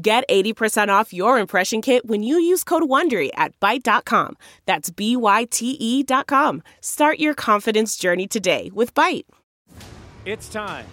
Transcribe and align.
Get 0.00 0.22
80% 0.28 0.88
off 0.90 1.12
your 1.12 1.38
impression 1.40 1.82
kit 1.82 2.06
when 2.06 2.22
you 2.22 2.38
use 2.38 2.62
code 2.62 2.84
WONDERY 2.84 3.30
at 3.34 3.58
Byte.com. 3.58 4.36
That's 4.64 4.90
B-Y-T-E 4.90 6.02
dot 6.04 6.28
com. 6.28 6.62
Start 6.80 7.18
your 7.18 7.34
confidence 7.34 7.96
journey 7.96 8.28
today 8.28 8.70
with 8.72 8.94
Byte. 8.94 9.24
It's 10.24 10.48
time 10.48 10.86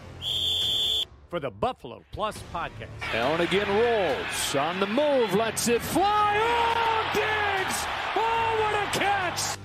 for 1.30 1.40
the 1.40 1.52
Buffalo 1.52 2.04
Plus 2.14 2.36
podcast. 2.52 2.88
Allen 3.14 3.42
again 3.42 3.68
rolls 3.70 4.56
on 4.56 4.80
the 4.80 4.88
move, 4.88 5.36
lets 5.36 5.68
it 5.68 5.84
fly. 5.84 6.40
Oh, 6.42 7.12
Diggs! 7.14 7.86
Oh, 8.16 8.58
what 8.60 8.74
a 8.74 9.00
catch! 9.00 9.58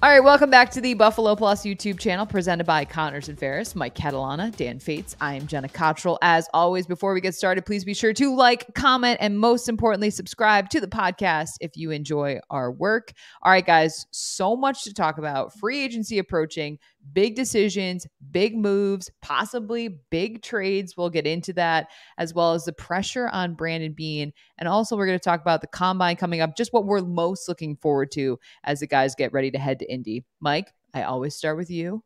All 0.00 0.08
right, 0.08 0.22
welcome 0.22 0.48
back 0.48 0.70
to 0.70 0.80
the 0.80 0.94
Buffalo 0.94 1.34
Plus 1.34 1.64
YouTube 1.64 1.98
channel 1.98 2.24
presented 2.24 2.62
by 2.62 2.84
Connors 2.84 3.28
and 3.28 3.36
Ferris, 3.36 3.74
Mike 3.74 3.96
Catalana, 3.96 4.54
Dan 4.54 4.78
Fetes. 4.78 5.16
I 5.20 5.34
am 5.34 5.48
Jenna 5.48 5.68
Cottrell. 5.68 6.20
As 6.22 6.48
always, 6.54 6.86
before 6.86 7.12
we 7.12 7.20
get 7.20 7.34
started, 7.34 7.66
please 7.66 7.84
be 7.84 7.94
sure 7.94 8.12
to 8.12 8.32
like, 8.32 8.72
comment, 8.74 9.18
and 9.20 9.40
most 9.40 9.68
importantly, 9.68 10.10
subscribe 10.10 10.70
to 10.70 10.80
the 10.80 10.86
podcast 10.86 11.48
if 11.60 11.76
you 11.76 11.90
enjoy 11.90 12.38
our 12.48 12.70
work. 12.70 13.12
All 13.42 13.50
right, 13.50 13.66
guys, 13.66 14.06
so 14.12 14.54
much 14.54 14.84
to 14.84 14.94
talk 14.94 15.18
about. 15.18 15.52
Free 15.58 15.82
agency 15.82 16.20
approaching, 16.20 16.78
big 17.12 17.34
decisions, 17.34 18.06
big 18.30 18.56
moves, 18.56 19.10
possibly 19.22 20.00
big 20.10 20.42
trades. 20.42 20.96
We'll 20.96 21.10
get 21.10 21.26
into 21.26 21.52
that, 21.54 21.88
as 22.16 22.34
well 22.34 22.54
as 22.54 22.64
the 22.64 22.72
pressure 22.72 23.28
on 23.28 23.54
Brandon 23.54 23.92
Beane. 23.92 24.32
And 24.58 24.68
also, 24.68 24.96
we're 24.96 25.06
going 25.06 25.18
to 25.18 25.24
talk 25.24 25.40
about 25.40 25.60
the 25.60 25.66
combine 25.66 26.16
coming 26.16 26.40
up, 26.40 26.56
just 26.56 26.72
what 26.72 26.86
we're 26.86 27.00
most 27.00 27.48
looking 27.48 27.76
forward 27.76 28.10
to 28.12 28.38
as 28.64 28.80
the 28.80 28.86
guys 28.86 29.14
get 29.14 29.32
ready 29.32 29.50
to 29.50 29.58
head 29.58 29.78
to 29.80 29.92
Indy. 29.92 30.24
Mike, 30.40 30.72
I 30.94 31.02
always 31.02 31.34
start 31.34 31.56
with 31.56 31.70
you. 31.70 32.02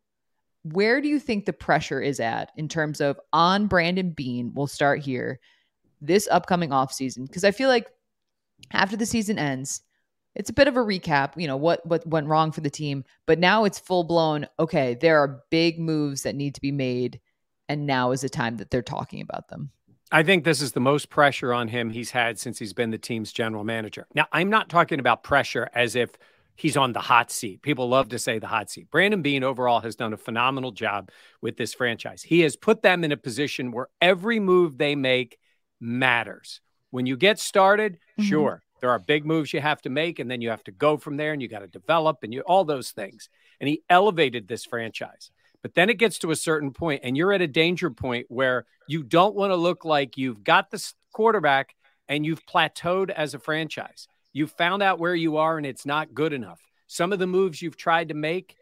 Where 0.64 1.00
do 1.00 1.08
you 1.08 1.18
think 1.18 1.44
the 1.44 1.52
pressure 1.52 2.00
is 2.00 2.20
at 2.20 2.52
in 2.56 2.68
terms 2.68 3.00
of 3.00 3.18
on 3.32 3.66
Brandon 3.66 4.10
Beane? 4.10 4.52
We'll 4.54 4.68
start 4.68 5.00
here 5.00 5.40
this 6.00 6.28
upcoming 6.30 6.70
offseason 6.70 7.26
because 7.26 7.44
I 7.44 7.50
feel 7.50 7.68
like 7.68 7.86
after 8.72 8.96
the 8.96 9.06
season 9.06 9.38
ends, 9.38 9.82
it's 10.34 10.50
a 10.50 10.54
bit 10.54 10.68
of 10.68 10.76
a 10.76 10.80
recap, 10.80 11.32
you 11.36 11.46
know, 11.46 11.56
what 11.56 11.84
what 11.86 12.06
went 12.06 12.26
wrong 12.26 12.52
for 12.52 12.60
the 12.60 12.70
team, 12.70 13.04
but 13.26 13.38
now 13.38 13.64
it's 13.64 13.78
full 13.78 14.04
blown, 14.04 14.46
okay, 14.58 14.94
there 14.94 15.18
are 15.18 15.42
big 15.50 15.78
moves 15.78 16.22
that 16.22 16.34
need 16.34 16.54
to 16.54 16.60
be 16.60 16.72
made 16.72 17.20
and 17.68 17.86
now 17.86 18.10
is 18.10 18.20
the 18.22 18.28
time 18.28 18.56
that 18.58 18.70
they're 18.70 18.82
talking 18.82 19.20
about 19.20 19.48
them. 19.48 19.70
I 20.10 20.22
think 20.22 20.44
this 20.44 20.60
is 20.60 20.72
the 20.72 20.80
most 20.80 21.08
pressure 21.08 21.54
on 21.54 21.68
him 21.68 21.88
he's 21.88 22.10
had 22.10 22.38
since 22.38 22.58
he's 22.58 22.74
been 22.74 22.90
the 22.90 22.98
team's 22.98 23.32
general 23.32 23.64
manager. 23.64 24.06
Now, 24.14 24.26
I'm 24.30 24.50
not 24.50 24.68
talking 24.68 25.00
about 25.00 25.22
pressure 25.22 25.70
as 25.74 25.96
if 25.96 26.10
he's 26.54 26.76
on 26.76 26.92
the 26.92 27.00
hot 27.00 27.30
seat. 27.30 27.62
People 27.62 27.88
love 27.88 28.10
to 28.10 28.18
say 28.18 28.38
the 28.38 28.46
hot 28.46 28.70
seat. 28.70 28.90
Brandon 28.90 29.22
Beane 29.22 29.42
overall 29.42 29.80
has 29.80 29.96
done 29.96 30.12
a 30.12 30.18
phenomenal 30.18 30.70
job 30.70 31.10
with 31.40 31.56
this 31.56 31.72
franchise. 31.72 32.22
He 32.22 32.40
has 32.40 32.56
put 32.56 32.82
them 32.82 33.04
in 33.04 33.12
a 33.12 33.16
position 33.16 33.72
where 33.72 33.88
every 34.02 34.38
move 34.38 34.76
they 34.76 34.94
make 34.94 35.38
matters. 35.80 36.60
When 36.90 37.06
you 37.06 37.16
get 37.16 37.38
started, 37.38 37.94
mm-hmm. 37.94 38.24
sure, 38.24 38.62
there 38.82 38.90
are 38.90 38.98
big 38.98 39.24
moves 39.24 39.52
you 39.52 39.60
have 39.60 39.80
to 39.82 39.90
make, 39.90 40.18
and 40.18 40.28
then 40.28 40.42
you 40.42 40.50
have 40.50 40.64
to 40.64 40.72
go 40.72 40.96
from 40.96 41.16
there, 41.16 41.32
and 41.32 41.40
you 41.40 41.46
got 41.46 41.60
to 41.60 41.68
develop, 41.68 42.18
and 42.22 42.34
you 42.34 42.40
all 42.40 42.64
those 42.64 42.90
things. 42.90 43.30
And 43.60 43.68
he 43.68 43.82
elevated 43.88 44.48
this 44.48 44.64
franchise. 44.64 45.30
But 45.62 45.76
then 45.76 45.88
it 45.88 45.98
gets 45.98 46.18
to 46.18 46.32
a 46.32 46.36
certain 46.36 46.72
point, 46.72 47.02
and 47.04 47.16
you're 47.16 47.32
at 47.32 47.40
a 47.40 47.46
danger 47.46 47.90
point 47.90 48.26
where 48.28 48.66
you 48.88 49.04
don't 49.04 49.36
want 49.36 49.52
to 49.52 49.56
look 49.56 49.84
like 49.84 50.18
you've 50.18 50.42
got 50.42 50.72
the 50.72 50.84
quarterback 51.12 51.76
and 52.08 52.26
you've 52.26 52.44
plateaued 52.44 53.10
as 53.10 53.34
a 53.34 53.38
franchise. 53.38 54.08
You 54.32 54.48
found 54.48 54.82
out 54.82 54.98
where 54.98 55.14
you 55.14 55.36
are, 55.36 55.56
and 55.56 55.64
it's 55.64 55.86
not 55.86 56.12
good 56.12 56.32
enough. 56.32 56.60
Some 56.88 57.12
of 57.12 57.20
the 57.20 57.28
moves 57.28 57.62
you've 57.62 57.76
tried 57.76 58.08
to 58.08 58.14
make 58.14 58.56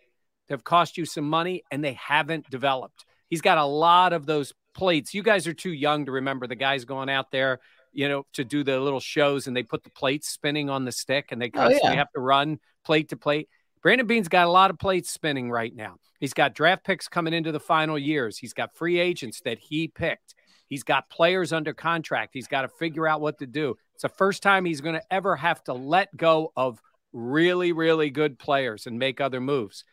have 0.51 0.65
cost 0.65 0.99
you 0.99 1.07
some 1.07 1.29
money, 1.29 1.63
and 1.71 1.83
they 1.83 1.95
haven't 1.95 2.51
developed. 2.51 3.07
He's 3.31 3.41
got 3.41 3.57
a 3.57 3.65
lot 3.65 4.13
of 4.13 4.27
those 4.27 4.53
plates. 4.75 5.15
You 5.15 5.23
guys 5.23 5.47
are 5.47 5.55
too 5.55 5.73
young 5.73 6.05
to 6.05 6.13
remember 6.13 6.47
the 6.47 6.57
guys 6.57 6.85
going 6.85 7.09
out 7.09 7.31
there 7.31 7.61
you 7.93 8.09
know, 8.09 8.25
to 8.35 8.45
do 8.45 8.63
the 8.63 8.79
little 8.81 9.01
shows 9.01 9.47
and 9.47 9.57
they 9.57 9.63
put 9.63 9.83
the 9.83 9.91
plates 9.91 10.29
spinning 10.29 10.71
on 10.71 10.85
the 10.85 10.93
stick 10.93 11.27
and 11.31 11.41
they 11.41 11.51
oh, 11.55 11.59
constantly 11.59 11.89
oh, 11.89 11.93
yeah. 11.93 11.99
have 11.99 12.13
to 12.13 12.21
run 12.21 12.59
plate 12.85 13.09
to 13.11 13.17
plate. 13.17 13.49
Brandon 13.83 14.07
Beane's 14.07 14.29
got 14.29 14.47
a 14.47 14.51
lot 14.51 14.71
of 14.71 14.79
plates 14.79 15.11
spinning 15.11 15.51
right 15.51 15.75
now. 15.75 15.97
He's 16.19 16.35
got 16.35 16.55
draft 16.55 16.85
picks 16.85 17.09
coming 17.09 17.33
into 17.33 17.51
the 17.51 17.61
final 17.61 17.99
years. 17.99 18.37
He's 18.37 18.53
got 18.53 18.77
free 18.77 18.99
agents 18.99 19.41
that 19.45 19.59
he 19.59 19.89
picked. 19.89 20.35
He's 20.69 20.83
got 20.83 21.09
players 21.09 21.53
under 21.53 21.73
contract. 21.73 22.31
He's 22.35 22.47
got 22.47 22.63
to 22.63 22.69
figure 22.69 23.09
out 23.09 23.21
what 23.21 23.39
to 23.39 23.47
do. 23.47 23.77
It's 23.95 24.03
the 24.03 24.09
first 24.09 24.43
time 24.43 24.65
he's 24.65 24.83
going 24.83 24.95
to 24.95 25.03
ever 25.11 25.35
have 25.35 25.65
to 25.65 25.73
let 25.73 26.15
go 26.17 26.53
of 26.57 26.81
really, 27.13 27.73
really 27.73 28.11
good 28.11 28.39
players 28.39 28.87
and 28.87 28.99
make 28.99 29.21
other 29.21 29.41
moves. 29.41 29.85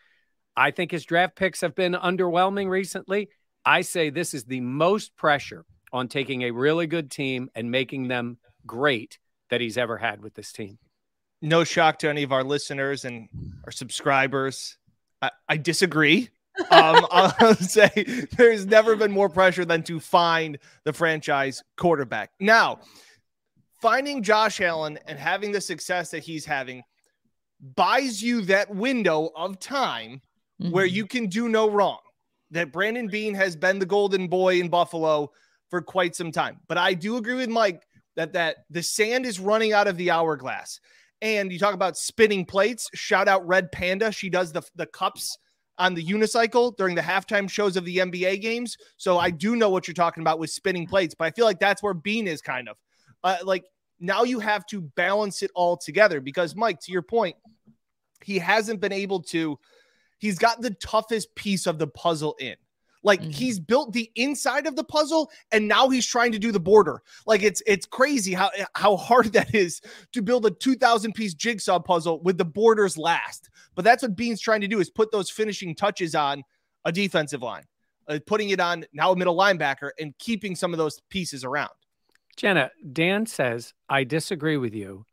I 0.56 0.72
think 0.72 0.92
his 0.92 1.06
draft 1.06 1.36
picks 1.36 1.62
have 1.62 1.76
been 1.76 1.94
underwhelming 1.94 2.70
recently. 2.70 3.30
I 3.66 3.82
say 3.82 4.10
this 4.10 4.34
is 4.34 4.44
the 4.46 4.62
most 4.62 5.16
pressure 5.16 5.66
on 5.94 6.08
taking 6.08 6.44
a 6.44 6.52
really 6.52 6.88
good 6.88 7.10
team 7.10 7.50
and 7.56 7.72
making 7.72 8.08
them 8.08 8.38
great 8.66 9.20
that 9.50 9.62
he's 9.62 9.78
ever 9.78 9.98
had 9.98 10.22
with 10.22 10.34
this 10.34 10.52
team. 10.52 10.78
No 11.42 11.64
shock 11.64 12.00
to 12.00 12.10
any 12.10 12.24
of 12.24 12.32
our 12.32 12.44
listeners 12.44 13.06
and 13.06 13.30
our 13.66 13.72
subscribers. 13.72 14.78
I, 15.22 15.32
I 15.48 15.58
disagree. 15.58 16.30
um, 16.72 17.06
I'll 17.12 17.56
say 17.56 18.28
there's 18.38 18.66
never 18.66 18.96
been 18.96 19.12
more 19.12 19.30
pressure 19.30 19.66
than 19.66 19.84
to 19.84 20.00
find 20.00 20.58
the 20.84 20.94
franchise 20.94 21.64
quarterback. 21.78 22.32
Now, 22.40 22.80
finding 23.82 24.24
Josh 24.24 24.60
Allen 24.62 24.98
and 25.06 25.20
having 25.20 25.52
the 25.52 25.62
success 25.62 26.12
that 26.12 26.24
he's 26.24 26.46
having 26.46 26.84
buys 27.76 28.22
you 28.22 28.42
that 28.42 28.74
window 28.74 29.30
of 29.36 29.60
time 29.60 30.22
mm-hmm. 30.62 30.72
where 30.72 30.86
you 30.86 31.06
can 31.06 31.28
do 31.28 31.50
no 31.50 31.70
wrong. 31.70 32.00
That 32.52 32.72
Brandon 32.72 33.08
Beane 33.08 33.34
has 33.34 33.56
been 33.56 33.78
the 33.78 33.86
golden 33.86 34.28
boy 34.28 34.60
in 34.60 34.70
Buffalo 34.70 35.32
for 35.70 35.82
quite 35.82 36.16
some 36.16 36.32
time. 36.32 36.60
But 36.68 36.78
I 36.78 36.94
do 36.94 37.18
agree 37.18 37.36
with 37.36 37.50
Mike 37.50 37.86
that 38.16 38.34
that 38.34 38.58
the 38.70 38.84
sand 38.84 39.26
is 39.26 39.40
running 39.40 39.74
out 39.74 39.88
of 39.88 39.98
the 39.98 40.12
hourglass. 40.12 40.80
And 41.22 41.52
you 41.52 41.58
talk 41.58 41.74
about 41.74 41.98
spinning 41.98 42.46
plates. 42.46 42.90
Shout 42.94 43.28
out 43.28 43.48
Red 43.48 43.72
Panda. 43.72 44.12
She 44.12 44.30
does 44.30 44.52
the 44.52 44.62
the 44.76 44.86
cups 44.86 45.38
on 45.80 45.94
the 45.94 46.04
unicycle 46.04 46.76
during 46.76 46.96
the 46.96 47.02
halftime 47.02 47.50
shows 47.50 47.78
of 47.78 47.86
the 47.86 47.98
NBA 47.98 48.42
games. 48.42 48.78
So 48.98 49.20
I 49.20 49.30
do 49.30 49.56
know 49.56 49.70
what 49.70 49.88
you're 49.88 49.94
talking 49.94 50.22
about 50.22 50.40
with 50.40 50.50
spinning 50.50 50.88
plates, 50.88 51.14
but 51.14 51.26
I 51.26 51.32
feel 51.32 51.46
like 51.46 51.60
that's 51.60 51.84
where 51.84 51.94
Beane 51.94 52.28
is 52.28 52.42
kind 52.42 52.68
of 52.68 52.78
uh, 53.24 53.38
like 53.44 53.66
now 54.00 54.24
you 54.24 54.40
have 54.40 54.66
to 54.68 54.82
balance 54.82 55.42
it 55.42 55.52
all 55.56 55.78
together 55.78 56.22
because 56.22 56.56
Mike, 56.56 56.80
to 56.82 56.92
your 56.92 57.02
point, 57.02 57.36
he 58.24 58.40
hasn't 58.40 58.80
been 58.80 58.92
able 58.92 59.22
to. 59.24 59.60
He's 60.20 60.40
got 60.40 60.62
the 60.62 60.72
toughest 60.72 61.36
piece 61.36 61.68
of 61.68 61.78
the 61.78 61.88
puzzle 61.88 62.36
in. 62.40 62.56
Like 63.08 63.22
mm-hmm. 63.22 63.32
he's 63.32 63.58
built 63.58 63.94
the 63.94 64.12
inside 64.16 64.68
of 64.68 64.76
the 64.76 64.84
puzzle 64.84 65.32
and 65.54 65.66
now 65.66 65.88
he's 65.88 66.06
trying 66.06 66.34
to 66.34 66.40
do 66.40 66.52
the 66.52 66.60
border. 66.60 67.02
Like 67.26 67.42
it's 67.42 67.64
it's 67.66 67.86
crazy 67.86 68.34
how 68.34 68.52
how 68.76 68.98
hard 68.98 69.28
that 69.34 69.56
is 69.56 69.82
to 70.12 70.22
build 70.22 70.46
a 70.46 70.52
2000 70.52 71.14
piece 71.14 71.34
jigsaw 71.34 71.80
puzzle 71.80 72.22
with 72.22 72.38
the 72.38 72.46
borders 72.46 72.98
last. 72.98 73.50
But 73.76 73.86
that's 73.86 74.04
what 74.04 74.18
Beane's 74.18 74.42
trying 74.42 74.62
to 74.62 74.68
do 74.68 74.82
is 74.82 74.90
put 74.90 75.10
those 75.12 75.30
finishing 75.30 75.74
touches 75.74 76.16
on 76.16 76.44
a 76.84 76.92
defensive 76.92 77.42
line. 77.42 77.64
Uh, 78.10 78.20
putting 78.26 78.50
it 78.50 78.60
on 78.60 78.86
now 78.94 79.12
a 79.12 79.16
middle 79.16 79.36
linebacker 79.36 79.92
and 80.00 80.18
keeping 80.18 80.56
some 80.56 80.74
of 80.74 80.78
those 80.78 81.00
pieces 81.10 81.44
around. 81.46 81.72
Jenna, 82.36 82.72
Dan 82.94 83.26
says, 83.26 83.74
I 83.90 84.04
disagree 84.04 84.58
with 84.58 84.74
you. 84.74 85.06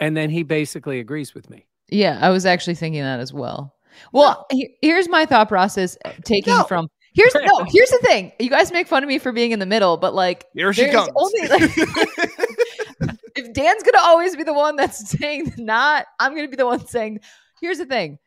And 0.00 0.16
then 0.16 0.30
he 0.30 0.42
basically 0.42 0.98
agrees 0.98 1.34
with 1.34 1.50
me. 1.50 1.66
Yeah, 1.90 2.18
I 2.22 2.30
was 2.30 2.46
actually 2.46 2.74
thinking 2.76 3.02
that 3.02 3.20
as 3.20 3.32
well. 3.32 3.74
Well, 4.12 4.46
no. 4.52 4.66
here's 4.80 5.08
my 5.08 5.26
thought 5.26 5.48
process 5.48 5.96
uh, 6.04 6.12
taking 6.24 6.54
no. 6.54 6.64
from 6.64 6.88
Here's 7.20 7.34
no. 7.46 7.64
Here's 7.68 7.90
the 7.90 7.98
thing. 7.98 8.32
You 8.38 8.50
guys 8.50 8.72
make 8.72 8.86
fun 8.86 9.02
of 9.02 9.08
me 9.08 9.18
for 9.18 9.32
being 9.32 9.52
in 9.52 9.58
the 9.58 9.66
middle, 9.66 9.96
but 9.96 10.14
like 10.14 10.46
here 10.54 10.72
she 10.72 10.90
comes. 10.90 11.10
Only, 11.14 11.48
like, 11.48 11.62
if 13.36 13.52
Dan's 13.52 13.82
gonna 13.82 14.02
always 14.02 14.36
be 14.36 14.42
the 14.42 14.54
one 14.54 14.76
that's 14.76 15.08
saying 15.18 15.54
not, 15.58 16.06
I'm 16.18 16.34
gonna 16.34 16.48
be 16.48 16.56
the 16.56 16.66
one 16.66 16.86
saying. 16.86 17.20
Here's 17.60 17.78
the 17.78 17.86
thing. 17.86 18.18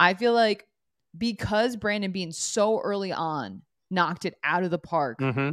I 0.00 0.14
feel 0.14 0.32
like 0.32 0.66
because 1.16 1.76
Brandon 1.76 2.10
Beane 2.10 2.32
so 2.32 2.80
early 2.80 3.12
on 3.12 3.62
knocked 3.90 4.24
it 4.24 4.34
out 4.42 4.64
of 4.64 4.70
the 4.70 4.78
park 4.78 5.20
mm-hmm. 5.20 5.50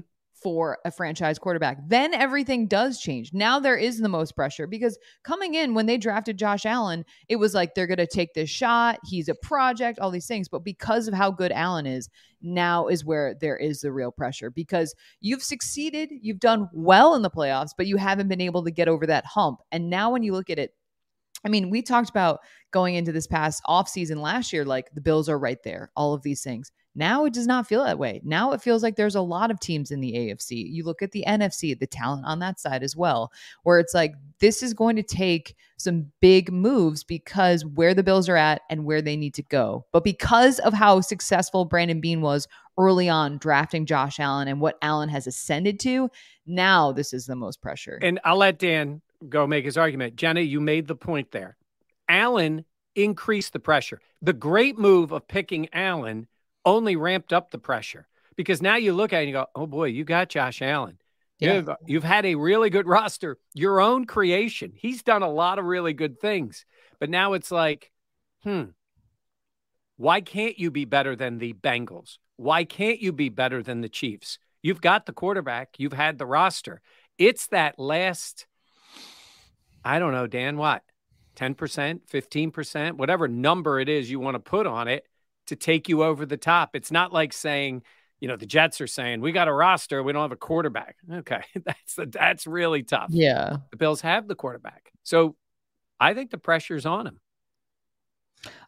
For 0.48 0.78
a 0.86 0.92
franchise 0.92 1.38
quarterback. 1.38 1.78
Then 1.90 2.14
everything 2.14 2.68
does 2.68 3.02
change. 3.02 3.34
Now 3.34 3.60
there 3.60 3.76
is 3.76 4.00
the 4.00 4.08
most 4.08 4.34
pressure 4.34 4.66
because 4.66 4.98
coming 5.26 5.56
in 5.56 5.74
when 5.74 5.88
they 5.88 5.98
drafted 5.98 6.38
Josh 6.38 6.66
Allen, 6.66 7.04
it 7.28 7.36
was 7.36 7.54
like 7.54 7.76
they're 7.76 7.86
going 7.86 7.98
to 7.98 8.08
take 8.08 8.34
this 8.34 8.50
shot. 8.50 8.98
He's 9.04 9.28
a 9.28 9.36
project, 9.36 10.00
all 10.00 10.10
these 10.10 10.26
things. 10.26 10.48
But 10.48 10.64
because 10.64 11.10
of 11.10 11.14
how 11.14 11.32
good 11.32 11.52
Allen 11.52 11.86
is, 11.86 12.08
now 12.42 12.88
is 12.88 13.04
where 13.04 13.36
there 13.42 13.58
is 13.58 13.82
the 13.82 13.92
real 13.92 14.10
pressure 14.10 14.50
because 14.50 14.96
you've 15.20 15.44
succeeded, 15.44 16.14
you've 16.22 16.40
done 16.40 16.70
well 16.72 17.14
in 17.14 17.24
the 17.24 17.30
playoffs, 17.30 17.72
but 17.76 17.88
you 17.88 17.98
haven't 17.98 18.30
been 18.30 18.40
able 18.40 18.64
to 18.64 18.72
get 18.72 18.88
over 18.88 19.06
that 19.06 19.26
hump. 19.26 19.60
And 19.74 19.90
now 19.90 20.12
when 20.14 20.24
you 20.24 20.32
look 20.32 20.50
at 20.50 20.60
it, 20.60 20.72
I 21.44 21.50
mean, 21.50 21.70
we 21.70 21.82
talked 21.82 22.10
about 22.10 22.40
going 22.72 22.96
into 22.96 23.12
this 23.12 23.28
past 23.28 23.62
offseason 23.68 24.22
last 24.22 24.54
year, 24.54 24.64
like 24.64 24.94
the 24.94 25.02
Bills 25.02 25.28
are 25.28 25.38
right 25.38 25.62
there, 25.66 25.92
all 25.94 26.14
of 26.14 26.22
these 26.22 26.42
things. 26.42 26.72
Now 26.98 27.26
it 27.26 27.34
does 27.34 27.46
not 27.46 27.68
feel 27.68 27.84
that 27.84 28.00
way. 28.00 28.22
Now 28.24 28.54
it 28.54 28.62
feels 28.62 28.82
like 28.82 28.96
there's 28.96 29.14
a 29.14 29.22
lot 29.22 29.52
of 29.52 29.60
teams 29.60 29.92
in 29.92 30.02
the 30.02 30.14
AFC. 30.14 30.68
You 30.68 30.84
look 30.84 31.04
at 31.04 31.12
the 31.12 31.24
NFC, 31.28 31.78
the 31.78 31.86
talent 31.86 32.26
on 32.26 32.40
that 32.40 32.60
side 32.60 32.82
as 32.82 32.96
well, 32.96 33.32
where 33.62 33.78
it's 33.78 33.94
like 33.94 34.16
this 34.40 34.64
is 34.64 34.74
going 34.74 34.96
to 34.96 35.04
take 35.04 35.56
some 35.78 36.12
big 36.22 36.52
moves 36.52 37.04
because 37.04 37.64
where 37.64 37.94
the 37.94 38.02
Bills 38.02 38.28
are 38.28 38.36
at 38.36 38.64
and 38.72 38.84
where 38.84 39.04
they 39.04 39.16
need 39.16 39.36
to 39.36 39.44
go. 39.44 39.86
But 39.94 40.04
because 40.04 40.58
of 40.60 40.74
how 40.74 41.02
successful 41.02 41.66
Brandon 41.66 42.02
Beane 42.02 42.22
was 42.22 42.48
early 42.80 43.08
on 43.08 43.38
drafting 43.38 43.86
Josh 43.86 44.20
Allen 44.20 44.48
and 44.48 44.60
what 44.60 44.80
Allen 44.82 45.10
has 45.10 45.28
ascended 45.28 45.80
to, 45.82 46.10
now 46.48 46.92
this 46.92 47.14
is 47.14 47.28
the 47.28 47.36
most 47.36 47.62
pressure. 47.62 48.00
And 48.02 48.20
I'll 48.26 48.38
let 48.38 48.58
Dan 48.58 49.04
go 49.30 49.46
make 49.46 49.66
his 49.66 49.78
argument. 49.78 50.16
Jenna, 50.16 50.42
you 50.42 50.60
made 50.60 50.88
the 50.88 50.96
point 50.96 51.32
there. 51.32 51.58
Allen 52.10 52.66
increased 52.96 53.54
the 53.54 53.60
pressure. 53.60 54.02
The 54.24 54.34
great 54.34 54.80
move 54.80 55.12
of 55.12 55.28
picking 55.28 55.70
Allen 55.74 56.28
only 56.68 56.98
ramped 56.98 57.32
up 57.32 57.50
the 57.50 57.58
pressure 57.58 58.08
because 58.36 58.62
now 58.62 58.76
you 58.76 58.94
look 58.94 59.14
at 59.14 59.20
it 59.20 59.22
and 59.22 59.30
you 59.30 59.34
go, 59.34 59.48
oh 59.56 59.66
boy, 59.66 59.86
you 59.86 60.04
got 60.04 60.30
Josh 60.30 60.62
Allen. 60.62 61.00
Yeah. 61.40 61.54
You've, 61.56 61.70
you've 61.86 62.04
had 62.04 62.26
a 62.26 62.36
really 62.36 62.70
good 62.70 62.88
roster, 62.88 63.38
your 63.54 63.80
own 63.80 64.06
creation. 64.06 64.74
He's 64.76 65.02
done 65.02 65.24
a 65.24 65.30
lot 65.30 65.60
of 65.60 65.66
really 65.66 65.94
good 65.94 66.20
things. 66.20 66.66
But 67.00 67.10
now 67.10 67.34
it's 67.34 67.52
like, 67.52 67.92
hmm, 68.44 68.64
why 69.96 70.22
can't 70.22 70.60
you 70.60 70.70
be 70.70 70.86
better 70.86 71.16
than 71.16 71.38
the 71.38 71.54
Bengals? 71.54 72.18
Why 72.36 72.66
can't 72.66 73.00
you 73.00 73.12
be 73.12 73.30
better 73.30 73.64
than 73.64 73.82
the 73.82 73.90
Chiefs? 73.90 74.38
You've 74.62 74.82
got 74.82 75.06
the 75.06 75.14
quarterback, 75.14 75.76
you've 75.78 75.94
had 75.94 76.18
the 76.18 76.26
roster. 76.26 76.82
It's 77.18 77.48
that 77.48 77.80
last, 77.80 78.46
I 79.86 80.00
don't 80.00 80.12
know, 80.12 80.28
Dan, 80.28 80.58
what? 80.58 80.84
10%, 81.38 82.02
15%, 82.12 82.94
whatever 82.94 83.28
number 83.28 83.80
it 83.80 83.90
is 83.90 84.10
you 84.10 84.20
want 84.20 84.36
to 84.36 84.40
put 84.40 84.68
on 84.68 84.88
it 84.88 85.06
to 85.48 85.56
take 85.56 85.90
you 85.90 86.04
over 86.04 86.26
the 86.26 86.38
top. 86.38 86.76
It's 86.76 86.92
not 86.92 87.12
like 87.12 87.34
saying, 87.34 87.84
you 88.20 88.28
know, 88.28 88.36
the 88.36 88.46
Jets 88.46 88.82
are 88.82 88.88
saying 88.88 89.22
we 89.22 89.32
got 89.32 89.48
a 89.48 89.54
roster, 89.54 90.02
we 90.04 90.14
don't 90.14 90.22
have 90.22 90.32
a 90.32 90.38
quarterback. 90.38 90.96
Okay, 91.12 91.42
that's 91.66 91.96
that's 92.12 92.48
really 92.48 92.84
tough. 92.84 93.10
Yeah, 93.10 93.58
the 93.72 93.78
Bills 93.78 94.02
have 94.02 94.28
the 94.28 94.36
quarterback, 94.36 94.92
so 95.04 95.36
I 96.00 96.14
think 96.14 96.32
the 96.32 96.38
pressure's 96.38 96.86
on 96.86 97.08
him. 97.08 97.20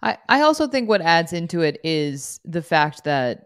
I 0.01 0.17
I 0.27 0.41
also 0.41 0.67
think 0.67 0.89
what 0.89 1.01
adds 1.01 1.33
into 1.33 1.61
it 1.61 1.79
is 1.83 2.39
the 2.43 2.61
fact 2.61 3.03
that 3.03 3.45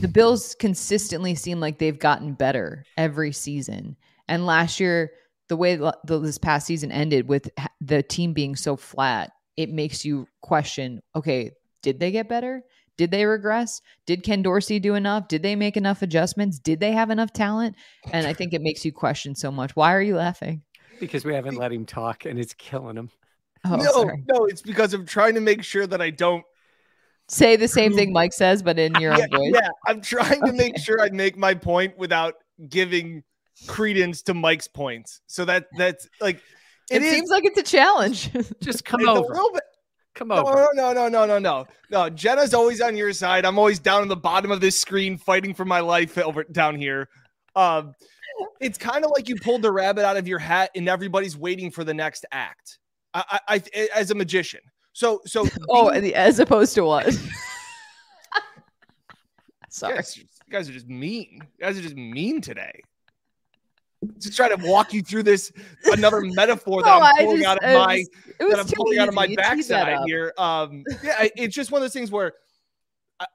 the 0.00 0.08
Bills 0.08 0.56
consistently 0.58 1.34
seem 1.34 1.60
like 1.60 1.78
they've 1.78 1.98
gotten 1.98 2.34
better 2.34 2.84
every 2.96 3.32
season, 3.32 3.96
and 4.28 4.46
last 4.46 4.80
year 4.80 5.12
the 5.50 5.56
way 5.56 5.78
this 6.04 6.38
past 6.38 6.66
season 6.66 6.92
ended 6.92 7.28
with 7.28 7.50
the 7.80 8.02
team 8.04 8.32
being 8.32 8.54
so 8.54 8.76
flat, 8.76 9.32
it 9.56 9.68
makes 9.68 10.04
you 10.04 10.26
question, 10.40 11.02
okay, 11.16 11.50
did 11.82 12.00
they 12.00 12.10
get 12.10 12.28
better? 12.28 12.62
Did 12.96 13.10
they 13.10 13.24
regress? 13.24 13.80
Did 14.04 14.22
Ken 14.22 14.42
Dorsey 14.42 14.78
do 14.78 14.94
enough? 14.94 15.26
Did 15.26 15.42
they 15.42 15.56
make 15.56 15.76
enough 15.76 16.02
adjustments? 16.02 16.58
Did 16.58 16.80
they 16.80 16.92
have 16.92 17.08
enough 17.08 17.32
talent? 17.32 17.76
And 18.12 18.26
I 18.26 18.34
think 18.34 18.52
it 18.52 18.60
makes 18.60 18.84
you 18.84 18.92
question 18.92 19.34
so 19.34 19.50
much. 19.50 19.74
Why 19.74 19.94
are 19.94 20.02
you 20.02 20.16
laughing? 20.16 20.62
Because 20.98 21.24
we 21.24 21.34
haven't 21.34 21.56
let 21.56 21.72
him 21.72 21.86
talk 21.86 22.26
and 22.26 22.38
it's 22.38 22.52
killing 22.52 22.96
him. 22.96 23.10
Oh, 23.64 23.76
no, 23.76 23.92
sorry. 23.92 24.22
no, 24.28 24.44
it's 24.44 24.60
because 24.62 24.92
I'm 24.92 25.06
trying 25.06 25.34
to 25.34 25.40
make 25.40 25.64
sure 25.64 25.86
that 25.86 26.02
I 26.02 26.10
don't 26.10 26.44
say 27.28 27.56
the 27.56 27.68
same 27.68 27.94
thing 27.94 28.12
Mike 28.12 28.32
says, 28.32 28.62
but 28.62 28.78
in 28.78 28.94
your 28.96 29.16
yeah, 29.16 29.24
own 29.24 29.30
voice. 29.30 29.52
Yeah, 29.54 29.68
I'm 29.86 30.00
trying 30.00 30.40
to 30.42 30.48
okay. 30.48 30.56
make 30.56 30.78
sure 30.78 31.00
I 31.00 31.10
make 31.10 31.36
my 31.36 31.54
point 31.54 31.96
without 31.96 32.34
giving 32.68 33.22
credence 33.66 34.22
to 34.22 34.34
Mike's 34.34 34.68
points. 34.68 35.20
So 35.26 35.44
that 35.44 35.66
that's 35.76 36.08
like 36.20 36.36
it, 36.90 36.96
it 36.96 37.02
is, 37.02 37.14
seems 37.14 37.30
like 37.30 37.44
it's 37.44 37.58
a 37.58 37.62
challenge. 37.62 38.30
Just 38.62 38.84
come 38.84 39.08
over. 39.08 39.60
A 40.20 40.24
little 40.24 40.44
bit, 40.44 40.52
Come 40.54 40.56
on. 40.56 40.76
No, 40.76 40.92
no, 40.92 40.92
no, 40.92 41.08
no, 41.08 41.26
no, 41.26 41.38
no, 41.38 41.66
no. 41.90 42.10
Jenna's 42.10 42.52
always 42.54 42.80
on 42.80 42.96
your 42.96 43.12
side. 43.12 43.44
I'm 43.44 43.58
always 43.58 43.78
down 43.78 44.02
in 44.02 44.08
the 44.08 44.16
bottom 44.16 44.50
of 44.50 44.60
this 44.60 44.78
screen 44.78 45.16
fighting 45.16 45.54
for 45.54 45.64
my 45.64 45.80
life 45.80 46.18
over 46.18 46.44
down 46.44 46.76
here. 46.76 47.08
Um, 47.56 47.94
it's 48.60 48.78
kind 48.78 49.04
of 49.04 49.10
like 49.10 49.28
you 49.28 49.36
pulled 49.36 49.62
the 49.62 49.72
rabbit 49.72 50.04
out 50.04 50.16
of 50.16 50.28
your 50.28 50.38
hat 50.38 50.70
and 50.74 50.88
everybody's 50.88 51.36
waiting 51.36 51.70
for 51.70 51.84
the 51.84 51.94
next 51.94 52.26
act. 52.32 52.78
I, 53.14 53.40
I, 53.48 53.62
I 53.74 53.88
as 53.94 54.10
a 54.10 54.14
magician. 54.14 54.60
So, 54.92 55.20
so. 55.24 55.46
oh, 55.68 55.90
being, 55.90 56.14
as 56.14 56.38
opposed 56.38 56.74
to 56.74 56.84
what? 56.84 57.06
Sorry, 59.68 59.92
you 59.92 59.96
guys, 59.96 60.16
you 60.16 60.24
guys 60.50 60.68
are 60.68 60.72
just 60.72 60.88
mean. 60.88 61.38
You 61.58 61.64
guys 61.64 61.78
are 61.78 61.82
just 61.82 61.96
mean 61.96 62.40
today 62.40 62.82
to 64.20 64.30
try 64.30 64.48
to 64.48 64.56
walk 64.66 64.94
you 64.94 65.02
through 65.02 65.22
this 65.22 65.52
another 65.84 66.20
metaphor 66.24 66.82
that 66.82 66.98
no, 66.98 67.04
I'm 67.04 67.16
pulling 67.16 67.36
just, 67.38 67.48
out 67.48 67.56
of 67.58 67.62
my 67.62 68.04
was, 68.38 68.50
that 68.50 68.60
I'm 68.60 68.66
pulling 68.66 68.92
easy. 68.94 69.00
out 69.00 69.08
of 69.08 69.14
my 69.14 69.34
backside 69.34 69.98
here. 70.06 70.32
Um, 70.38 70.84
yeah, 71.02 71.28
it's 71.36 71.54
just 71.54 71.70
one 71.70 71.80
of 71.80 71.84
those 71.84 71.92
things 71.92 72.10
where 72.10 72.32
I, 73.18 73.26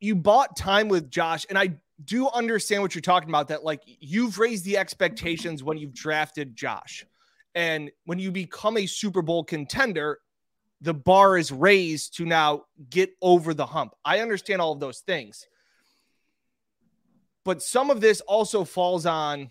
you 0.00 0.16
bought 0.16 0.56
time 0.56 0.88
with 0.88 1.10
Josh, 1.10 1.44
and 1.48 1.58
I 1.58 1.74
do 2.02 2.28
understand 2.28 2.82
what 2.82 2.94
you're 2.94 3.02
talking 3.02 3.28
about. 3.28 3.48
That 3.48 3.62
like 3.62 3.82
you've 3.84 4.38
raised 4.38 4.64
the 4.64 4.78
expectations 4.78 5.62
when 5.62 5.76
you've 5.76 5.94
drafted 5.94 6.56
Josh, 6.56 7.04
and 7.54 7.90
when 8.06 8.18
you 8.18 8.30
become 8.30 8.78
a 8.78 8.86
Super 8.86 9.20
Bowl 9.20 9.44
contender, 9.44 10.18
the 10.80 10.94
bar 10.94 11.36
is 11.36 11.52
raised 11.52 12.16
to 12.16 12.24
now 12.24 12.64
get 12.88 13.10
over 13.20 13.52
the 13.52 13.66
hump. 13.66 13.92
I 14.02 14.20
understand 14.20 14.62
all 14.62 14.72
of 14.72 14.80
those 14.80 15.00
things. 15.00 15.46
But 17.44 17.62
some 17.62 17.90
of 17.90 18.00
this 18.00 18.22
also 18.22 18.64
falls 18.64 19.04
on 19.04 19.50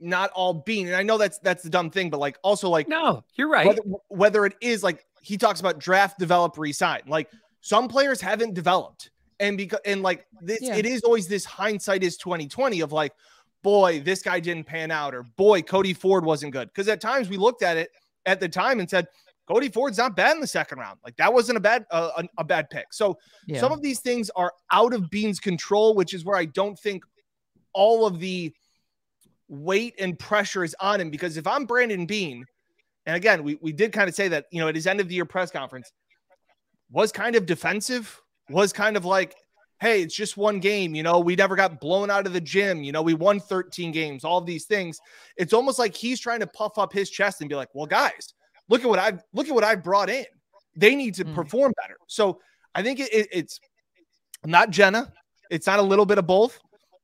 not 0.00 0.30
all 0.30 0.54
Beane. 0.54 0.88
And 0.88 0.96
I 0.96 1.02
know 1.02 1.18
that's 1.18 1.38
that's 1.38 1.62
the 1.62 1.70
dumb 1.70 1.90
thing, 1.90 2.10
but 2.10 2.18
like 2.18 2.38
also 2.42 2.68
like 2.68 2.88
no, 2.88 3.24
you're 3.34 3.48
right. 3.48 3.66
Whether, 3.66 3.82
whether 4.08 4.46
it 4.46 4.54
is 4.60 4.82
like 4.82 5.04
he 5.22 5.36
talks 5.36 5.60
about 5.60 5.78
draft, 5.78 6.18
develop, 6.18 6.58
resign. 6.58 7.02
Like 7.06 7.30
some 7.60 7.88
players 7.88 8.20
haven't 8.20 8.54
developed, 8.54 9.10
and 9.38 9.56
because 9.56 9.80
and 9.84 10.02
like 10.02 10.26
this, 10.40 10.60
yeah. 10.62 10.76
it 10.76 10.86
is 10.86 11.02
always 11.02 11.28
this 11.28 11.44
hindsight 11.44 12.02
is 12.02 12.16
2020 12.16 12.80
of 12.80 12.92
like, 12.92 13.12
boy, 13.62 14.00
this 14.00 14.22
guy 14.22 14.40
didn't 14.40 14.64
pan 14.64 14.90
out, 14.90 15.14
or 15.14 15.24
boy, 15.36 15.62
Cody 15.62 15.92
Ford 15.92 16.24
wasn't 16.24 16.52
good. 16.52 16.68
Because 16.68 16.88
at 16.88 17.00
times 17.00 17.28
we 17.28 17.36
looked 17.36 17.62
at 17.62 17.76
it 17.76 17.90
at 18.26 18.40
the 18.40 18.48
time 18.48 18.80
and 18.80 18.88
said. 18.88 19.06
Cody 19.46 19.68
Ford's 19.68 19.98
not 19.98 20.14
bad 20.14 20.36
in 20.36 20.40
the 20.40 20.46
second 20.46 20.78
round. 20.78 21.00
Like 21.02 21.16
that 21.16 21.32
wasn't 21.32 21.56
a 21.56 21.60
bad 21.60 21.84
uh, 21.90 22.10
a, 22.18 22.24
a, 22.38 22.44
bad 22.44 22.70
pick. 22.70 22.92
So 22.92 23.18
yeah. 23.48 23.58
some 23.58 23.72
of 23.72 23.82
these 23.82 23.98
things 23.98 24.30
are 24.36 24.52
out 24.70 24.94
of 24.94 25.10
Beane's 25.10 25.40
control, 25.40 25.96
which 25.96 26.14
is 26.14 26.24
where 26.24 26.36
I 26.36 26.44
don't 26.44 26.78
think 26.78 27.02
all 27.72 28.06
of 28.06 28.20
the 28.20 28.54
weight 29.50 29.94
and 29.98 30.18
pressure 30.18 30.64
is 30.64 30.74
on 30.80 31.00
him 31.00 31.10
because 31.10 31.36
if 31.36 31.46
I'm 31.46 31.66
Brandon 31.66 32.06
Beane, 32.06 32.46
and 33.04 33.16
again, 33.16 33.42
we, 33.42 33.58
we 33.60 33.72
did 33.72 33.92
kind 33.92 34.08
of 34.08 34.14
say 34.14 34.28
that, 34.28 34.46
you 34.50 34.60
know, 34.60 34.68
at 34.68 34.74
his 34.74 34.86
end 34.86 35.00
of 35.00 35.08
the 35.08 35.14
year 35.14 35.24
press 35.24 35.50
conference, 35.50 35.92
was 36.90 37.12
kind 37.12 37.34
of 37.36 37.46
defensive, 37.46 38.20
was 38.48 38.72
kind 38.72 38.96
of 38.96 39.04
like, 39.04 39.34
hey, 39.80 40.02
it's 40.02 40.14
just 40.14 40.36
one 40.36 40.60
game. 40.60 40.94
You 40.94 41.02
know, 41.02 41.18
we 41.18 41.34
never 41.34 41.56
got 41.56 41.80
blown 41.80 42.10
out 42.10 42.26
of 42.26 42.32
the 42.32 42.40
gym. 42.40 42.82
You 42.82 42.92
know, 42.92 43.02
we 43.02 43.14
won 43.14 43.40
13 43.40 43.90
games, 43.92 44.24
all 44.24 44.40
these 44.40 44.66
things. 44.66 45.00
It's 45.36 45.52
almost 45.52 45.78
like 45.78 45.96
he's 45.96 46.20
trying 46.20 46.40
to 46.40 46.46
puff 46.46 46.78
up 46.78 46.92
his 46.92 47.10
chest 47.10 47.40
and 47.40 47.48
be 47.48 47.56
like, 47.56 47.68
well, 47.74 47.86
guys, 47.86 48.34
look 48.68 48.82
at 48.82 48.88
what 48.88 48.98
I've 48.98 49.22
look 49.32 49.48
at 49.48 49.54
what 49.54 49.64
I've 49.64 49.82
brought 49.82 50.10
in. 50.10 50.26
They 50.76 50.94
need 50.94 51.14
to 51.14 51.24
mm. 51.24 51.34
perform 51.34 51.72
better. 51.80 51.96
So 52.06 52.40
I 52.74 52.82
think 52.82 53.00
it, 53.00 53.12
it, 53.12 53.28
it's 53.32 53.60
not 54.44 54.70
Jenna. 54.70 55.12
It's 55.50 55.66
not 55.66 55.80
a 55.80 55.82
little 55.82 56.06
bit 56.06 56.18
of 56.18 56.26
both 56.26 56.60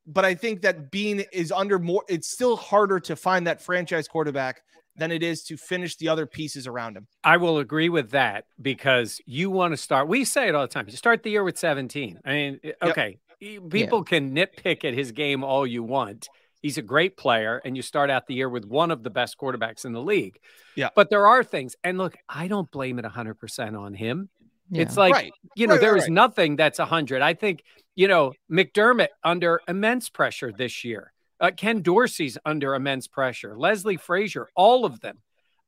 but 0.06 0.24
I 0.24 0.34
think 0.34 0.62
that 0.62 0.90
Beane 0.90 1.24
is 1.32 1.50
under 1.52 1.78
more. 1.78 2.04
It's 2.08 2.28
still 2.28 2.56
harder 2.56 3.00
to 3.00 3.16
find 3.16 3.46
that 3.46 3.60
franchise 3.60 4.08
quarterback 4.08 4.62
than 4.96 5.12
it 5.12 5.22
is 5.22 5.42
to 5.44 5.56
finish 5.56 5.96
the 5.96 6.08
other 6.08 6.26
pieces 6.26 6.66
around 6.66 6.96
him. 6.96 7.06
I 7.22 7.36
will 7.36 7.58
agree 7.58 7.88
with 7.88 8.10
that 8.10 8.44
because 8.60 9.20
you 9.26 9.50
want 9.50 9.72
to 9.72 9.76
start. 9.76 10.08
We 10.08 10.24
say 10.24 10.48
it 10.48 10.54
all 10.54 10.62
the 10.62 10.72
time. 10.72 10.86
You 10.88 10.96
start 10.96 11.22
the 11.22 11.30
year 11.30 11.44
with 11.44 11.58
17. 11.58 12.20
I 12.24 12.32
mean, 12.32 12.60
eh, 12.64 12.72
okay, 12.82 13.18
yep. 13.40 13.68
people 13.70 13.98
yeah. 13.98 14.18
can 14.18 14.34
nitpick 14.34 14.84
at 14.84 14.94
his 14.94 15.12
game 15.12 15.44
all 15.44 15.66
you 15.66 15.82
want. 15.82 16.28
He's 16.62 16.78
a 16.78 16.82
great 16.82 17.16
player, 17.16 17.60
and 17.64 17.76
you 17.76 17.82
start 17.82 18.10
out 18.10 18.26
the 18.26 18.34
year 18.34 18.48
with 18.48 18.64
one 18.64 18.90
of 18.90 19.02
the 19.02 19.10
best 19.10 19.36
quarterbacks 19.38 19.84
in 19.84 19.92
the 19.92 20.00
league. 20.00 20.38
Yeah. 20.74 20.88
But 20.96 21.10
there 21.10 21.26
are 21.26 21.44
things, 21.44 21.76
and 21.84 21.98
look, 21.98 22.16
I 22.28 22.48
don't 22.48 22.70
blame 22.70 22.98
it 22.98 23.04
100% 23.04 23.78
on 23.78 23.94
him. 23.94 24.30
Yeah. 24.70 24.82
It's 24.82 24.96
like, 24.96 25.12
right. 25.12 25.32
you 25.54 25.66
know, 25.66 25.74
right, 25.74 25.80
there 25.80 25.92
right, 25.94 26.02
is 26.02 26.08
nothing 26.08 26.56
that's 26.56 26.78
100. 26.78 27.22
I 27.22 27.34
think, 27.34 27.62
you 27.94 28.08
know, 28.08 28.32
McDermott 28.50 29.08
under 29.22 29.60
immense 29.68 30.08
pressure 30.08 30.52
this 30.52 30.84
year. 30.84 31.12
Uh, 31.40 31.50
Ken 31.56 31.82
Dorsey's 31.82 32.38
under 32.44 32.74
immense 32.74 33.06
pressure. 33.06 33.56
Leslie 33.58 33.96
Frazier, 33.96 34.48
all 34.56 34.84
of 34.84 35.00
them. 35.00 35.18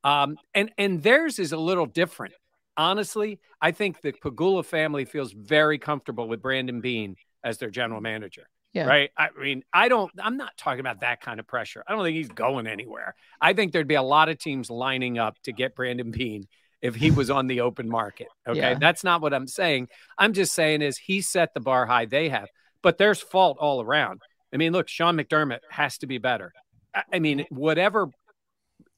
Um, 0.03 0.37
and 0.55 0.71
and 0.77 1.03
theirs 1.03 1.39
is 1.39 1.51
a 1.51 1.57
little 1.57 1.85
different. 1.85 2.33
Honestly, 2.77 3.39
I 3.61 3.71
think 3.71 4.01
the 4.01 4.13
Pegula 4.13 4.63
family 4.63 5.05
feels 5.05 5.33
very 5.33 5.77
comfortable 5.77 6.27
with 6.27 6.41
Brandon 6.41 6.79
Beane 6.79 7.17
as 7.43 7.57
their 7.57 7.69
general 7.69 7.99
manager. 7.99 8.47
Yeah. 8.73 8.85
Right. 8.85 9.09
I 9.17 9.29
mean, 9.37 9.63
I 9.73 9.89
don't, 9.89 10.11
I'm 10.21 10.37
not 10.37 10.55
talking 10.55 10.79
about 10.79 11.01
that 11.01 11.21
kind 11.21 11.39
of 11.39 11.47
pressure. 11.47 11.83
I 11.87 11.93
don't 11.93 12.03
think 12.03 12.15
he's 12.15 12.29
going 12.29 12.67
anywhere. 12.67 13.15
I 13.41 13.53
think 13.53 13.71
there'd 13.71 13.87
be 13.87 13.95
a 13.95 14.03
lot 14.03 14.29
of 14.29 14.37
teams 14.37 14.69
lining 14.69 15.17
up 15.17 15.41
to 15.43 15.51
get 15.51 15.75
Brandon 15.75 16.11
Beane 16.11 16.47
if 16.81 16.95
he 16.95 17.11
was 17.11 17.29
on 17.29 17.47
the 17.47 17.61
open 17.61 17.89
market. 17.89 18.27
Okay. 18.47 18.59
Yeah. 18.59 18.73
That's 18.75 19.03
not 19.03 19.21
what 19.21 19.33
I'm 19.33 19.47
saying. 19.47 19.87
I'm 20.17 20.33
just 20.33 20.53
saying 20.53 20.81
is 20.81 20.97
he 20.97 21.21
set 21.21 21.53
the 21.53 21.59
bar 21.59 21.85
high 21.85 22.05
they 22.05 22.29
have, 22.29 22.47
but 22.81 22.97
there's 22.97 23.21
fault 23.21 23.57
all 23.59 23.81
around. 23.81 24.21
I 24.53 24.57
mean, 24.57 24.71
look, 24.71 24.87
Sean 24.87 25.17
McDermott 25.17 25.59
has 25.69 25.97
to 25.99 26.07
be 26.07 26.17
better. 26.17 26.53
I- 26.93 27.03
I 27.13 27.19
mean, 27.19 27.45
whatever 27.49 28.07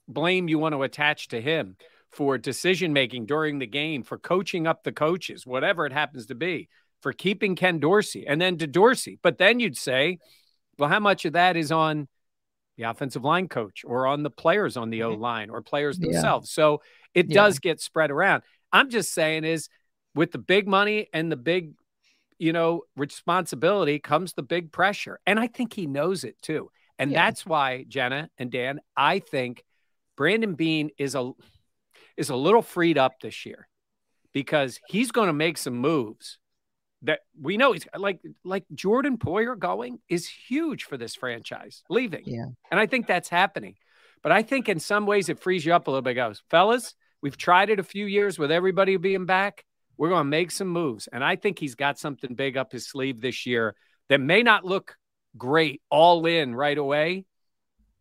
blame 0.07 0.47
you 0.47 0.59
want 0.59 0.73
to 0.73 0.83
attach 0.83 1.29
to 1.29 1.41
him 1.41 1.75
for 2.09 2.37
decision 2.37 2.93
making 2.93 3.25
during 3.25 3.59
the 3.59 3.67
game, 3.67 4.03
for 4.03 4.17
coaching 4.17 4.67
up 4.67 4.83
the 4.83 4.91
coaches, 4.91 5.45
whatever 5.47 5.85
it 5.85 5.93
happens 5.93 6.25
to 6.27 6.35
be, 6.35 6.67
for 7.01 7.13
keeping 7.13 7.55
Ken 7.55 7.79
Dorsey 7.79 8.27
and 8.27 8.39
then 8.39 8.57
to 8.57 8.67
Dorsey. 8.67 9.17
But 9.23 9.37
then 9.37 9.59
you'd 9.59 9.77
say, 9.77 10.19
well, 10.77 10.89
how 10.89 10.99
much 10.99 11.25
of 11.25 11.33
that 11.33 11.55
is 11.57 11.71
on 11.71 12.07
the 12.77 12.83
offensive 12.83 13.23
line 13.23 13.47
coach 13.47 13.83
or 13.85 14.07
on 14.07 14.23
the 14.23 14.29
players 14.29 14.77
on 14.77 14.89
the 14.89 15.01
mm-hmm. 15.01 15.13
O 15.13 15.15
line 15.15 15.49
or 15.49 15.61
players 15.61 15.97
Yeah. 15.99 16.11
themselves? 16.11 16.51
So 16.51 16.81
it 17.13 17.27
Yeah. 17.29 17.35
does 17.35 17.59
get 17.59 17.81
spread 17.81 18.11
around. 18.11 18.43
I'm 18.71 18.89
just 18.89 19.13
saying 19.13 19.43
is 19.43 19.69
with 20.15 20.31
the 20.31 20.37
big 20.37 20.67
money 20.67 21.07
and 21.13 21.31
the 21.31 21.37
big, 21.37 21.73
you 22.39 22.53
know, 22.53 22.83
responsibility 22.95 23.99
comes 23.99 24.33
the 24.33 24.43
big 24.43 24.71
pressure. 24.71 25.19
And 25.25 25.39
I 25.39 25.47
think 25.47 25.73
he 25.73 25.85
knows 25.87 26.23
it 26.23 26.41
too. 26.41 26.71
And 26.97 27.11
Yeah. 27.11 27.25
that's 27.25 27.45
why, 27.45 27.83
Jenna 27.87 28.29
and 28.37 28.51
Dan, 28.51 28.79
I 28.95 29.19
think 29.19 29.63
Brandon 30.15 30.55
Beane 30.55 30.91
is 30.97 31.15
a 31.15 31.31
is 32.17 32.29
a 32.29 32.35
little 32.35 32.61
freed 32.61 32.97
up 32.97 33.19
this 33.21 33.45
year 33.45 33.67
because 34.33 34.79
he's 34.87 35.11
going 35.11 35.27
to 35.27 35.33
make 35.33 35.57
some 35.57 35.75
moves 35.75 36.37
that 37.03 37.21
we 37.39 37.57
know 37.57 37.73
he's 37.73 37.87
like 37.95 38.19
like 38.43 38.65
Jordan 38.73 39.17
Poyer 39.17 39.57
going 39.57 39.99
is 40.07 40.27
huge 40.27 40.83
for 40.83 40.97
this 40.97 41.15
franchise 41.15 41.83
leaving. 41.89 42.23
Yeah. 42.25 42.45
And 42.69 42.79
I 42.79 42.85
think 42.85 43.07
that's 43.07 43.29
happening. 43.29 43.75
But 44.21 44.31
I 44.31 44.43
think 44.43 44.69
in 44.69 44.79
some 44.79 45.05
ways 45.05 45.29
it 45.29 45.39
frees 45.39 45.65
you 45.65 45.73
up 45.73 45.87
a 45.87 45.91
little 45.91 46.03
bit. 46.03 46.13
Goes, 46.13 46.43
fellas, 46.49 46.93
we've 47.21 47.37
tried 47.37 47.69
it 47.69 47.79
a 47.79 47.83
few 47.83 48.05
years 48.05 48.37
with 48.37 48.51
everybody 48.51 48.97
being 48.97 49.25
back. 49.25 49.65
We're 49.97 50.09
going 50.09 50.21
to 50.21 50.29
make 50.29 50.51
some 50.51 50.67
moves. 50.67 51.07
And 51.11 51.23
I 51.23 51.35
think 51.35 51.59
he's 51.59 51.75
got 51.75 51.99
something 51.99 52.33
big 52.35 52.57
up 52.57 52.71
his 52.71 52.87
sleeve 52.87 53.21
this 53.21 53.45
year 53.45 53.75
that 54.09 54.19
may 54.19 54.43
not 54.43 54.65
look 54.65 54.95
great 55.37 55.81
all 55.89 56.25
in 56.25 56.55
right 56.55 56.77
away, 56.77 57.25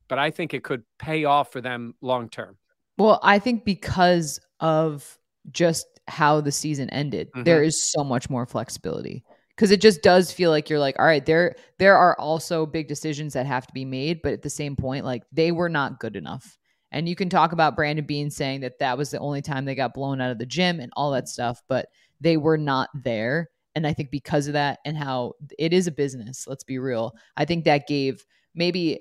but 0.08 0.18
I 0.18 0.30
think 0.30 0.54
it 0.54 0.64
could 0.64 0.82
pay 0.98 1.24
off 1.24 1.52
for 1.52 1.60
them 1.60 1.94
long 2.00 2.28
term. 2.28 2.56
Well, 2.98 3.20
I 3.22 3.38
think 3.38 3.64
because 3.64 4.40
of 4.60 5.18
just 5.50 5.86
how 6.10 6.40
the 6.40 6.52
season 6.52 6.90
ended, 6.90 7.30
Mhm. 7.32 7.44
there 7.44 7.62
is 7.62 7.82
so 7.90 8.04
much 8.04 8.28
more 8.28 8.46
flexibility. 8.46 9.24
Because 9.56 9.70
it 9.70 9.80
just 9.82 10.02
does 10.02 10.32
feel 10.32 10.50
like 10.50 10.70
you're 10.70 10.78
like, 10.78 10.98
all 10.98 11.04
right, 11.04 11.24
there 11.26 11.54
there 11.78 11.96
are 11.96 12.18
also 12.18 12.64
big 12.64 12.88
decisions 12.88 13.34
that 13.34 13.44
have 13.46 13.66
to 13.66 13.72
be 13.74 13.84
made, 13.84 14.22
but 14.22 14.32
at 14.32 14.42
the 14.42 14.48
same 14.50 14.74
point, 14.74 15.04
like 15.04 15.22
they 15.32 15.52
were 15.52 15.68
not 15.68 16.00
good 16.00 16.16
enough. 16.16 16.58
And 16.92 17.08
you 17.08 17.14
can 17.14 17.28
talk 17.28 17.52
about 17.52 17.76
Brandon 17.76 18.04
Beane 18.04 18.30
saying 18.30 18.62
that 18.62 18.78
that 18.78 18.96
was 18.98 19.10
the 19.10 19.18
only 19.18 19.42
time 19.42 19.64
they 19.64 19.74
got 19.74 19.94
blown 19.94 20.20
out 20.20 20.30
of 20.30 20.38
the 20.38 20.46
gym 20.46 20.80
and 20.80 20.90
all 20.96 21.10
that 21.12 21.28
stuff, 21.28 21.62
but 21.68 21.88
they 22.20 22.36
were 22.36 22.58
not 22.58 22.88
there. 22.94 23.50
And 23.76 23.86
I 23.86 23.92
think 23.92 24.10
because 24.10 24.46
of 24.48 24.54
that 24.54 24.80
and 24.84 24.96
how 24.96 25.34
it 25.58 25.72
is 25.72 25.86
a 25.86 25.92
business, 25.92 26.46
let's 26.48 26.64
be 26.64 26.78
real, 26.78 27.14
I 27.36 27.44
think 27.44 27.64
that 27.64 27.86
gave 27.86 28.24
maybe 28.54 29.00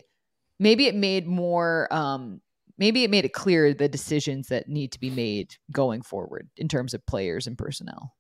maybe 0.60 0.88
it 0.88 0.96
made 0.96 1.26
more 1.26 1.88
um 1.92 2.42
maybe 2.80 3.04
it 3.04 3.12
made 3.12 3.26
it 3.26 3.34
clear 3.34 3.74
the 3.74 3.88
decisions 3.88 4.48
that 4.48 4.68
need 4.68 4.92
to 4.94 5.00
be 5.00 5.12
made 5.12 5.56
going 5.72 6.02
forward 6.02 6.50
in 6.58 6.68
terms 6.68 6.96
of 6.96 7.06
players 7.06 7.46
and 7.46 7.58
personnel. 7.58 8.16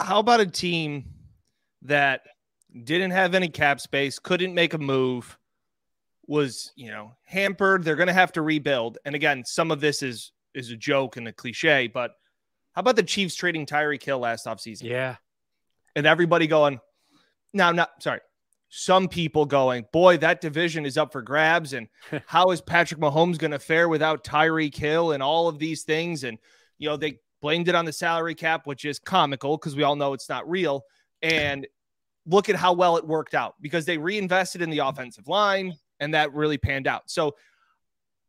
How 0.00 0.18
about 0.18 0.40
a 0.40 0.46
team 0.46 1.04
that 1.82 2.22
didn't 2.84 3.12
have 3.12 3.34
any 3.34 3.48
cap 3.48 3.80
space, 3.80 4.18
couldn't 4.18 4.54
make 4.54 4.74
a 4.74 4.78
move, 4.78 5.38
was 6.26 6.72
you 6.74 6.90
know 6.90 7.12
hampered? 7.24 7.84
They're 7.84 7.96
going 7.96 8.08
to 8.08 8.12
have 8.12 8.32
to 8.32 8.42
rebuild. 8.42 8.98
And 9.04 9.14
again, 9.14 9.44
some 9.46 9.70
of 9.70 9.80
this 9.80 10.02
is 10.02 10.32
is 10.54 10.70
a 10.70 10.76
joke 10.76 11.16
and 11.16 11.28
a 11.28 11.32
cliche, 11.32 11.86
but 11.86 12.12
how 12.72 12.80
about 12.80 12.96
the 12.96 13.02
Chiefs 13.02 13.34
trading 13.34 13.66
Tyreek 13.66 14.02
Hill 14.02 14.18
last 14.18 14.46
offseason? 14.46 14.84
Yeah. 14.84 15.16
and 15.96 16.06
everybody 16.06 16.46
going, 16.46 16.80
no, 17.52 17.64
I'm 17.66 17.76
not 17.76 17.90
sorry. 18.02 18.20
Some 18.70 19.08
people 19.08 19.46
going, 19.46 19.86
boy, 19.92 20.18
that 20.18 20.40
division 20.40 20.84
is 20.84 20.98
up 20.98 21.12
for 21.12 21.22
grabs. 21.22 21.72
And 21.72 21.88
how 22.26 22.50
is 22.50 22.60
Patrick 22.60 23.00
Mahomes 23.00 23.38
going 23.38 23.50
to 23.52 23.58
fare 23.58 23.88
without 23.88 24.24
Tyreek 24.24 24.76
Hill 24.76 25.12
and 25.12 25.22
all 25.22 25.48
of 25.48 25.58
these 25.58 25.84
things? 25.84 26.24
And, 26.24 26.38
you 26.78 26.88
know, 26.88 26.96
they 26.96 27.18
blamed 27.40 27.68
it 27.68 27.74
on 27.74 27.84
the 27.84 27.92
salary 27.92 28.34
cap, 28.34 28.66
which 28.66 28.84
is 28.84 28.98
comical 28.98 29.56
because 29.56 29.76
we 29.76 29.82
all 29.82 29.96
know 29.96 30.12
it's 30.12 30.28
not 30.28 30.48
real. 30.48 30.84
And 31.22 31.66
look 32.26 32.48
at 32.48 32.56
how 32.56 32.74
well 32.74 32.96
it 32.96 33.06
worked 33.06 33.34
out 33.34 33.54
because 33.60 33.84
they 33.86 33.96
reinvested 33.96 34.60
in 34.60 34.70
the 34.70 34.78
mm-hmm. 34.78 34.88
offensive 34.88 35.28
line 35.28 35.74
and 36.00 36.14
that 36.14 36.32
really 36.34 36.58
panned 36.58 36.86
out. 36.86 37.10
So 37.10 37.34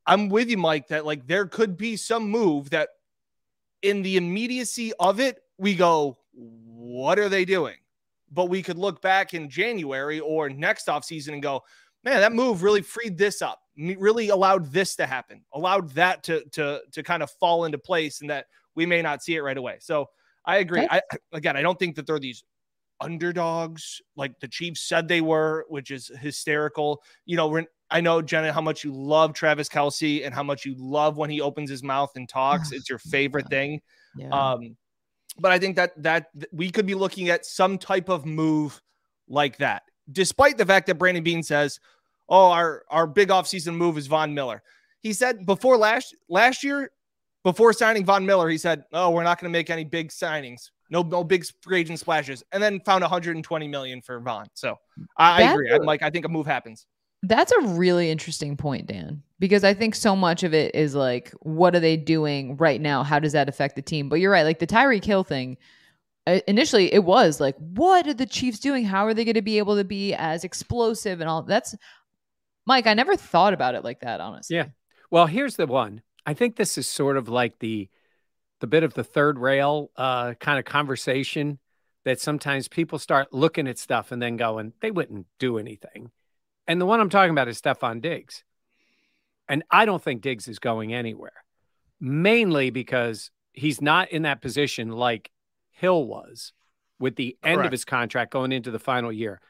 I'm 0.05 0.29
with 0.29 0.49
you, 0.49 0.57
Mike, 0.57 0.87
that 0.87 1.05
like 1.05 1.27
there 1.27 1.45
could 1.45 1.77
be 1.77 1.95
some 1.95 2.29
move 2.29 2.69
that 2.71 2.89
in 3.81 4.01
the 4.01 4.17
immediacy 4.17 4.93
of 4.99 5.19
it, 5.19 5.39
we 5.57 5.75
go, 5.75 6.17
what 6.33 7.19
are 7.19 7.29
they 7.29 7.45
doing? 7.45 7.75
But 8.31 8.45
we 8.45 8.61
could 8.61 8.77
look 8.77 9.01
back 9.01 9.33
in 9.33 9.49
January 9.49 10.19
or 10.19 10.49
next 10.49 10.87
offseason 10.87 11.33
and 11.33 11.41
go, 11.41 11.63
man, 12.03 12.19
that 12.19 12.33
move 12.33 12.63
really 12.63 12.81
freed 12.81 13.17
this 13.17 13.41
up, 13.41 13.59
really 13.77 14.29
allowed 14.29 14.71
this 14.71 14.95
to 14.97 15.05
happen, 15.05 15.43
allowed 15.53 15.89
that 15.91 16.23
to 16.23 16.43
to 16.51 16.81
to 16.91 17.03
kind 17.03 17.23
of 17.23 17.31
fall 17.31 17.65
into 17.65 17.77
place, 17.77 18.21
and 18.21 18.29
that 18.29 18.45
we 18.75 18.85
may 18.85 19.01
not 19.01 19.23
see 19.23 19.35
it 19.35 19.41
right 19.41 19.57
away. 19.57 19.77
So 19.79 20.09
I 20.45 20.57
agree. 20.57 20.87
I 20.89 21.01
again, 21.31 21.57
I 21.57 21.61
don't 21.61 21.77
think 21.77 21.95
that 21.95 22.07
they're 22.07 22.19
these 22.19 22.43
underdogs 23.01 24.01
like 24.15 24.39
the 24.39 24.47
Chiefs 24.47 24.81
said 24.81 25.07
they 25.07 25.21
were, 25.21 25.65
which 25.69 25.91
is 25.91 26.11
hysterical. 26.19 27.01
You 27.25 27.37
know, 27.37 27.65
I 27.89 28.01
know 28.01 28.21
Jenna 28.21 28.51
how 28.53 28.61
much 28.61 28.83
you 28.83 28.91
love 28.91 29.33
Travis 29.33 29.69
Kelce 29.69 30.25
and 30.25 30.33
how 30.33 30.43
much 30.43 30.65
you 30.65 30.75
love 30.77 31.17
when 31.17 31.29
he 31.29 31.41
opens 31.41 31.69
his 31.69 31.83
mouth 31.83 32.11
and 32.15 32.27
talks. 32.27 32.71
It's 32.71 32.89
your 32.89 32.99
favorite 32.99 33.47
thing. 33.47 33.81
Yeah. 34.15 34.29
Um, 34.29 34.75
but 35.39 35.51
I 35.51 35.59
think 35.59 35.75
that 35.75 36.01
that 36.03 36.27
we 36.51 36.69
could 36.69 36.85
be 36.85 36.95
looking 36.95 37.29
at 37.29 37.45
some 37.45 37.77
type 37.77 38.09
of 38.09 38.25
move 38.25 38.81
like 39.27 39.57
that, 39.57 39.83
despite 40.11 40.57
the 40.57 40.65
fact 40.65 40.87
that 40.87 40.95
Brandon 40.95 41.23
Beane 41.23 41.43
says, 41.43 41.79
"Oh, 42.27 42.51
our 42.51 42.83
our 42.89 43.07
big 43.07 43.29
offseason 43.29 43.75
move 43.75 43.97
is 43.97 44.07
Von 44.07 44.33
Miller." 44.33 44.61
He 45.01 45.13
said 45.13 45.45
before 45.45 45.77
last 45.77 46.15
last 46.27 46.63
year, 46.63 46.91
before 47.43 47.73
signing 47.73 48.05
Von 48.05 48.25
Miller, 48.25 48.49
he 48.49 48.57
said, 48.57 48.83
"Oh, 48.91 49.11
we're 49.11 49.23
not 49.23 49.39
going 49.39 49.51
to 49.51 49.57
make 49.57 49.69
any 49.69 49.85
big 49.85 50.09
signings, 50.09 50.71
no 50.89 51.01
no 51.01 51.23
big 51.23 51.45
free 51.61 51.79
agent 51.79 51.99
splashes," 51.99 52.43
and 52.51 52.61
then 52.61 52.79
found 52.81 53.01
120 53.01 53.67
million 53.67 54.01
for 54.01 54.19
Von. 54.19 54.47
So 54.53 54.77
I, 55.17 55.43
I 55.43 55.51
agree. 55.51 55.71
I'm 55.71 55.83
like, 55.83 56.01
I 56.01 56.09
think 56.09 56.25
a 56.25 56.29
move 56.29 56.45
happens. 56.45 56.85
That's 57.21 57.51
a 57.51 57.61
really 57.61 58.09
interesting 58.09 58.55
point, 58.55 58.87
Dan, 58.87 59.23
because 59.39 59.63
I 59.65 59.73
think 59.73 59.93
so 59.93 60.15
much 60.15 60.43
of 60.43 60.53
it 60.53 60.73
is 60.73 60.95
like, 60.95 61.31
what 61.41 61.75
are 61.75 61.79
they 61.79 61.97
doing 61.97 62.55
right 62.55 62.79
now? 62.79 63.03
How 63.03 63.19
does 63.19 63.33
that 63.33 63.49
affect 63.49 63.75
the 63.75 63.81
team? 63.81 64.07
But 64.07 64.21
you're 64.21 64.31
right, 64.31 64.43
like 64.43 64.59
the 64.59 64.67
Tyreek 64.67 65.03
Hill 65.03 65.25
thing. 65.25 65.57
uh, 66.27 66.39
Initially, 66.47 66.93
it 66.93 67.03
was 67.03 67.41
like, 67.41 67.55
what 67.57 68.07
are 68.07 68.13
the 68.13 68.25
Chiefs 68.25 68.59
doing? 68.59 68.85
How 68.85 69.05
are 69.05 69.13
they 69.13 69.25
going 69.25 69.35
to 69.35 69.41
be 69.41 69.57
able 69.57 69.75
to 69.75 69.83
be 69.83 70.13
as 70.13 70.45
explosive 70.45 71.19
and 71.19 71.29
all? 71.29 71.43
That's 71.43 71.75
Mike. 72.65 72.87
I 72.87 72.93
never 72.93 73.17
thought 73.17 73.53
about 73.53 73.75
it 73.75 73.83
like 73.83 73.99
that, 73.99 74.21
honestly. 74.21 74.55
Yeah. 74.55 74.67
Well, 75.11 75.25
here's 75.25 75.57
the 75.57 75.67
one. 75.67 76.01
I 76.25 76.33
think 76.35 76.55
this 76.55 76.77
is 76.77 76.87
sort 76.87 77.17
of 77.17 77.27
like 77.27 77.59
the 77.59 77.89
the 78.61 78.67
bit 78.67 78.83
of 78.83 78.93
the 78.93 79.03
third 79.03 79.39
rail 79.39 79.89
uh, 79.95 80.35
kind 80.35 80.59
of 80.59 80.65
conversation 80.65 81.59
that 82.05 82.19
sometimes 82.19 82.67
people 82.67 82.99
start 82.99 83.33
looking 83.33 83.67
at 83.67 83.79
stuff 83.79 84.11
and 84.11 84.21
then 84.21 84.37
going, 84.37 84.73
they 84.81 84.91
wouldn't 84.91 85.25
do 85.39 85.57
anything. 85.57 86.11
And 86.69 86.79
the 86.79 86.85
one 86.85 86.99
I'm 86.99 87.09
talking 87.09 87.31
about 87.31 87.47
is 87.47 87.59
Stefon 87.59 87.99
Diggs. 87.99 88.43
And 89.47 89.63
I 89.71 89.85
don't 89.85 90.01
think 90.01 90.21
Diggs 90.21 90.47
is 90.47 90.59
going 90.59 90.93
anywhere, 90.93 91.43
mainly 91.99 92.69
because 92.69 93.31
he's 93.53 93.81
not 93.81 94.11
in 94.11 94.21
that 94.21 94.39
position 94.39 94.91
like 94.91 95.31
Hill 95.71 96.05
was 96.05 96.53
with 96.99 97.15
the 97.15 97.35
end 97.43 97.55
Correct. 97.55 97.65
of 97.65 97.71
his 97.71 97.85
contract 97.85 98.31
going 98.31 98.51
into 98.51 98.69
the 98.69 98.77
final 98.77 99.11
year. 99.11 99.41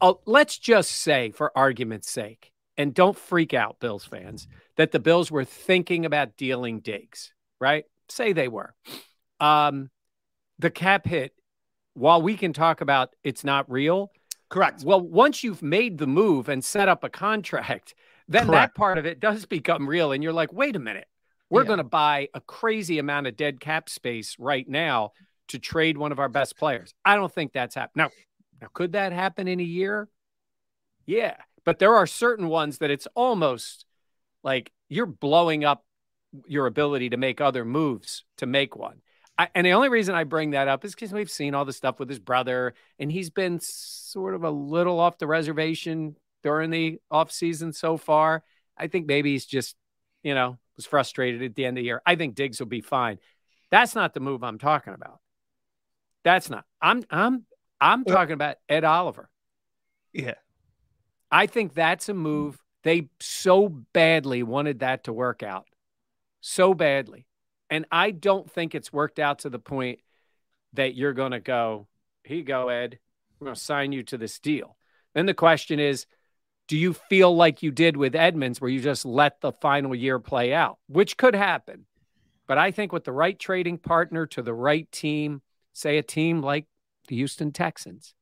Oh, 0.00 0.20
let's 0.24 0.56
just 0.58 0.92
say, 0.92 1.30
for 1.30 1.52
argument's 1.56 2.10
sake, 2.10 2.52
and 2.78 2.94
don't 2.94 3.18
freak 3.18 3.52
out, 3.52 3.78
Bills 3.78 4.06
fans, 4.06 4.48
that 4.76 4.92
the 4.92 5.00
Bills 5.00 5.30
were 5.30 5.44
thinking 5.44 6.06
about 6.06 6.38
dealing 6.38 6.80
Diggs, 6.80 7.34
right? 7.60 7.84
Say 8.08 8.32
they 8.32 8.48
were. 8.48 8.74
Um, 9.40 9.90
the 10.58 10.70
cap 10.70 11.06
hit, 11.06 11.34
while 11.92 12.22
we 12.22 12.38
can 12.38 12.54
talk 12.54 12.80
about 12.80 13.10
it's 13.22 13.44
not 13.44 13.70
real, 13.70 14.10
Correct. 14.54 14.84
well, 14.84 15.00
once 15.00 15.42
you've 15.42 15.62
made 15.62 15.98
the 15.98 16.06
move 16.06 16.48
and 16.48 16.64
set 16.64 16.88
up 16.88 17.02
a 17.02 17.08
contract, 17.10 17.94
then 18.28 18.46
Correct. 18.46 18.74
that 18.74 18.78
part 18.78 18.98
of 18.98 19.04
it 19.04 19.18
does 19.18 19.46
become 19.58 19.88
real. 19.88 20.12
And 20.12 20.22
you're 20.22 20.32
like, 20.32 20.52
wait 20.52 20.76
a 20.76 20.78
minute, 20.78 21.08
we're 21.50 21.62
Yeah. 21.62 21.66
going 21.66 21.78
to 21.78 21.84
buy 21.84 22.28
a 22.34 22.40
crazy 22.40 22.98
amount 23.00 23.26
of 23.26 23.36
dead 23.36 23.58
cap 23.60 23.88
space 23.88 24.36
right 24.38 24.68
now 24.68 25.10
to 25.48 25.58
trade 25.58 25.98
one 25.98 26.12
of 26.12 26.20
our 26.20 26.28
best 26.28 26.56
players. 26.56 26.94
I 27.04 27.16
don't 27.16 27.32
think 27.34 27.52
that's 27.52 27.74
happening. 27.74 28.04
Now, 28.04 28.10
now, 28.60 28.68
could 28.72 28.92
that 28.92 29.12
happen 29.12 29.48
in 29.48 29.58
a 29.58 29.64
year? 29.64 30.08
Yeah. 31.04 31.34
But 31.64 31.80
there 31.80 31.96
are 31.96 32.06
certain 32.06 32.46
ones 32.48 32.78
that 32.78 32.90
it's 32.90 33.08
almost 33.16 33.84
like 34.44 34.70
you're 34.88 35.04
blowing 35.06 35.64
up 35.64 35.84
your 36.46 36.66
ability 36.66 37.10
to 37.10 37.16
make 37.16 37.40
other 37.40 37.64
moves 37.64 38.24
to 38.36 38.46
make 38.46 38.76
one. 38.76 39.02
I, 39.36 39.48
and 39.54 39.66
the 39.66 39.72
only 39.72 39.88
reason 39.88 40.14
I 40.14 40.24
bring 40.24 40.52
that 40.52 40.68
up 40.68 40.84
is 40.84 40.94
because 40.94 41.12
we've 41.12 41.30
seen 41.30 41.54
all 41.54 41.64
the 41.64 41.72
stuff 41.72 41.98
with 41.98 42.08
his 42.08 42.20
brother, 42.20 42.74
and 42.98 43.10
he's 43.10 43.30
been 43.30 43.58
sort 43.60 44.34
of 44.34 44.44
a 44.44 44.50
little 44.50 45.00
off 45.00 45.18
the 45.18 45.26
reservation 45.26 46.16
during 46.42 46.70
the 46.70 47.00
off 47.10 47.32
season 47.32 47.72
so 47.72 47.96
far. 47.96 48.44
I 48.76 48.86
think 48.86 49.06
maybe 49.06 49.32
he's 49.32 49.46
just, 49.46 49.74
you 50.22 50.34
know, 50.34 50.58
was 50.76 50.86
frustrated 50.86 51.42
at 51.42 51.54
the 51.54 51.64
end 51.64 51.78
of 51.78 51.82
the 51.82 51.86
year. 51.86 52.02
I 52.06 52.16
think 52.16 52.34
Diggs 52.34 52.60
will 52.60 52.66
be 52.66 52.80
fine. 52.80 53.18
That's 53.70 53.94
not 53.94 54.14
the 54.14 54.20
move 54.20 54.44
I'm 54.44 54.58
talking 54.58 54.94
about. 54.94 55.20
That's 56.22 56.48
not. 56.48 56.64
I'm 56.80 57.04
I'm 57.10 57.44
I'm 57.80 58.04
talking 58.04 58.34
about 58.34 58.56
Ed 58.68 58.84
Oliver. 58.84 59.28
Yeah. 60.12 60.34
I 61.30 61.46
think 61.46 61.74
that's 61.74 62.08
a 62.08 62.14
move 62.14 62.58
they 62.84 63.08
so 63.18 63.68
badly 63.68 64.42
wanted 64.42 64.80
that 64.80 65.04
to 65.04 65.12
work 65.12 65.42
out. 65.42 65.66
So 66.40 66.74
badly. 66.74 67.26
And 67.74 67.86
I 67.90 68.12
don't 68.12 68.48
think 68.48 68.76
it's 68.76 68.92
worked 68.92 69.18
out 69.18 69.40
to 69.40 69.50
the 69.50 69.58
point 69.58 69.98
that 70.74 70.94
you're 70.94 71.12
going 71.12 71.32
to 71.32 71.40
go, 71.40 71.88
here 72.22 72.36
you 72.36 72.44
go, 72.44 72.68
Ed. 72.68 73.00
We're 73.40 73.46
going 73.46 73.56
to 73.56 73.60
sign 73.60 73.90
you 73.90 74.04
to 74.04 74.16
this 74.16 74.38
deal. 74.38 74.76
Then 75.12 75.26
the 75.26 75.34
question 75.34 75.80
is, 75.80 76.06
do 76.68 76.78
you 76.78 76.92
feel 76.92 77.34
like 77.34 77.64
you 77.64 77.72
did 77.72 77.96
with 77.96 78.14
Edmunds, 78.14 78.60
where 78.60 78.70
you 78.70 78.80
just 78.80 79.04
let 79.04 79.40
the 79.40 79.50
final 79.50 79.92
year 79.92 80.20
play 80.20 80.54
out, 80.54 80.78
which 80.86 81.16
could 81.16 81.34
happen? 81.34 81.86
But 82.46 82.58
I 82.58 82.70
think 82.70 82.92
with 82.92 83.02
the 83.02 83.10
right 83.10 83.36
trading 83.36 83.78
partner 83.78 84.24
to 84.26 84.42
the 84.42 84.54
right 84.54 84.90
team, 84.92 85.42
say 85.72 85.98
a 85.98 86.02
team 86.04 86.42
like 86.42 86.66
the 87.08 87.16
Houston 87.16 87.50
Texans, 87.50 88.14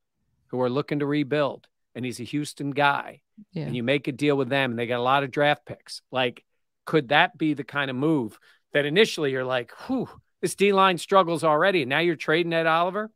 who 0.47 0.59
are 0.61 0.69
looking 0.69 0.97
to 0.97 1.05
rebuild, 1.05 1.67
and 1.93 2.03
he's 2.03 2.19
a 2.19 2.23
Houston 2.23 2.71
guy, 2.71 3.21
yeah. 3.51 3.65
and 3.65 3.75
you 3.75 3.83
make 3.83 4.07
a 4.07 4.11
deal 4.11 4.35
with 4.35 4.49
them, 4.49 4.71
and 4.71 4.79
they 4.79 4.87
got 4.87 4.99
a 4.99 5.03
lot 5.03 5.23
of 5.23 5.29
draft 5.29 5.63
picks, 5.63 6.01
like, 6.11 6.43
could 6.85 7.09
that 7.09 7.37
be 7.37 7.53
the 7.53 7.63
kind 7.63 7.91
of 7.91 7.95
move 7.95 8.39
that 8.73 8.85
initially 8.85 9.31
you're 9.31 9.45
like, 9.45 9.71
whew, 9.87 10.09
this 10.41 10.55
D 10.55 10.73
line 10.73 10.97
struggles 10.97 11.43
already, 11.43 11.83
and 11.83 11.89
now 11.89 11.99
you're 11.99 12.15
trading 12.15 12.53
Ed 12.53 12.67
Oliver? 12.67 13.11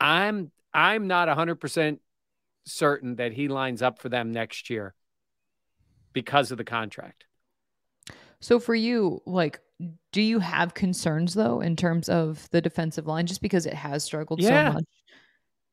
I'm 0.00 0.50
I'm 0.74 1.06
not 1.06 1.28
100% 1.28 1.98
certain 2.64 3.16
that 3.16 3.32
he 3.32 3.48
lines 3.48 3.82
up 3.82 3.98
for 3.98 4.08
them 4.08 4.32
next 4.32 4.70
year 4.70 4.94
because 6.12 6.50
of 6.50 6.58
the 6.58 6.64
contract. 6.64 7.24
So 8.40 8.58
for 8.58 8.74
you, 8.74 9.20
like, 9.26 9.60
do 10.12 10.20
you 10.20 10.38
have 10.38 10.74
concerns 10.74 11.34
though 11.34 11.60
in 11.60 11.76
terms 11.76 12.08
of 12.08 12.48
the 12.50 12.60
defensive 12.60 13.06
line 13.06 13.26
just 13.26 13.42
because 13.42 13.66
it 13.66 13.74
has 13.74 14.04
struggled 14.04 14.40
yeah. 14.40 14.70
so 14.70 14.74
much? 14.74 14.84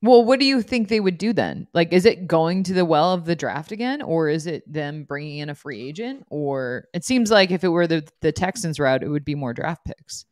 Well, 0.02 0.24
what 0.24 0.40
do 0.40 0.46
you 0.46 0.62
think 0.62 0.88
they 0.88 1.02
would 1.02 1.18
do 1.18 1.34
then? 1.34 1.68
Like, 1.74 1.92
is 1.92 2.06
it 2.06 2.26
going 2.26 2.64
to 2.64 2.74
the 2.74 2.86
well 2.86 3.14
of 3.14 3.26
the 3.26 3.36
draft 3.36 3.72
again, 3.72 4.02
or 4.02 4.30
is 4.30 4.48
it 4.48 4.72
them 4.72 5.04
bringing 5.04 5.40
in 5.40 5.50
a 5.50 5.56
free 5.56 5.82
agent? 5.82 6.26
Or 6.30 6.88
it 6.94 7.04
seems 7.04 7.30
like 7.30 7.52
if 7.52 7.64
it 7.64 7.70
were 7.70 7.88
the 7.88 8.08
the 8.22 8.32
Texans 8.32 8.80
route, 8.80 9.04
it 9.04 9.10
would 9.10 9.26
be 9.26 9.36
more 9.36 9.54
draft 9.54 9.86
picks. 9.86 10.26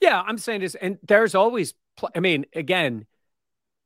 Yeah, 0.00 0.20
I'm 0.20 0.36
saying 0.36 0.60
this, 0.60 0.74
and 0.74 0.98
there's 1.02 1.34
always. 1.34 1.74
I 2.14 2.20
mean, 2.20 2.44
again, 2.54 3.06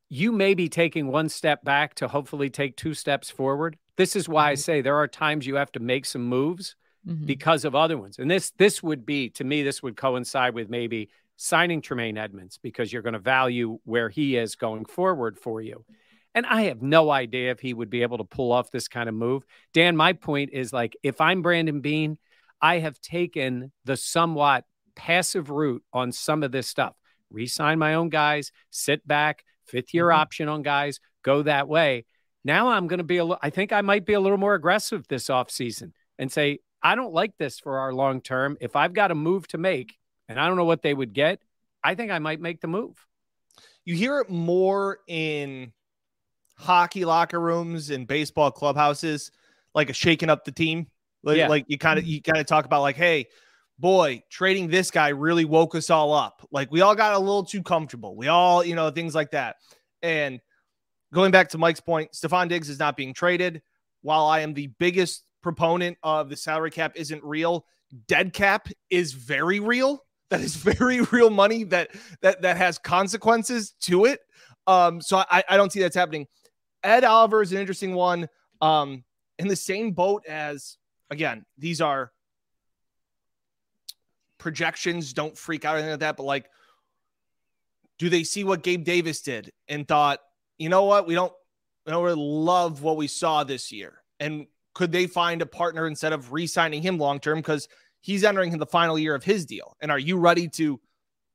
you 0.08 0.32
may 0.32 0.54
be 0.54 0.68
taking 0.68 1.06
one 1.06 1.28
step 1.28 1.64
back 1.64 1.94
to 1.96 2.08
hopefully 2.08 2.50
take 2.50 2.76
two 2.76 2.94
steps 2.94 3.30
forward. 3.30 3.78
This 3.96 4.16
is 4.16 4.28
why 4.28 4.50
I 4.50 4.52
mm-hmm. 4.54 4.60
say 4.60 4.80
there 4.80 4.96
are 4.96 5.06
times 5.06 5.46
you 5.46 5.54
have 5.54 5.70
to 5.72 5.80
make 5.80 6.06
some 6.06 6.24
moves 6.24 6.74
mm-hmm. 7.06 7.24
because 7.24 7.64
of 7.64 7.76
other 7.76 7.96
ones. 7.96 8.18
And 8.18 8.28
this 8.28 8.50
this 8.58 8.82
would 8.82 9.06
be 9.06 9.30
to 9.30 9.44
me 9.44 9.62
this 9.62 9.82
would 9.82 9.96
coincide 9.96 10.54
with 10.54 10.68
maybe 10.68 11.10
signing 11.42 11.80
Tremaine 11.80 12.18
Edmunds 12.18 12.58
because 12.58 12.92
you're 12.92 13.00
going 13.00 13.14
to 13.14 13.18
value 13.18 13.78
where 13.84 14.10
he 14.10 14.36
is 14.36 14.56
going 14.56 14.84
forward 14.84 15.38
for 15.38 15.62
you. 15.62 15.86
And 16.34 16.44
I 16.44 16.62
have 16.64 16.82
no 16.82 17.10
idea 17.10 17.50
if 17.50 17.60
he 17.60 17.72
would 17.72 17.88
be 17.88 18.02
able 18.02 18.18
to 18.18 18.24
pull 18.24 18.52
off 18.52 18.70
this 18.70 18.88
kind 18.88 19.08
of 19.08 19.14
move. 19.14 19.44
Dan, 19.72 19.96
my 19.96 20.12
point 20.12 20.50
is 20.52 20.70
like 20.70 20.94
if 21.02 21.18
I'm 21.18 21.40
Brandon 21.40 21.80
Beane, 21.80 22.18
I 22.60 22.80
have 22.80 23.00
taken 23.00 23.72
the 23.86 23.96
somewhat 23.96 24.64
passive 24.94 25.48
route 25.48 25.82
on 25.94 26.12
some 26.12 26.42
of 26.42 26.52
this 26.52 26.68
stuff. 26.68 26.94
Resign 27.30 27.78
my 27.78 27.94
own 27.94 28.10
guys, 28.10 28.52
sit 28.68 29.08
back, 29.08 29.42
fifth 29.64 29.94
year 29.94 30.08
mm-hmm. 30.08 30.20
option 30.20 30.48
on 30.48 30.60
guys, 30.60 31.00
go 31.22 31.42
that 31.42 31.68
way. 31.68 32.04
Now 32.44 32.68
I'm 32.68 32.86
going 32.86 32.98
to 32.98 33.04
be 33.04 33.16
a 33.16 33.24
little, 33.24 33.38
I 33.42 33.48
think 33.48 33.72
I 33.72 33.80
might 33.80 34.04
be 34.04 34.12
a 34.12 34.20
little 34.20 34.38
more 34.38 34.54
aggressive 34.54 35.08
this 35.08 35.28
offseason 35.28 35.92
and 36.18 36.30
say, 36.30 36.58
I 36.82 36.96
don't 36.96 37.14
like 37.14 37.38
this 37.38 37.58
for 37.58 37.78
our 37.78 37.94
long 37.94 38.20
term. 38.20 38.58
If 38.60 38.76
I've 38.76 38.92
got 38.92 39.10
a 39.10 39.14
move 39.14 39.48
to 39.48 39.58
make 39.58 39.96
and 40.30 40.38
I 40.38 40.46
don't 40.46 40.56
know 40.56 40.64
what 40.64 40.82
they 40.82 40.94
would 40.94 41.12
get, 41.12 41.40
I 41.82 41.96
think 41.96 42.12
I 42.12 42.20
might 42.20 42.40
make 42.40 42.60
the 42.60 42.68
move. 42.68 42.96
You 43.84 43.96
hear 43.96 44.20
it 44.20 44.30
more 44.30 44.98
in 45.08 45.72
hockey 46.56 47.04
locker 47.04 47.40
rooms 47.40 47.90
and 47.90 48.06
baseball 48.06 48.52
clubhouses, 48.52 49.32
like 49.74 49.90
a 49.90 49.92
shaking 49.92 50.30
up 50.30 50.44
the 50.44 50.52
team. 50.52 50.86
Like, 51.24 51.36
yeah. 51.36 51.48
like 51.48 51.64
you 51.66 51.78
kind 51.78 51.98
of 51.98 52.06
you 52.06 52.22
kind 52.22 52.38
of 52.38 52.46
talk 52.46 52.64
about 52.64 52.82
like, 52.82 52.96
hey, 52.96 53.26
boy, 53.78 54.22
trading 54.30 54.68
this 54.68 54.92
guy 54.92 55.08
really 55.08 55.44
woke 55.44 55.74
us 55.74 55.90
all 55.90 56.12
up. 56.12 56.46
Like 56.52 56.70
we 56.70 56.80
all 56.80 56.94
got 56.94 57.14
a 57.14 57.18
little 57.18 57.44
too 57.44 57.62
comfortable. 57.62 58.14
We 58.14 58.28
all, 58.28 58.64
you 58.64 58.76
know, 58.76 58.90
things 58.90 59.14
like 59.14 59.32
that. 59.32 59.56
And 60.00 60.40
going 61.12 61.32
back 61.32 61.48
to 61.50 61.58
Mike's 61.58 61.80
point, 61.80 62.12
Stefon 62.12 62.48
Diggs 62.48 62.68
is 62.68 62.78
not 62.78 62.96
being 62.96 63.14
traded. 63.14 63.62
While 64.02 64.26
I 64.26 64.40
am 64.40 64.54
the 64.54 64.68
biggest 64.78 65.24
proponent 65.42 65.98
of 66.04 66.28
the 66.30 66.36
salary 66.36 66.70
cap 66.70 66.92
isn't 66.94 67.24
real, 67.24 67.66
dead 68.06 68.32
cap 68.32 68.68
is 68.90 69.12
very 69.12 69.58
real. 69.58 70.04
That 70.30 70.40
is 70.40 70.56
very 70.56 71.00
real 71.12 71.30
money 71.30 71.64
that 71.64 71.90
that 72.22 72.42
that 72.42 72.56
has 72.56 72.78
consequences 72.78 73.72
to 73.82 74.06
it. 74.06 74.20
Um, 74.66 75.00
so 75.00 75.18
I, 75.18 75.42
I 75.48 75.56
don't 75.56 75.72
see 75.72 75.80
that's 75.80 75.96
happening. 75.96 76.26
Ed 76.82 77.04
Oliver 77.04 77.42
is 77.42 77.52
an 77.52 77.58
interesting 77.58 77.94
one. 77.94 78.28
Um, 78.60 79.04
in 79.38 79.48
the 79.48 79.56
same 79.56 79.92
boat 79.92 80.24
as 80.28 80.76
again, 81.10 81.44
these 81.58 81.80
are 81.80 82.12
projections. 84.40 85.12
Don't 85.12 85.38
freak 85.38 85.64
out 85.64 85.76
anything 85.76 85.92
like 85.92 86.00
that. 86.00 86.16
But 86.16 86.24
like, 86.24 86.50
do 87.98 88.08
they 88.08 88.24
see 88.24 88.42
what 88.42 88.62
Gabe 88.62 88.84
Davis 88.84 89.20
did 89.20 89.52
and 89.68 89.86
thought, 89.86 90.20
you 90.58 90.68
know 90.68 90.84
what, 90.84 91.06
we 91.06 91.14
don't, 91.14 91.32
we 91.86 91.92
don't 91.92 92.02
really 92.02 92.20
love 92.20 92.82
what 92.82 92.96
we 92.96 93.06
saw 93.06 93.44
this 93.44 93.70
year, 93.70 94.02
and 94.18 94.46
could 94.74 94.92
they 94.92 95.06
find 95.06 95.42
a 95.42 95.46
partner 95.46 95.86
instead 95.86 96.12
of 96.12 96.32
re-signing 96.32 96.82
him 96.82 96.98
long 96.98 97.18
term 97.20 97.38
because 97.38 97.68
he's 98.00 98.24
entering 98.24 98.56
the 98.58 98.66
final 98.66 98.98
year 98.98 99.14
of 99.14 99.24
his 99.24 99.46
deal? 99.46 99.76
And 99.80 99.90
are 99.90 99.98
you 99.98 100.18
ready 100.18 100.48
to 100.48 100.80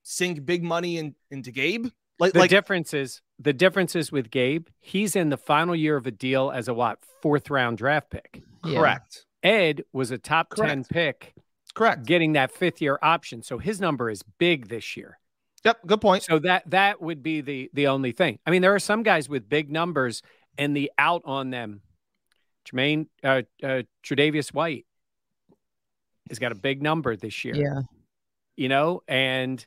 sink 0.04 0.46
big 0.46 0.64
money 0.64 0.98
in, 0.98 1.16
into 1.32 1.52
Gabe? 1.52 1.88
Like 2.20 2.34
the 2.34 2.40
like, 2.40 2.50
difference 2.50 2.94
is 2.94 3.22
the 3.40 3.54
difference 3.54 3.96
is 3.96 4.12
with 4.12 4.32
Gabe, 4.32 4.68
he's 4.80 5.16
in 5.16 5.30
the 5.30 5.38
final 5.38 5.76
year 5.76 5.98
of 5.98 6.08
a 6.08 6.12
deal 6.12 6.50
as 6.50 6.68
a 6.68 6.74
what 6.74 7.00
fourth 7.22 7.50
round 7.50 7.78
draft 7.78 8.10
pick. 8.10 8.42
Correct. 8.64 9.26
Ed 9.44 9.84
was 9.92 10.12
a 10.12 10.18
top 10.18 10.50
Correct. 10.50 10.70
10 10.70 10.84
pick 10.86 11.34
Correct. 11.76 12.06
Getting 12.06 12.34
that 12.34 12.52
fifth 12.52 12.82
year 12.82 12.98
option. 13.02 13.44
So 13.44 13.60
his 13.60 13.80
number 13.80 14.10
is 14.10 14.24
big 14.40 14.70
this 14.70 14.98
year. 14.98 15.20
Yep, 15.66 15.86
good 15.86 16.02
point. 16.02 16.24
So 16.24 16.40
that 16.40 16.70
that 16.70 17.02
would 17.02 17.22
be 17.22 17.42
the 17.42 17.70
the 17.74 17.88
only 17.88 18.12
thing. 18.12 18.40
I 18.46 18.52
mean, 18.52 18.62
there 18.62 18.74
are 18.74 18.80
some 18.80 19.04
guys 19.04 19.28
with 19.28 19.50
big 19.50 19.72
numbers 19.72 20.22
and 20.58 20.76
the 20.76 20.92
out 20.98 21.22
on 21.26 21.50
them. 21.50 21.82
Jermaine 22.66 23.08
uh, 23.24 23.42
uh 23.62 23.84
Tre'Davious 24.04 24.54
White 24.54 24.86
has 26.30 26.40
got 26.40 26.52
a 26.52 26.56
big 26.56 26.82
number 26.82 27.16
this 27.16 27.44
year. 27.44 27.56
Yeah. 27.56 27.82
You 28.56 28.70
know, 28.70 29.02
and 29.08 29.66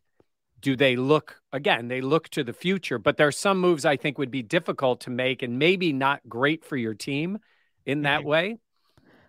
do 0.60 0.76
they 0.76 0.96
look 0.96 1.40
again, 1.52 1.88
they 1.88 2.00
look 2.00 2.28
to 2.30 2.44
the 2.44 2.52
future, 2.52 2.98
but 2.98 3.16
there 3.16 3.26
are 3.26 3.32
some 3.32 3.58
moves 3.60 3.84
I 3.84 3.96
think 3.96 4.18
would 4.18 4.30
be 4.30 4.42
difficult 4.42 5.00
to 5.02 5.10
make 5.10 5.42
and 5.42 5.58
maybe 5.58 5.92
not 5.92 6.20
great 6.28 6.64
for 6.64 6.76
your 6.76 6.94
team 6.94 7.38
in 7.86 8.02
that 8.02 8.20
mm-hmm. 8.20 8.28
way. 8.28 8.58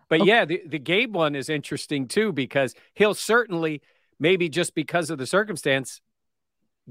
But 0.09 0.21
okay. 0.21 0.27
yeah, 0.27 0.45
the, 0.45 0.61
the 0.65 0.79
Gabe 0.79 1.15
one 1.15 1.35
is 1.35 1.49
interesting 1.49 2.07
too 2.07 2.33
because 2.33 2.73
he'll 2.95 3.13
certainly, 3.13 3.81
maybe 4.19 4.49
just 4.49 4.73
because 4.73 5.09
of 5.09 5.17
the 5.19 5.27
circumstance, 5.27 6.01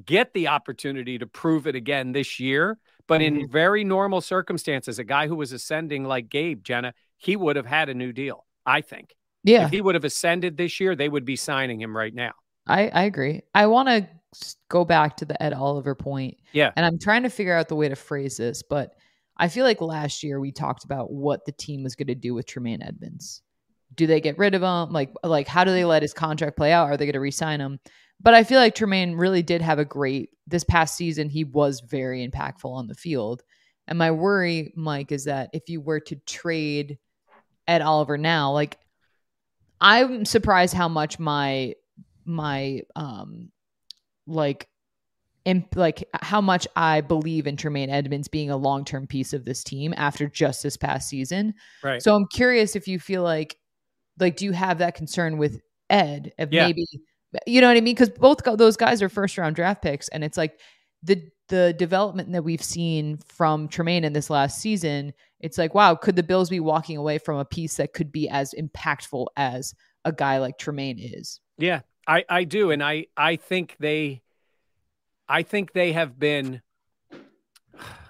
get 0.04 0.32
the 0.32 0.48
opportunity 0.48 1.18
to 1.18 1.26
prove 1.26 1.66
it 1.66 1.74
again 1.74 2.12
this 2.12 2.38
year. 2.38 2.78
But 3.08 3.20
mm-hmm. 3.20 3.40
in 3.40 3.48
very 3.48 3.82
normal 3.84 4.20
circumstances, 4.20 4.98
a 4.98 5.04
guy 5.04 5.26
who 5.26 5.34
was 5.34 5.52
ascending 5.52 6.04
like 6.04 6.28
Gabe, 6.28 6.62
Jenna, 6.62 6.94
he 7.16 7.34
would 7.34 7.56
have 7.56 7.66
had 7.66 7.88
a 7.88 7.94
new 7.94 8.12
deal, 8.12 8.46
I 8.64 8.82
think. 8.82 9.16
Yeah. 9.48 9.64
If 9.64 9.70
he 9.70 9.80
would 9.80 9.94
have 9.94 10.04
ascended 10.04 10.56
this 10.56 10.80
year, 10.80 10.94
they 10.94 11.08
would 11.08 11.24
be 11.24 11.36
signing 11.36 11.80
him 11.80 11.96
right 11.96 12.14
now. 12.14 12.32
I, 12.66 12.88
I 12.88 13.02
agree. 13.04 13.42
I 13.54 13.66
want 13.66 13.88
to 13.88 14.08
go 14.68 14.84
back 14.84 15.16
to 15.16 15.24
the 15.24 15.42
Ed 15.42 15.54
Oliver 15.54 15.94
point. 15.94 16.36
Yeah. 16.52 16.72
And 16.76 16.84
I'm 16.84 16.98
trying 16.98 17.22
to 17.22 17.30
figure 17.30 17.56
out 17.56 17.68
the 17.68 17.76
way 17.76 17.88
to 17.88 17.96
phrase 17.96 18.36
this, 18.36 18.62
but 18.62 18.92
I 19.36 19.48
feel 19.48 19.64
like 19.64 19.80
last 19.80 20.22
year 20.22 20.38
we 20.40 20.52
talked 20.52 20.84
about 20.84 21.12
what 21.12 21.44
the 21.46 21.52
team 21.52 21.82
was 21.82 21.94
going 21.94 22.08
to 22.08 22.14
do 22.14 22.34
with 22.34 22.46
Tremaine 22.46 22.82
Edmunds. 22.82 23.42
Do 23.94 24.06
they 24.06 24.20
get 24.20 24.36
rid 24.36 24.54
of 24.54 24.62
him? 24.62 24.92
Like, 24.92 25.12
like 25.24 25.48
how 25.48 25.64
do 25.64 25.70
they 25.70 25.84
let 25.84 26.02
his 26.02 26.12
contract 26.12 26.56
play 26.56 26.72
out? 26.72 26.88
Are 26.88 26.96
they 26.96 27.06
going 27.06 27.14
to 27.14 27.20
re-sign 27.20 27.60
him? 27.60 27.78
But 28.20 28.34
I 28.34 28.44
feel 28.44 28.58
like 28.58 28.74
Tremaine 28.74 29.14
really 29.14 29.42
did 29.42 29.62
have 29.62 29.78
a 29.78 29.84
great 29.84 30.30
this 30.46 30.64
past 30.64 30.96
season. 30.96 31.30
He 31.30 31.44
was 31.44 31.80
very 31.80 32.28
impactful 32.28 32.70
on 32.70 32.88
the 32.88 32.94
field. 32.94 33.42
And 33.86 33.96
my 33.96 34.10
worry, 34.10 34.72
Mike, 34.76 35.12
is 35.12 35.24
that 35.24 35.50
if 35.52 35.68
you 35.68 35.80
were 35.80 36.00
to 36.00 36.16
trade 36.26 36.98
Ed 37.66 37.80
Oliver 37.80 38.18
now, 38.18 38.52
like 38.52 38.76
I'm 39.80 40.24
surprised 40.24 40.74
how 40.74 40.88
much 40.88 41.18
my 41.18 41.74
my 42.24 42.82
um 42.94 43.50
like 44.26 44.68
and 45.46 45.64
like 45.74 46.06
how 46.12 46.40
much 46.40 46.68
I 46.76 47.00
believe 47.00 47.46
in 47.46 47.56
Tremaine 47.56 47.88
Edmunds 47.88 48.28
being 48.28 48.50
a 48.50 48.56
long 48.56 48.84
term 48.84 49.06
piece 49.06 49.32
of 49.32 49.44
this 49.44 49.64
team 49.64 49.94
after 49.96 50.28
just 50.28 50.62
this 50.62 50.76
past 50.76 51.08
season. 51.08 51.54
Right. 51.82 52.02
So 52.02 52.14
I'm 52.14 52.26
curious 52.26 52.76
if 52.76 52.86
you 52.86 52.98
feel 52.98 53.22
like 53.22 53.56
like 54.18 54.36
do 54.36 54.44
you 54.44 54.52
have 54.52 54.78
that 54.78 54.94
concern 54.94 55.38
with 55.38 55.60
Ed 55.88 56.32
of 56.38 56.52
yeah. 56.52 56.66
maybe 56.66 56.86
You 57.46 57.60
know 57.60 57.68
what 57.68 57.76
I 57.76 57.80
mean? 57.80 57.94
Because 57.94 58.10
both 58.10 58.42
those 58.44 58.76
guys 58.76 59.02
are 59.02 59.08
first 59.08 59.38
round 59.38 59.56
draft 59.56 59.82
picks, 59.82 60.08
and 60.08 60.24
it's 60.24 60.36
like 60.36 60.60
the 61.02 61.22
the 61.48 61.72
development 61.72 62.32
that 62.32 62.44
we've 62.44 62.62
seen 62.62 63.18
from 63.26 63.68
Tremaine 63.68 64.04
in 64.04 64.12
this 64.12 64.30
last 64.30 64.60
season. 64.60 65.12
It's 65.40 65.58
like, 65.58 65.74
wow, 65.74 65.94
could 65.94 66.16
the 66.16 66.22
Bills 66.22 66.50
be 66.50 66.60
walking 66.60 66.96
away 66.96 67.18
from 67.18 67.38
a 67.38 67.44
piece 67.44 67.76
that 67.76 67.92
could 67.92 68.10
be 68.10 68.28
as 68.28 68.54
impactful 68.58 69.26
as 69.36 69.74
a 70.04 70.12
guy 70.12 70.38
like 70.38 70.58
Tremaine 70.58 70.98
is? 70.98 71.40
Yeah, 71.58 71.80
I 72.06 72.24
I 72.28 72.44
do, 72.44 72.70
and 72.70 72.82
I 72.82 73.06
I 73.16 73.36
think 73.36 73.76
they, 73.78 74.22
I 75.28 75.42
think 75.42 75.72
they 75.72 75.92
have 75.92 76.18
been. 76.18 76.62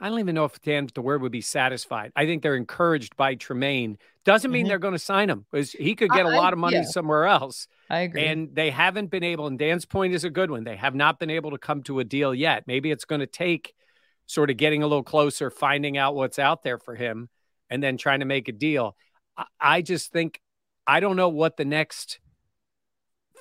I 0.01 0.09
don't 0.09 0.19
even 0.21 0.35
know 0.35 0.47
if 0.47 0.59
Dan 0.63 0.89
the 0.95 1.03
word 1.03 1.21
would 1.21 1.33
be 1.33 1.43
satisfied. 1.43 2.11
I 2.17 2.25
think 2.25 2.43
they're 2.43 2.57
encouraged 2.57 3.17
by 3.17 3.35
Tremaine. 3.35 3.99
Doesn't 4.25 4.51
mean 4.51 4.65
Mhm. 4.65 4.69
they're 4.69 4.79
going 4.79 4.95
to 4.95 4.99
sign 4.99 5.29
him 5.29 5.45
because 5.51 5.73
he 5.73 5.95
could 5.95 6.11
get 6.11 6.25
a 6.25 6.31
I- 6.31 6.37
lot 6.37 6.55
of 6.55 6.59
money 6.59 6.77
yeah. 6.77 6.83
somewhere 6.85 7.27
else. 7.27 7.69
I 7.91 8.01
agree. 8.01 8.25
And 8.25 8.55
they 8.55 8.71
haven't 8.71 9.11
been 9.11 9.25
able, 9.25 9.47
and 9.47 9.59
Dan's 9.59 9.85
point 9.85 10.15
is 10.15 10.25
a 10.25 10.31
good 10.31 10.51
one. 10.51 10.65
They 10.65 10.77
have 10.77 10.95
not 10.95 11.19
been 11.19 11.29
able 11.29 11.51
to 11.51 11.59
come 11.59 11.83
to 11.83 11.99
a 12.01 12.05
deal 12.05 12.35
yet. 12.35 12.67
Maybe 12.67 12.91
it's 12.91 13.05
going 13.05 13.21
to 13.21 13.27
take 13.27 13.75
sort 14.29 14.51
of 14.51 14.57
getting 14.57 14.85
a 14.85 14.87
little 14.87 15.03
closer, 15.03 15.51
finding 15.51 15.99
out 15.99 16.15
what's 16.15 16.39
out 16.39 16.63
there 16.63 16.79
for 16.79 16.95
him, 16.95 17.29
and 17.69 17.83
then 17.83 17.97
trying 17.97 18.21
to 18.21 18.27
make 18.27 18.47
a 18.47 18.53
deal. 18.53 18.97
I, 19.37 19.45
I 19.59 19.83
just 19.83 20.13
think, 20.13 20.41
I 20.87 21.01
don't 21.01 21.17
know 21.17 21.31
what 21.31 21.57
the 21.57 21.65
next 21.65 22.21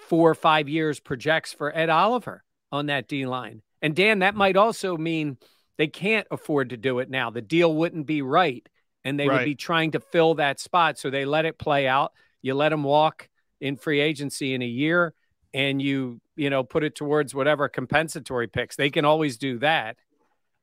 four 0.08 0.32
or 0.32 0.36
five 0.36 0.68
years 0.68 1.00
projects 1.00 1.54
for 1.54 1.76
Ed 1.76 1.90
Oliver 1.90 2.44
on 2.72 2.88
that 2.88 3.08
D 3.08 3.28
line. 3.28 3.62
And 3.82 3.96
Dan, 3.96 4.20
that 4.20 4.34
might 4.34 4.58
also 4.58 4.98
mean 4.98 5.38
they 5.78 5.88
can't 5.88 6.26
afford 6.32 6.72
to 6.72 6.78
do 6.78 7.00
it 7.00 7.10
now. 7.10 7.30
The 7.30 7.42
deal 7.42 7.74
wouldn't 7.76 8.08
be 8.08 8.24
right. 8.24 8.68
And 9.04 9.18
they 9.18 9.30
would 9.30 9.46
be 9.46 9.56
trying 9.56 9.92
to 9.92 10.02
fill 10.02 10.34
that 10.36 10.60
spot. 10.60 10.98
So 10.98 11.10
they 11.10 11.24
let 11.24 11.46
it 11.46 11.58
play 11.58 11.88
out. 11.88 12.12
You 12.42 12.56
let 12.56 12.70
them 12.70 12.84
walk 12.84 13.30
in 13.62 13.78
free 13.78 14.02
agency 14.02 14.54
in 14.54 14.62
a 14.62 14.66
year 14.66 15.14
and 15.54 15.82
you, 15.82 16.20
you 16.36 16.50
know, 16.50 16.64
put 16.64 16.84
it 16.84 16.96
towards 16.96 17.34
whatever 17.34 17.70
compensatory 17.70 18.48
picks. 18.48 18.76
They 18.76 18.90
can 18.90 19.06
always 19.06 19.38
do 19.38 19.60
that. 19.60 19.96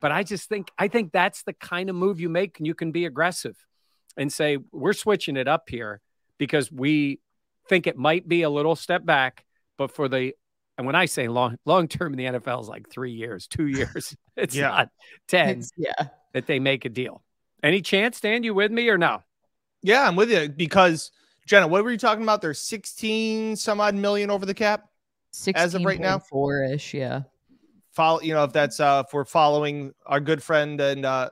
But 0.04 0.12
I 0.12 0.22
just 0.22 0.50
think 0.50 0.70
I 0.76 0.88
think 0.88 1.12
that's 1.12 1.44
the 1.44 1.54
kind 1.54 1.88
of 1.88 1.96
move 1.96 2.20
you 2.20 2.28
make 2.28 2.58
and 2.58 2.66
you 2.66 2.74
can 2.74 2.92
be 2.92 3.06
aggressive 3.06 3.56
and 4.18 4.30
say, 4.30 4.58
we're 4.70 4.92
switching 4.92 5.38
it 5.38 5.48
up 5.48 5.70
here 5.70 6.02
because 6.36 6.70
we 6.70 7.20
think 7.70 7.86
it 7.86 7.96
might 7.96 8.28
be 8.28 8.42
a 8.42 8.50
little 8.50 8.76
step 8.76 9.06
back, 9.06 9.46
but 9.78 9.90
for 9.90 10.06
the 10.10 10.34
and 10.76 10.86
when 10.86 10.94
I 10.94 11.06
say 11.06 11.26
long 11.28 11.56
long 11.64 11.88
term 11.88 12.12
in 12.12 12.18
the 12.18 12.38
NFL 12.38 12.60
is 12.60 12.68
like 12.68 12.90
three 12.90 13.12
years, 13.12 13.46
two 13.46 13.66
years. 13.78 14.14
It's 14.36 14.54
Yeah. 14.54 14.68
not 14.68 14.88
ten 15.26 15.48
It's- 15.48 15.70
yeah. 15.78 16.08
that 16.34 16.46
they 16.46 16.58
make 16.58 16.84
a 16.84 16.90
deal. 16.90 17.22
Any 17.62 17.80
chance, 17.80 18.20
Dan? 18.20 18.42
You 18.42 18.52
with 18.52 18.70
me 18.72 18.90
or 18.90 18.98
no? 18.98 19.22
Yeah, 19.82 20.06
I'm 20.06 20.16
with 20.16 20.30
you 20.30 20.50
because 20.50 21.12
Jenna, 21.46 21.66
what 21.66 21.82
were 21.82 21.90
you 21.92 21.96
talking 21.96 22.24
about? 22.24 22.42
There's 22.42 22.60
16 22.60 23.56
some 23.56 23.80
odd 23.80 23.94
million 23.94 24.30
over 24.30 24.44
the 24.44 24.52
cap. 24.52 24.84
As 25.54 25.74
of 25.74 25.82
right 25.82 25.98
now? 25.98 26.18
four 26.18 26.62
ish. 26.62 26.92
Yeah. 26.92 27.22
Follow, 27.94 28.20
you 28.20 28.34
know, 28.34 28.44
if 28.44 28.52
that's 28.52 28.80
uh 28.80 29.04
if 29.06 29.12
we're 29.12 29.24
following 29.24 29.92
our 30.06 30.20
good 30.20 30.42
friend 30.42 30.80
and 30.80 31.04
uh 31.06 31.30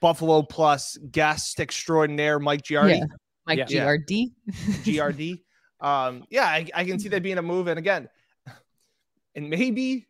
Buffalo 0.00 0.42
Plus 0.42 0.96
guest 1.10 1.60
extraordinaire 1.60 2.38
Mike 2.38 2.62
Giardi, 2.62 2.98
Yeah. 3.00 3.04
Mike 3.46 3.58
Yeah. 3.58 3.66
Yeah. 3.68 3.96
GRD. 3.96 4.32
GRD. 4.84 5.40
Um, 5.80 6.24
yeah, 6.30 6.44
I, 6.44 6.66
I 6.74 6.84
can 6.84 6.98
see 6.98 7.08
that 7.10 7.22
being 7.22 7.38
a 7.38 7.42
move. 7.42 7.66
And 7.66 7.78
again, 7.78 8.08
and 9.34 9.50
maybe, 9.50 10.06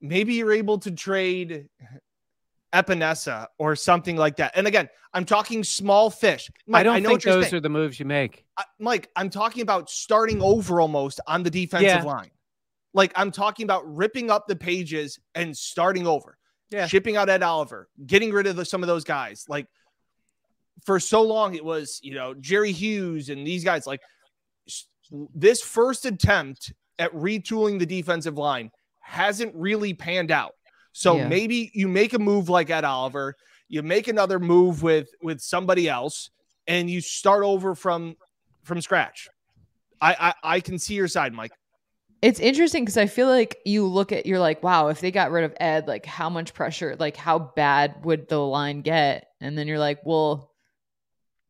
maybe 0.00 0.34
you're 0.34 0.52
able 0.54 0.78
to 0.78 0.90
trade 0.90 1.68
Epenesa 2.74 3.46
or 3.58 3.76
something 3.76 4.16
like 4.16 4.36
that. 4.36 4.52
And 4.54 4.66
again, 4.66 4.88
I'm 5.12 5.24
talking 5.24 5.64
small 5.64 6.08
fish. 6.08 6.50
Mike, 6.66 6.80
I 6.80 6.82
don't 6.84 7.02
know 7.02 7.08
think 7.10 7.22
those 7.22 7.44
saying. 7.44 7.54
are 7.56 7.60
the 7.60 7.68
moves 7.68 7.98
you 8.00 8.06
make. 8.06 8.44
I- 8.56 8.64
Mike, 8.78 9.10
I'm 9.16 9.28
talking 9.28 9.62
about 9.62 9.90
starting 9.90 10.40
over 10.40 10.80
almost 10.80 11.20
on 11.26 11.42
the 11.42 11.50
defensive 11.50 11.86
Yeah. 11.88 12.02
line. 12.02 12.30
Like 12.92 13.12
I'm 13.16 13.30
talking 13.30 13.64
about 13.64 13.82
ripping 13.94 14.30
up 14.30 14.46
the 14.46 14.56
pages 14.56 15.18
and 15.34 15.56
starting 15.56 16.06
over. 16.06 16.36
Yeah. 16.70 16.86
Shipping 16.86 17.16
out 17.16 17.28
Ed 17.28 17.42
Oliver, 17.42 17.88
getting 18.06 18.30
rid 18.32 18.46
of 18.46 18.56
the, 18.56 18.64
some 18.64 18.82
of 18.82 18.86
those 18.86 19.04
guys. 19.04 19.44
Like 19.48 19.66
for 20.84 21.00
so 21.00 21.22
long, 21.22 21.54
it 21.54 21.64
was, 21.64 21.98
you 22.02 22.14
know, 22.14 22.32
Jerry 22.34 22.72
Hughes 22.72 23.28
and 23.28 23.46
these 23.46 23.64
guys. 23.64 23.86
Like 23.86 24.00
this 25.34 25.60
first 25.62 26.06
attempt 26.06 26.72
at 26.98 27.12
retooling 27.12 27.78
the 27.78 27.86
defensive 27.86 28.38
line 28.38 28.70
hasn't 29.00 29.52
really 29.56 29.94
panned 29.94 30.30
out. 30.30 30.52
So 30.92 31.16
Yeah. 31.16 31.28
maybe 31.28 31.70
you 31.74 31.88
make 31.88 32.12
a 32.14 32.18
move 32.18 32.48
like 32.48 32.70
Ed 32.70 32.84
Oliver, 32.84 33.34
you 33.68 33.82
make 33.82 34.08
another 34.08 34.38
move 34.38 34.82
with 34.82 35.08
with 35.22 35.40
somebody 35.40 35.88
else, 35.88 36.30
and 36.66 36.88
you 36.88 37.00
start 37.00 37.42
over 37.44 37.74
from 37.74 38.16
from 38.62 38.80
scratch. 38.80 39.28
I 40.00 40.14
I, 40.42 40.56
I 40.56 40.60
can 40.60 40.78
see 40.78 40.94
your 40.94 41.08
side, 41.08 41.32
Mike. 41.32 41.52
It's 42.22 42.38
interesting 42.40 42.84
because 42.84 42.98
I 42.98 43.06
feel 43.06 43.28
like 43.28 43.58
you 43.64 43.86
look 43.86 44.12
at 44.12 44.26
you're 44.26 44.38
like, 44.38 44.62
wow, 44.62 44.88
if 44.88 45.00
they 45.00 45.10
got 45.10 45.30
rid 45.30 45.44
of 45.44 45.54
Ed, 45.58 45.88
like 45.88 46.04
how 46.04 46.28
much 46.28 46.52
pressure, 46.52 46.96
like 46.98 47.16
how 47.16 47.38
bad 47.38 48.04
would 48.04 48.28
the 48.28 48.38
line 48.38 48.82
get? 48.82 49.28
And 49.40 49.56
then 49.56 49.66
you're 49.66 49.78
like, 49.78 50.00
well, 50.04 50.50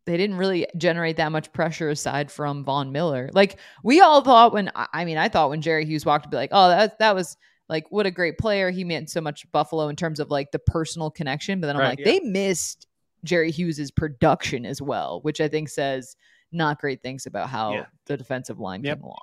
they 0.07 0.17
didn't 0.17 0.37
really 0.37 0.67
generate 0.77 1.17
that 1.17 1.33
much 1.33 1.53
pressure 1.53 1.89
aside 1.89 2.31
from 2.31 2.65
Von 2.65 2.93
Miller. 2.93 3.31
Like 3.33 3.59
we 3.83 4.01
all 4.01 4.23
thought 4.23 4.53
when 4.53 4.71
I 4.75 5.05
mean, 5.05 5.19
I 5.19 5.29
thought 5.29 5.51
when 5.51 5.61
Jerry 5.61 5.85
Hughes 5.85 6.07
walked 6.07 6.25
to 6.25 6.31
be 6.31 6.37
like, 6.37 6.51
oh, 6.53 6.69
that 6.69 6.99
that 7.01 7.15
was 7.17 7.37
like 7.69 7.87
what 7.91 8.07
a 8.07 8.11
great 8.13 8.39
player. 8.39 8.71
He 8.71 8.85
meant 8.85 9.11
so 9.11 9.21
much 9.21 9.51
Buffalo 9.51 9.89
in 9.89 9.97
terms 9.97 10.21
of 10.21 10.31
like 10.31 10.53
the 10.53 10.59
personal 10.61 11.11
connection. 11.11 11.61
But 11.61 11.67
then 11.67 11.77
I'm 11.77 11.83
Right, 11.83 11.89
like, 11.91 11.99
yeah. 12.01 12.05
they 12.07 12.21
missed 12.21 12.87
Jerry 13.25 13.51
Hughes's 13.51 13.91
production 13.91 14.65
as 14.65 14.81
well, 14.81 15.21
which 15.23 15.41
I 15.41 15.49
think 15.49 15.69
says 15.69 16.17
not 16.53 16.81
great 16.81 17.03
things 17.03 17.27
about 17.27 17.49
how 17.49 17.75
Yeah. 17.75 17.87
the 18.07 18.17
defensive 18.17 18.59
line 18.61 18.83
Yep. 18.85 18.99
came 18.99 19.05
along. 19.05 19.19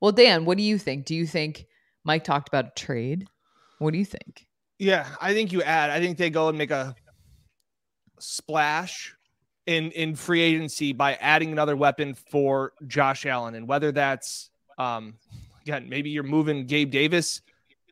Well, 0.00 0.12
Dan, 0.12 0.44
what 0.44 0.56
do 0.56 0.62
you 0.62 0.78
think? 0.78 1.06
Do 1.06 1.14
you 1.14 1.26
think 1.26 1.66
Mike 2.04 2.24
talked 2.24 2.48
about 2.48 2.66
a 2.66 2.72
trade? 2.76 3.28
What 3.78 3.92
do 3.92 3.98
you 3.98 4.04
think? 4.04 4.46
Yeah, 4.78 5.06
I 5.20 5.34
think 5.34 5.52
you 5.52 5.62
add. 5.62 5.90
I 5.90 6.00
think 6.00 6.18
they 6.18 6.30
go 6.30 6.48
and 6.48 6.56
make 6.56 6.70
a 6.70 6.94
splash 8.20 9.14
in 9.66 9.90
in 9.92 10.14
free 10.14 10.40
agency 10.40 10.92
by 10.92 11.14
adding 11.14 11.52
another 11.52 11.76
weapon 11.76 12.14
for 12.14 12.72
Josh 12.86 13.26
Allen, 13.26 13.54
and 13.54 13.68
whether 13.68 13.92
that's 13.92 14.50
um 14.78 15.14
again 15.62 15.88
maybe 15.88 16.10
you're 16.10 16.22
moving 16.22 16.66
Gabe 16.66 16.90
Davis, 16.90 17.42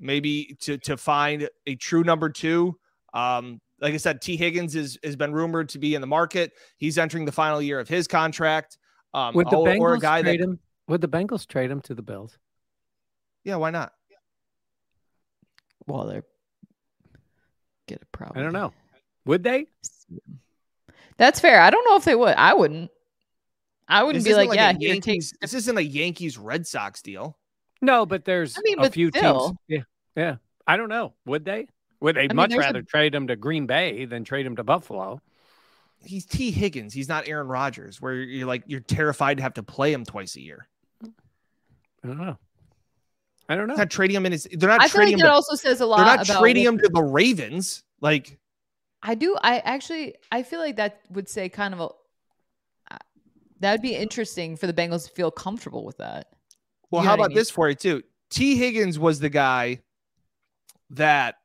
maybe 0.00 0.56
to 0.60 0.78
to 0.78 0.96
find 0.96 1.48
a 1.66 1.74
true 1.74 2.04
number 2.04 2.30
two. 2.30 2.78
Um, 3.12 3.60
like 3.80 3.94
I 3.94 3.98
said, 3.98 4.20
Tee 4.20 4.36
Higgins 4.36 4.74
is 4.74 4.98
has 5.04 5.16
been 5.16 5.32
rumored 5.32 5.68
to 5.70 5.78
be 5.78 5.94
in 5.94 6.00
the 6.00 6.06
market. 6.06 6.52
He's 6.78 6.98
entering 6.98 7.24
the 7.24 7.32
final 7.32 7.60
year 7.60 7.80
of 7.80 7.88
his 7.88 8.06
contract. 8.06 8.78
Um, 9.12 9.34
Would 9.34 9.50
the 9.50 9.56
or, 9.56 9.68
or 9.68 9.94
a 9.94 9.98
Bengals 9.98 10.00
guy 10.00 10.22
trade 10.22 10.40
that 10.40 10.44
him? 10.44 10.58
Would 10.88 11.00
the 11.00 11.08
Bengals 11.08 11.46
trade 11.46 11.70
him 11.70 11.80
to 11.82 11.94
the 11.94 12.02
Bills? 12.02 12.38
yeah, 13.44 13.56
why 13.56 13.70
not? 13.70 13.92
Well, 15.86 16.06
they're 16.06 16.24
get 17.86 18.02
a 18.02 18.06
problem. 18.06 18.38
I 18.38 18.42
don't 18.42 18.52
know. 18.52 18.72
Would 19.24 19.44
they? 19.44 19.66
That's 21.16 21.38
fair. 21.40 21.60
I 21.60 21.70
don't 21.70 21.84
know 21.84 21.96
if 21.96 22.04
they 22.04 22.14
would. 22.16 22.34
I 22.34 22.54
wouldn't. 22.54 22.90
I 23.88 24.02
wouldn't 24.02 24.24
This 24.24 24.32
be 24.32 24.38
isn't 24.38 24.48
like, 24.48 24.58
a 24.58 24.60
yeah, 24.60 24.68
here, 24.72 24.94
take. 24.94 25.06
Yankees, 25.06 25.34
this 25.40 25.54
isn't 25.54 25.78
a 25.78 25.82
Yankees 25.82 26.38
Red 26.38 26.66
Sox 26.66 27.02
deal. 27.02 27.38
No, 27.80 28.04
but 28.04 28.24
there's 28.24 28.58
I 28.58 28.62
mean, 28.64 28.78
a 28.78 28.82
but 28.82 28.92
few 28.94 29.10
still. 29.10 29.48
teams. 29.50 29.58
Yeah, 29.68 29.82
yeah. 30.22 30.36
I 30.66 30.76
don't 30.76 30.88
know. 30.88 31.14
Would 31.26 31.44
they? 31.44 31.68
Would 32.00 32.16
they 32.16 32.26
mean, 32.26 32.36
much 32.36 32.50
there's 32.50 32.64
a- 32.64 32.66
rather 32.66 32.82
trade 32.82 33.14
him 33.14 33.28
to 33.28 33.36
Green 33.36 33.66
Bay 33.66 34.04
than 34.06 34.24
trade 34.24 34.44
him 34.46 34.56
to 34.56 34.64
Buffalo? 34.64 35.20
he's 36.04 36.26
Tee 36.26 36.50
Higgins. 36.50 36.92
He's 36.92 37.08
not 37.08 37.26
Aaron 37.28 37.48
Rodgers, 37.48 38.00
where 38.00 38.14
you're 38.14 38.46
like 38.46 38.64
you're 38.66 38.80
terrified 38.80 39.36
to 39.38 39.42
have 39.44 39.54
to 39.54 39.62
play 39.62 39.92
him 39.92 40.04
twice 40.04 40.36
a 40.36 40.40
year. 40.40 40.66
I 42.04 42.08
don't 42.08 42.18
know. 42.18 42.38
I 43.48 43.54
don't 43.56 43.68
know. 43.68 43.74
They're 43.76 43.84
not 43.84 43.90
trading 43.90 44.16
him 44.16 44.26
in 44.26 44.32
his. 44.32 44.48
They're 44.52 44.68
not 44.68 44.80
I 44.80 44.88
feel 44.88 44.96
trading 45.02 45.14
like 45.14 45.20
him. 45.22 45.26
that 45.26 45.30
To, 45.30 45.34
also 45.34 45.54
says 45.54 45.80
a 45.80 45.86
lot. 45.86 45.98
they're 45.98 46.06
not 46.06 46.28
about 46.28 46.40
trading 46.40 46.64
what- 46.64 46.74
him 46.74 46.78
to 46.80 46.88
the 46.92 47.02
Ravens. 47.02 47.84
Like 48.00 48.38
I 49.02 49.14
do. 49.14 49.36
I 49.42 49.58
actually, 49.58 50.16
I 50.32 50.42
feel 50.42 50.58
like 50.60 50.76
that 50.76 51.00
would 51.10 51.28
say 51.28 51.48
kind 51.48 51.72
of 51.74 51.80
a. 51.80 51.84
uh, 52.94 52.98
That 53.60 53.72
would 53.72 53.82
be 53.82 53.94
interesting 53.94 54.56
for 54.56 54.66
the 54.66 54.72
Bengals 54.72 55.06
to 55.06 55.10
feel 55.14 55.30
comfortable 55.30 55.84
with 55.84 55.98
that. 55.98 56.26
Well, 56.90 57.02
You 57.02 57.06
know 57.06 57.10
how 57.10 57.16
what 57.16 57.20
I 57.20 57.24
about 57.26 57.28
mean? 57.30 57.36
this 57.36 57.50
for 57.50 57.68
you 57.68 57.74
too? 57.74 58.02
Tee 58.30 58.56
Higgins 58.56 58.98
was 58.98 59.20
the 59.20 59.28
guy 59.28 59.80
that 60.90 61.36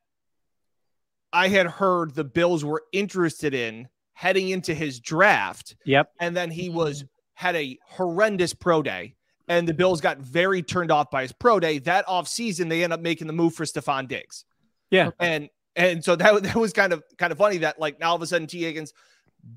I 1.32 1.48
had 1.48 1.66
heard 1.66 2.14
the 2.14 2.24
Bills 2.24 2.64
were 2.64 2.82
interested 2.92 3.54
in 3.54 3.88
heading 4.12 4.50
into 4.50 4.74
his 4.74 5.00
draft, 5.00 5.76
Yep. 5.86 6.12
and 6.20 6.36
then 6.36 6.50
he 6.50 6.68
was 6.68 7.04
had 7.34 7.56
a 7.56 7.78
horrendous 7.86 8.52
pro 8.54 8.82
day, 8.82 9.14
and 9.48 9.66
the 9.68 9.74
Bills 9.74 10.00
got 10.00 10.18
very 10.18 10.62
turned 10.62 10.90
off 10.90 11.10
by 11.10 11.22
his 11.22 11.32
pro 11.32 11.58
day. 11.60 11.78
That 11.78 12.06
offseason, 12.06 12.68
they 12.68 12.84
end 12.84 12.92
up 12.92 13.00
making 13.00 13.26
the 13.26 13.32
move 13.32 13.54
for 13.54 13.64
Stefon 13.64 14.08
Diggs. 14.08 14.44
Yeah. 14.90 15.10
and 15.18 15.48
and 15.74 16.04
so 16.04 16.16
that 16.16 16.42
that 16.42 16.56
was 16.56 16.72
kind 16.72 16.92
of 16.92 17.02
kind 17.18 17.32
of 17.32 17.38
funny 17.38 17.58
that 17.58 17.78
like 17.80 17.98
now 17.98 18.10
all 18.10 18.16
of 18.16 18.22
a 18.22 18.26
sudden 18.26 18.46
Tee 18.46 18.62
Higgins, 18.62 18.92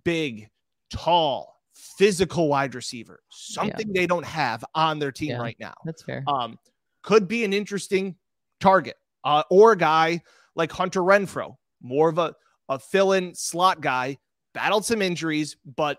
big, 0.04 0.50
tall, 0.90 1.60
physical 1.74 2.48
wide 2.48 2.74
receiver, 2.76 3.20
something 3.30 3.92
they 3.94 4.08
don't 4.08 4.26
have 4.26 4.64
on 4.74 5.00
their 5.00 5.12
team 5.12 5.30
Yeah. 5.32 5.38
right 5.42 5.58
now 5.60 5.74
That's 5.84 6.04
fair. 6.04 6.24
um, 6.28 6.58
could 7.04 7.28
be 7.28 7.44
an 7.44 7.54
interesting 7.54 8.16
target. 8.60 8.96
Uh, 9.24 9.44
or 9.50 9.72
a 9.72 9.78
guy 9.78 10.22
like 10.56 10.72
Hunter 10.72 11.02
Renfrow, 11.02 11.56
more 11.82 12.10
of 12.10 12.18
a, 12.20 12.34
a 12.70 12.78
fill 12.80 13.14
in 13.14 13.34
slot 13.34 13.82
guy, 13.82 14.18
battled 14.54 14.86
some 14.86 15.02
injuries, 15.02 15.58
but 15.66 15.98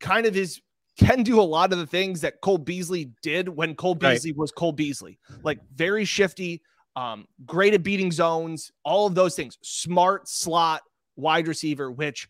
kind 0.00 0.26
of 0.26 0.34
his 0.34 0.60
can 0.98 1.22
do 1.22 1.40
a 1.40 1.42
lot 1.42 1.72
of 1.72 1.78
the 1.78 1.86
things 1.86 2.20
that 2.20 2.40
Cole 2.40 2.58
Beasley 2.58 3.10
did 3.22 3.48
when 3.48 3.74
Cole 3.74 3.94
Beasley 3.94 4.32
right. 4.32 4.38
was 4.38 4.52
Cole 4.52 4.72
Beasley. 4.72 5.18
Like 5.42 5.58
very 5.74 6.04
shifty, 6.04 6.62
um, 6.96 7.26
great 7.46 7.74
at 7.74 7.82
beating 7.82 8.12
zones, 8.12 8.70
all 8.84 9.06
of 9.06 9.14
those 9.14 9.34
things. 9.34 9.58
Smart 9.62 10.28
slot 10.28 10.82
wide 11.16 11.48
receiver, 11.48 11.90
which 11.90 12.28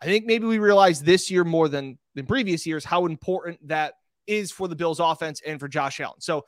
I 0.00 0.06
think 0.06 0.26
maybe 0.26 0.46
we 0.46 0.58
realize 0.58 1.02
this 1.02 1.30
year 1.30 1.44
more 1.44 1.68
than 1.68 1.98
than 2.14 2.26
previous 2.26 2.66
years 2.66 2.84
how 2.84 3.06
important 3.06 3.66
that 3.66 3.94
is 4.26 4.52
for 4.52 4.68
the 4.68 4.76
Bills 4.76 5.00
offense 5.00 5.40
and 5.46 5.58
for 5.58 5.68
Josh 5.68 6.00
Allen. 6.00 6.20
So 6.20 6.44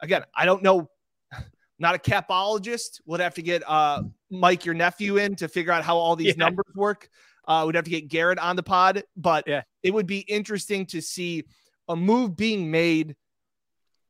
again, 0.00 0.22
I 0.36 0.46
don't 0.46 0.62
know 0.62 0.88
not 1.78 1.94
a 1.94 1.98
capologist. 1.98 3.00
Would 3.06 3.20
have 3.20 3.34
to 3.34 3.42
get 3.42 3.62
uh, 3.68 4.02
Mike, 4.30 4.64
your 4.64 4.74
nephew, 4.74 5.18
in 5.18 5.36
to 5.36 5.48
figure 5.48 5.72
out 5.72 5.84
how 5.84 5.96
all 5.96 6.16
these 6.16 6.28
yeah. 6.28 6.44
numbers 6.44 6.66
work. 6.74 7.08
Uh, 7.46 7.64
we'd 7.66 7.74
have 7.74 7.84
to 7.84 7.90
get 7.90 8.08
Garrett 8.08 8.38
on 8.38 8.56
the 8.56 8.62
pod, 8.62 9.02
but 9.16 9.44
yeah. 9.46 9.62
it 9.82 9.92
would 9.92 10.06
be 10.06 10.20
interesting 10.20 10.86
to 10.86 11.00
see 11.00 11.44
a 11.88 11.96
move 11.96 12.36
being 12.36 12.70
made 12.70 13.16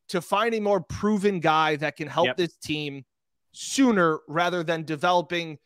to 0.09 0.20
find 0.20 0.55
a 0.55 0.61
more 0.61 0.81
proven 0.81 1.40
guy 1.40 1.77
that 1.77 1.97
can 1.97 2.09
help 2.09 2.27
yep. 2.27 2.37
this 2.37 2.57
team 2.57 3.05
sooner 3.53 4.20
rather 4.29 4.62
than 4.62 4.85
developing 4.85 5.59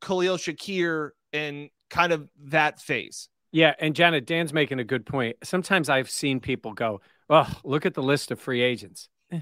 Khalil 0.00 0.36
Shakir 0.36 1.10
in 1.32 1.70
kind 1.90 2.12
of 2.12 2.28
that 2.44 2.80
phase. 2.80 3.28
Yeah, 3.52 3.74
and 3.78 3.94
Janet, 3.94 4.26
Dan's 4.26 4.52
making 4.52 4.78
a 4.78 4.84
good 4.84 5.04
point. 5.04 5.36
Sometimes 5.44 5.90
I've 5.90 6.10
seen 6.10 6.40
people 6.40 6.72
go, 6.72 7.02
"Oh, 7.28 7.48
look 7.64 7.84
at 7.84 7.94
the 7.94 8.02
list 8.02 8.30
of 8.30 8.40
free 8.40 8.62
agents." 8.62 9.10
Eh, 9.30 9.40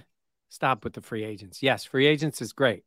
stop 0.48 0.82
with 0.82 0.94
the 0.94 1.00
free 1.00 1.22
agents. 1.24 1.62
Yes, 1.62 1.84
free 1.84 2.06
agents 2.06 2.42
is 2.42 2.52
great. 2.52 2.82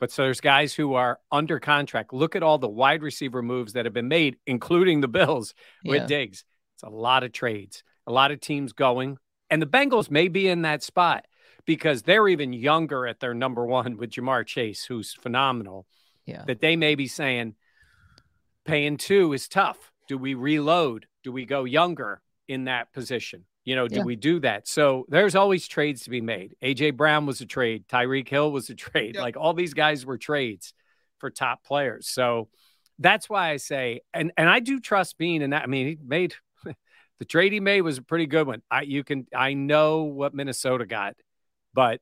But 0.00 0.10
so 0.10 0.22
there's 0.22 0.40
guys 0.40 0.74
who 0.74 0.94
are 0.94 1.20
under 1.30 1.60
contract. 1.60 2.12
Look 2.12 2.34
at 2.34 2.42
all 2.42 2.58
the 2.58 2.68
wide 2.68 3.02
receiver 3.02 3.42
moves 3.42 3.74
that 3.74 3.84
have 3.84 3.92
been 3.92 4.08
made, 4.08 4.38
including 4.46 5.02
the 5.02 5.08
Bills 5.08 5.54
with 5.84 6.00
yeah. 6.02 6.06
Diggs. 6.06 6.44
It's 6.74 6.82
a 6.82 6.88
lot 6.88 7.22
of 7.22 7.32
trades, 7.32 7.84
a 8.06 8.12
lot 8.12 8.30
of 8.30 8.40
teams 8.40 8.72
going. 8.72 9.18
And 9.50 9.60
the 9.60 9.66
Bengals 9.66 10.10
may 10.10 10.28
be 10.28 10.48
in 10.48 10.62
that 10.62 10.82
spot 10.82 11.26
because 11.66 12.02
they're 12.02 12.28
even 12.28 12.54
younger 12.54 13.06
at 13.06 13.20
their 13.20 13.34
number 13.34 13.66
one 13.66 13.98
with 13.98 14.10
Ja'Marr 14.10 14.46
Chase, 14.46 14.84
who's 14.84 15.12
phenomenal. 15.12 15.86
Yeah. 16.24 16.44
That 16.46 16.60
they 16.60 16.76
may 16.76 16.94
be 16.94 17.06
saying 17.06 17.54
paying 18.64 18.96
two 18.96 19.32
is 19.34 19.48
tough. 19.48 19.92
Do 20.08 20.16
we 20.16 20.34
reload? 20.34 21.06
Do 21.22 21.32
we 21.32 21.44
go 21.44 21.64
younger 21.64 22.22
in 22.48 22.64
that 22.64 22.92
position? 22.92 23.44
You 23.64 23.76
know, 23.76 23.88
do 23.88 23.96
yeah. 23.96 24.04
we 24.04 24.16
do 24.16 24.40
that? 24.40 24.66
So 24.66 25.04
there's 25.08 25.34
always 25.34 25.68
trades 25.68 26.04
to 26.04 26.10
be 26.10 26.20
made. 26.20 26.56
AJ 26.62 26.96
Brown 26.96 27.26
was 27.26 27.40
a 27.40 27.46
trade. 27.46 27.86
Tyreek 27.88 28.28
Hill 28.28 28.50
was 28.50 28.70
a 28.70 28.74
trade. 28.76 29.16
Like 29.16 29.36
all 29.36 29.54
these 29.54 29.74
guys 29.74 30.06
were 30.06 30.18
trades 30.18 30.72
for 31.18 31.30
top 31.30 31.64
players. 31.64 32.08
So 32.08 32.48
that's 32.98 33.28
why 33.28 33.50
I 33.50 33.56
say, 33.56 34.00
and 34.12 34.32
and 34.36 34.48
I 34.48 34.60
do 34.60 34.80
trust 34.80 35.18
Beane. 35.18 35.42
And 35.42 35.52
that. 35.52 35.62
I 35.62 35.66
mean, 35.66 35.86
he 35.86 35.98
made 36.02 36.34
the 37.18 37.24
trade 37.24 37.52
he 37.52 37.60
made 37.60 37.82
was 37.82 37.98
a 37.98 38.02
pretty 38.02 38.26
good 38.26 38.46
one. 38.46 38.62
I 38.70 38.82
you 38.82 39.04
can 39.04 39.26
I 39.34 39.52
know 39.52 40.02
what 40.02 40.34
Minnesota 40.34 40.86
got, 40.86 41.16
but 41.74 42.00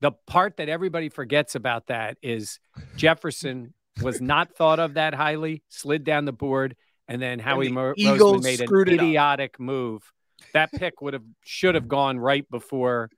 the 0.00 0.12
part 0.26 0.56
that 0.56 0.68
everybody 0.68 1.08
forgets 1.08 1.54
about 1.54 1.88
that 1.88 2.16
is 2.22 2.58
Jefferson 2.96 3.74
was 4.02 4.20
not 4.20 4.56
thought 4.56 4.78
of 4.78 4.94
that 4.94 5.14
highly, 5.14 5.62
slid 5.68 6.04
down 6.04 6.24
the 6.24 6.32
board, 6.32 6.76
and 7.06 7.20
then 7.20 7.38
Howie 7.38 7.66
and 7.66 7.76
the 7.76 7.80
Roseman 7.80 8.42
made 8.42 8.60
an 8.60 8.88
idiotic 8.88 9.60
move 9.60 10.10
that 10.52 10.72
pick 10.72 11.00
would 11.00 11.14
have 11.14 11.24
should 11.44 11.74
have 11.74 11.88
gone 11.88 12.18
right 12.18 12.48
before 12.50 13.10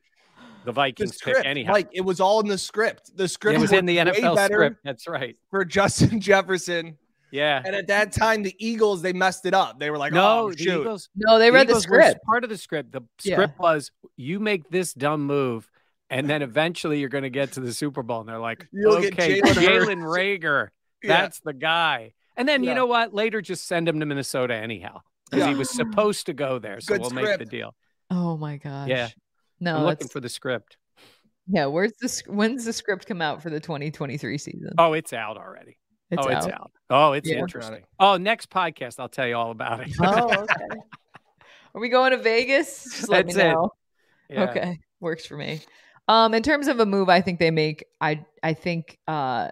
the 0.64 0.72
Vikings 0.72 1.18
the 1.18 1.32
pick 1.32 1.44
anyhow. 1.44 1.72
Like 1.72 1.88
it 1.92 2.02
was 2.02 2.20
all 2.20 2.40
in 2.40 2.48
the 2.48 2.58
script. 2.58 3.16
The 3.16 3.28
script 3.28 3.58
it 3.58 3.61
was 3.61 3.72
in 3.72 3.87
the 3.87 3.98
NFL 3.98 4.44
script. 4.44 4.78
That's 4.85 5.08
right. 5.08 5.37
For 5.50 5.64
Justin 5.64 6.20
Jefferson. 6.20 6.96
Yeah. 7.30 7.62
And 7.64 7.74
at 7.74 7.87
that 7.87 8.12
time, 8.12 8.42
the 8.42 8.54
Eagles 8.58 9.02
they 9.02 9.12
messed 9.12 9.46
it 9.46 9.54
up. 9.54 9.80
They 9.80 9.90
were 9.90 9.98
like, 9.98 10.12
"No, 10.12 10.46
oh, 10.46 10.50
the 10.50 10.58
shoot. 10.58 10.80
Eagles, 10.82 11.08
no, 11.16 11.38
they 11.38 11.50
read 11.50 11.66
the, 11.66 11.74
the 11.74 11.80
script. 11.80 12.22
Part 12.24 12.44
of 12.44 12.50
the 12.50 12.58
script. 12.58 12.92
The 12.92 13.00
script 13.18 13.54
yeah. 13.56 13.62
was 13.62 13.90
you 14.16 14.38
make 14.38 14.68
this 14.68 14.92
dumb 14.92 15.24
move, 15.24 15.68
and 16.11 16.28
then 16.28 16.42
eventually 16.42 17.00
you're 17.00 17.08
going 17.08 17.24
to 17.24 17.30
get 17.30 17.52
to 17.52 17.61
the 17.61 17.72
Super 17.72 18.02
Bowl. 18.02 18.20
And 18.20 18.28
they're 18.28 18.38
like, 18.38 18.68
You'll 18.70 18.96
"Okay, 18.96 19.40
Jalen 19.40 20.02
Reagor, 20.02 20.68
that's 21.02 21.38
yeah. 21.38 21.52
the 21.52 21.52
guy." 21.54 22.12
And 22.37 22.46
then 22.46 22.62
yeah. 22.62 22.70
you 22.70 22.74
know 22.74 22.87
what? 22.87 23.14
Later, 23.14 23.40
just 23.40 23.66
send 23.66 23.88
him 23.88 24.00
to 24.00 24.06
Minnesota 24.06 24.54
anyhow 24.54 25.00
because 25.33 25.47
yeah. 25.47 25.53
he 25.53 25.59
was 25.59 25.71
supposed 25.71 26.27
to 26.27 26.35
go 26.35 26.59
there. 26.59 26.81
So 26.81 26.95
Good 26.95 27.01
we'll 27.01 27.11
script. 27.11 27.29
make 27.29 27.38
the 27.38 27.57
deal. 27.57 27.75
Oh 28.11 28.37
my 28.37 28.59
gosh. 28.59 28.88
Yeah. 28.88 29.09
No, 29.61 29.77
I'm 29.77 29.85
looking 29.85 30.09
for 30.09 30.21
the 30.21 30.29
script. 30.29 30.77
Yeah, 31.49 31.66
where's 31.66 31.92
the 32.01 32.23
when's 32.27 32.64
the 32.66 32.73
script 32.73 33.07
come 33.07 33.23
out 33.23 33.42
for 33.42 33.49
the 33.49 33.61
2023 33.61 34.38
season? 34.38 34.71
Oh, 34.77 34.92
it's 34.92 35.12
out 35.12 35.38
already. 35.38 35.79
It's 36.11 36.23
oh, 36.25 36.31
out? 36.31 36.45
it's 36.45 36.47
out. 36.47 36.73
Oh, 36.90 37.12
it's 37.12 37.29
yeah. 37.29 37.38
interesting. 37.38 37.83
Oh, 37.99 38.18
next 38.18 38.51
podcast 38.51 39.01
I'll 39.01 39.09
tell 39.09 39.27
you 39.27 39.37
all 39.37 39.51
about 39.51 39.81
it. 39.81 39.92
oh, 40.01 40.42
okay. 40.42 40.81
Are 41.75 41.81
we 41.81 41.88
going 41.88 42.11
to 42.11 42.18
Vegas? 42.18 42.85
Just 42.85 43.09
let 43.09 43.27
That's 43.27 43.37
me 43.37 43.42
know. 43.45 43.71
Yeah. 44.29 44.51
Okay, 44.51 44.81
works 45.01 45.25
for 45.25 45.37
me. 45.37 45.61
Um, 46.07 46.35
in 46.35 46.42
terms 46.42 46.68
of 46.68 46.81
a 46.81 46.87
move, 46.87 47.09
I 47.09 47.23
think 47.23 47.38
they 47.38 47.51
make. 47.51 47.85
I 48.01 48.27
I 48.42 48.53
think, 48.53 48.99
uh, 49.09 49.49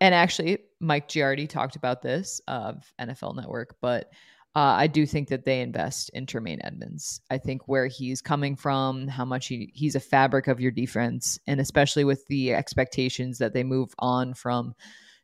and 0.00 0.14
actually, 0.14 0.58
Mike 0.80 1.08
Giardi 1.08 1.48
talked 1.48 1.76
about 1.76 2.00
this 2.00 2.40
of 2.48 2.90
NFL 2.98 3.36
Network, 3.36 3.76
but 3.82 4.10
uh, 4.56 4.74
I 4.78 4.88
do 4.88 5.06
think 5.06 5.28
that 5.28 5.44
they 5.44 5.60
invest 5.60 6.10
in 6.12 6.26
Tremaine 6.26 6.60
Edmunds. 6.64 7.20
I 7.30 7.38
think 7.38 7.68
where 7.68 7.86
he's 7.86 8.20
coming 8.20 8.56
from, 8.56 9.06
how 9.06 9.24
much 9.24 9.46
he, 9.46 9.70
he's 9.74 9.94
a 9.94 10.00
fabric 10.00 10.48
of 10.48 10.60
your 10.60 10.72
defense, 10.72 11.38
and 11.46 11.60
especially 11.60 12.04
with 12.04 12.26
the 12.26 12.52
expectations 12.52 13.38
that 13.38 13.54
they 13.54 13.62
move 13.62 13.94
on 14.00 14.34
from 14.34 14.74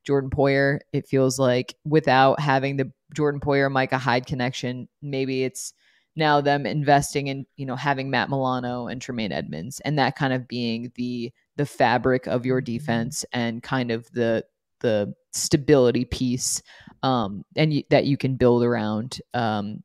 Jordan 0.04 0.30
Poyer, 0.30 0.78
it 0.92 1.08
feels 1.08 1.40
like 1.40 1.74
without 1.84 2.38
having 2.38 2.76
the 2.76 2.92
Jordan 3.14 3.40
Poyer 3.40 3.70
Micah 3.70 3.98
Hyde 3.98 4.26
connection, 4.26 4.88
maybe 5.02 5.42
it's 5.42 5.72
now 6.14 6.40
them 6.40 6.64
investing 6.64 7.26
in 7.26 7.46
you 7.56 7.66
know 7.66 7.76
having 7.76 8.10
Matt 8.10 8.30
Milano 8.30 8.86
and 8.86 9.02
Tremaine 9.02 9.32
Edmunds, 9.32 9.80
and 9.80 9.98
that 9.98 10.14
kind 10.14 10.32
of 10.32 10.46
being 10.46 10.92
the 10.94 11.32
the 11.56 11.66
fabric 11.66 12.28
of 12.28 12.46
your 12.46 12.60
defense 12.60 13.24
and 13.32 13.60
kind 13.60 13.90
of 13.90 14.08
the 14.12 14.44
the 14.86 15.12
stability 15.32 16.04
piece 16.04 16.62
um, 17.02 17.44
and 17.56 17.82
that 17.90 18.06
you 18.06 18.16
can 18.16 18.36
build 18.36 18.62
around. 18.62 19.20
Um, 19.34 19.82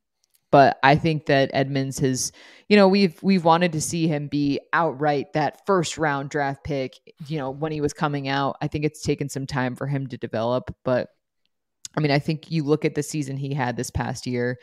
but 0.52 0.78
I 0.84 0.96
think 0.96 1.26
that 1.26 1.50
Edmunds 1.54 1.98
has, 2.00 2.32
you 2.68 2.76
know, 2.76 2.88
we've 2.88 3.22
we've 3.24 3.46
wanted 3.46 3.72
to 3.72 3.82
see 3.82 4.08
him 4.08 4.28
be 4.28 4.60
outright 4.74 5.34
that 5.34 5.66
first 5.66 5.98
round 5.98 6.30
draft 6.30 6.64
pick. 6.64 7.00
You 7.28 7.38
know, 7.38 7.50
when 7.50 7.72
he 7.72 7.82
was 7.82 7.94
coming 7.94 8.28
out, 8.28 8.58
I 8.62 8.68
think 8.68 8.86
it's 8.86 9.02
taken 9.02 9.30
some 9.30 9.48
time 9.48 9.76
for 9.76 9.88
him 9.88 10.08
to 10.08 10.18
develop. 10.18 10.76
But 10.84 11.10
I 11.98 12.02
mean, 12.02 12.12
I 12.12 12.20
think 12.20 12.52
you 12.52 12.64
look 12.64 12.86
at 12.86 12.96
the 12.96 13.04
season 13.04 13.38
he 13.38 13.54
had 13.54 13.78
this 13.78 13.92
past 13.92 14.28
year, 14.28 14.60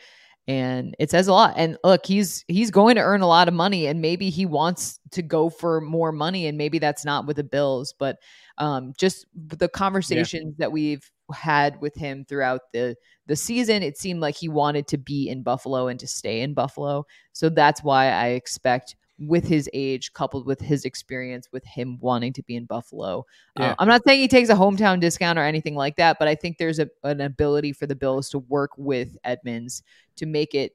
and 0.49 0.95
it 0.97 1.11
says 1.11 1.27
a 1.27 1.33
lot 1.33 1.53
and 1.57 1.77
look 1.83 2.05
he's 2.07 2.43
he's 2.47 2.71
going 2.71 2.95
to 2.95 3.01
earn 3.01 3.21
a 3.21 3.27
lot 3.27 3.47
of 3.47 3.53
money 3.53 3.85
and 3.85 4.01
maybe 4.01 4.31
he 4.31 4.47
wants 4.47 4.99
to 5.11 5.21
go 5.21 5.47
for 5.47 5.79
more 5.79 6.11
money 6.11 6.47
and 6.47 6.57
maybe 6.57 6.79
that's 6.79 7.05
not 7.05 7.27
with 7.27 7.37
the 7.37 7.43
bills 7.43 7.93
but 7.99 8.17
um, 8.59 8.93
just 8.97 9.25
the 9.33 9.69
conversations 9.69 10.55
yeah. 10.57 10.65
that 10.65 10.71
we've 10.71 11.09
had 11.33 11.79
with 11.81 11.95
him 11.95 12.25
throughout 12.25 12.61
the 12.73 12.95
the 13.27 13.35
season 13.35 13.83
it 13.83 13.97
seemed 13.97 14.19
like 14.19 14.35
he 14.35 14.49
wanted 14.49 14.87
to 14.87 14.97
be 14.97 15.29
in 15.29 15.43
buffalo 15.43 15.87
and 15.87 15.99
to 15.99 16.07
stay 16.07 16.41
in 16.41 16.55
buffalo 16.55 17.05
so 17.33 17.49
that's 17.49 17.83
why 17.83 18.07
i 18.09 18.29
expect 18.29 18.95
with 19.19 19.45
his 19.45 19.69
age 19.73 20.13
coupled 20.13 20.45
with 20.45 20.61
his 20.61 20.85
experience 20.85 21.47
with 21.51 21.65
him 21.65 21.97
wanting 21.99 22.33
to 22.33 22.43
be 22.43 22.55
in 22.55 22.65
Buffalo. 22.65 23.25
Uh, 23.59 23.63
yeah. 23.63 23.71
Uh, 23.71 23.75
I'm 23.79 23.87
not 23.87 24.01
saying 24.05 24.21
he 24.21 24.27
takes 24.27 24.49
a 24.49 24.55
hometown 24.55 24.99
discount 24.99 25.37
or 25.37 25.43
anything 25.43 25.75
like 25.75 25.97
that, 25.97 26.17
but 26.19 26.27
I 26.27 26.35
think 26.35 26.57
there's 26.57 26.79
a, 26.79 26.89
an 27.03 27.21
ability 27.21 27.73
for 27.73 27.85
the 27.85 27.95
Bills 27.95 28.29
to 28.29 28.39
work 28.39 28.71
with 28.77 29.17
edmunds 29.23 29.83
to 30.15 30.25
make 30.25 30.55
it, 30.55 30.73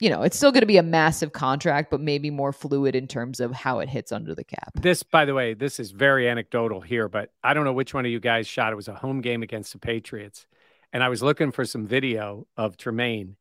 you 0.00 0.10
know, 0.10 0.22
it's 0.22 0.36
still 0.36 0.52
going 0.52 0.62
to 0.62 0.66
be 0.66 0.76
a 0.76 0.82
massive 0.82 1.32
contract, 1.32 1.90
but 1.90 2.00
maybe 2.00 2.30
more 2.30 2.52
fluid 2.52 2.94
in 2.94 3.08
terms 3.08 3.40
of 3.40 3.52
how 3.52 3.80
it 3.80 3.88
hits 3.88 4.12
under 4.12 4.34
the 4.34 4.44
cap. 4.44 4.70
This, 4.74 5.02
by 5.02 5.24
the 5.24 5.34
way, 5.34 5.54
this 5.54 5.80
is 5.80 5.90
very 5.90 6.28
anecdotal 6.28 6.80
here, 6.80 7.08
but 7.08 7.32
I 7.42 7.54
don't 7.54 7.64
know 7.64 7.72
which 7.72 7.94
one 7.94 8.04
of 8.04 8.10
you 8.10 8.20
guys 8.20 8.46
shot. 8.46 8.72
It 8.72 8.76
was 8.76 8.88
a 8.88 8.94
home 8.94 9.20
game 9.20 9.42
against 9.42 9.72
the 9.72 9.78
Patriots. 9.78 10.46
And 10.92 11.02
I 11.02 11.08
was 11.08 11.22
looking 11.22 11.50
for 11.50 11.64
some 11.64 11.86
video 11.86 12.46
of 12.56 12.76
Tremaine, 12.76 13.36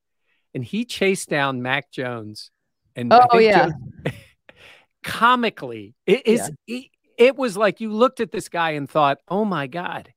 and 0.54 0.64
he 0.64 0.84
chased 0.84 1.30
down 1.30 1.62
Mac 1.62 1.92
Jones. 1.92 2.52
And 2.96 3.14
oh, 3.14 3.38
yeah. 3.38 3.70
Jones, 3.70 4.16
comically. 5.04 5.96
It 6.06 6.28
is 6.28 6.52
yeah. 6.66 6.78
it, 6.78 6.86
it 7.18 7.36
was 7.38 7.56
like 7.56 7.80
you 7.80 7.92
looked 7.92 8.20
at 8.20 8.32
this 8.32 8.50
guy 8.50 8.72
and 8.72 8.90
thought, 8.90 9.20
"Oh 9.28 9.46
my 9.46 9.68
god. 9.68 10.14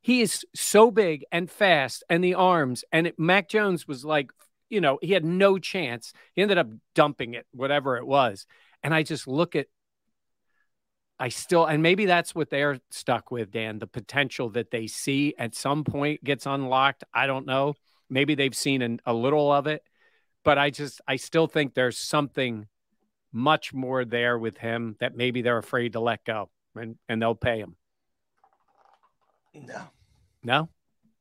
He 0.00 0.20
is 0.20 0.46
so 0.54 0.90
big 0.90 1.24
and 1.32 1.50
fast 1.50 2.04
and 2.08 2.22
the 2.22 2.34
arms 2.34 2.84
and 2.92 3.08
it, 3.08 3.18
Mac 3.18 3.48
Jones 3.48 3.86
was 3.88 4.04
like, 4.04 4.30
you 4.68 4.80
know, 4.80 4.98
he 5.02 5.12
had 5.12 5.24
no 5.24 5.58
chance. 5.58 6.12
He 6.34 6.42
ended 6.42 6.58
up 6.58 6.68
dumping 6.94 7.34
it, 7.34 7.46
whatever 7.52 7.96
it 7.96 8.06
was. 8.06 8.46
And 8.82 8.94
I 8.94 9.02
just 9.02 9.26
look 9.26 9.56
at 9.56 9.66
I 11.20 11.30
still, 11.30 11.66
and 11.66 11.82
maybe 11.82 12.06
that's 12.06 12.34
what 12.34 12.48
they're 12.48 12.78
stuck 12.90 13.30
with, 13.30 13.50
Dan. 13.50 13.80
The 13.80 13.88
potential 13.88 14.50
that 14.50 14.70
they 14.70 14.86
see 14.86 15.34
at 15.36 15.54
some 15.54 15.82
point 15.82 16.22
gets 16.22 16.46
unlocked. 16.46 17.02
I 17.12 17.26
don't 17.26 17.46
know. 17.46 17.74
Maybe 18.08 18.34
they've 18.36 18.54
seen 18.54 18.82
an, 18.82 19.00
a 19.04 19.12
little 19.12 19.50
of 19.52 19.66
it, 19.66 19.82
but 20.44 20.58
I 20.58 20.70
just, 20.70 21.00
I 21.08 21.16
still 21.16 21.48
think 21.48 21.74
there's 21.74 21.98
something 21.98 22.68
much 23.32 23.74
more 23.74 24.04
there 24.04 24.38
with 24.38 24.58
him 24.58 24.96
that 25.00 25.16
maybe 25.16 25.42
they're 25.42 25.58
afraid 25.58 25.94
to 25.94 26.00
let 26.00 26.24
go 26.24 26.50
and, 26.76 26.96
and 27.08 27.20
they'll 27.20 27.34
pay 27.34 27.58
him. 27.58 27.76
No. 29.54 29.82
No? 30.44 30.68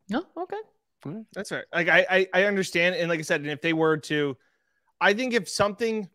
No? 0.10 0.26
Okay. 0.38 0.58
Mm. 1.06 1.26
That's 1.34 1.52
right. 1.52 1.66
Like 1.74 1.90
I, 1.90 2.06
I, 2.10 2.28
I 2.34 2.44
understand. 2.46 2.96
And 2.96 3.10
like 3.10 3.20
I 3.20 3.24
said, 3.24 3.42
and 3.42 3.50
if 3.50 3.62
they 3.62 3.74
were 3.74 3.98
to 3.98 4.38
I 5.00 5.14
think 5.14 5.34
if 5.34 5.48
something 5.48 6.10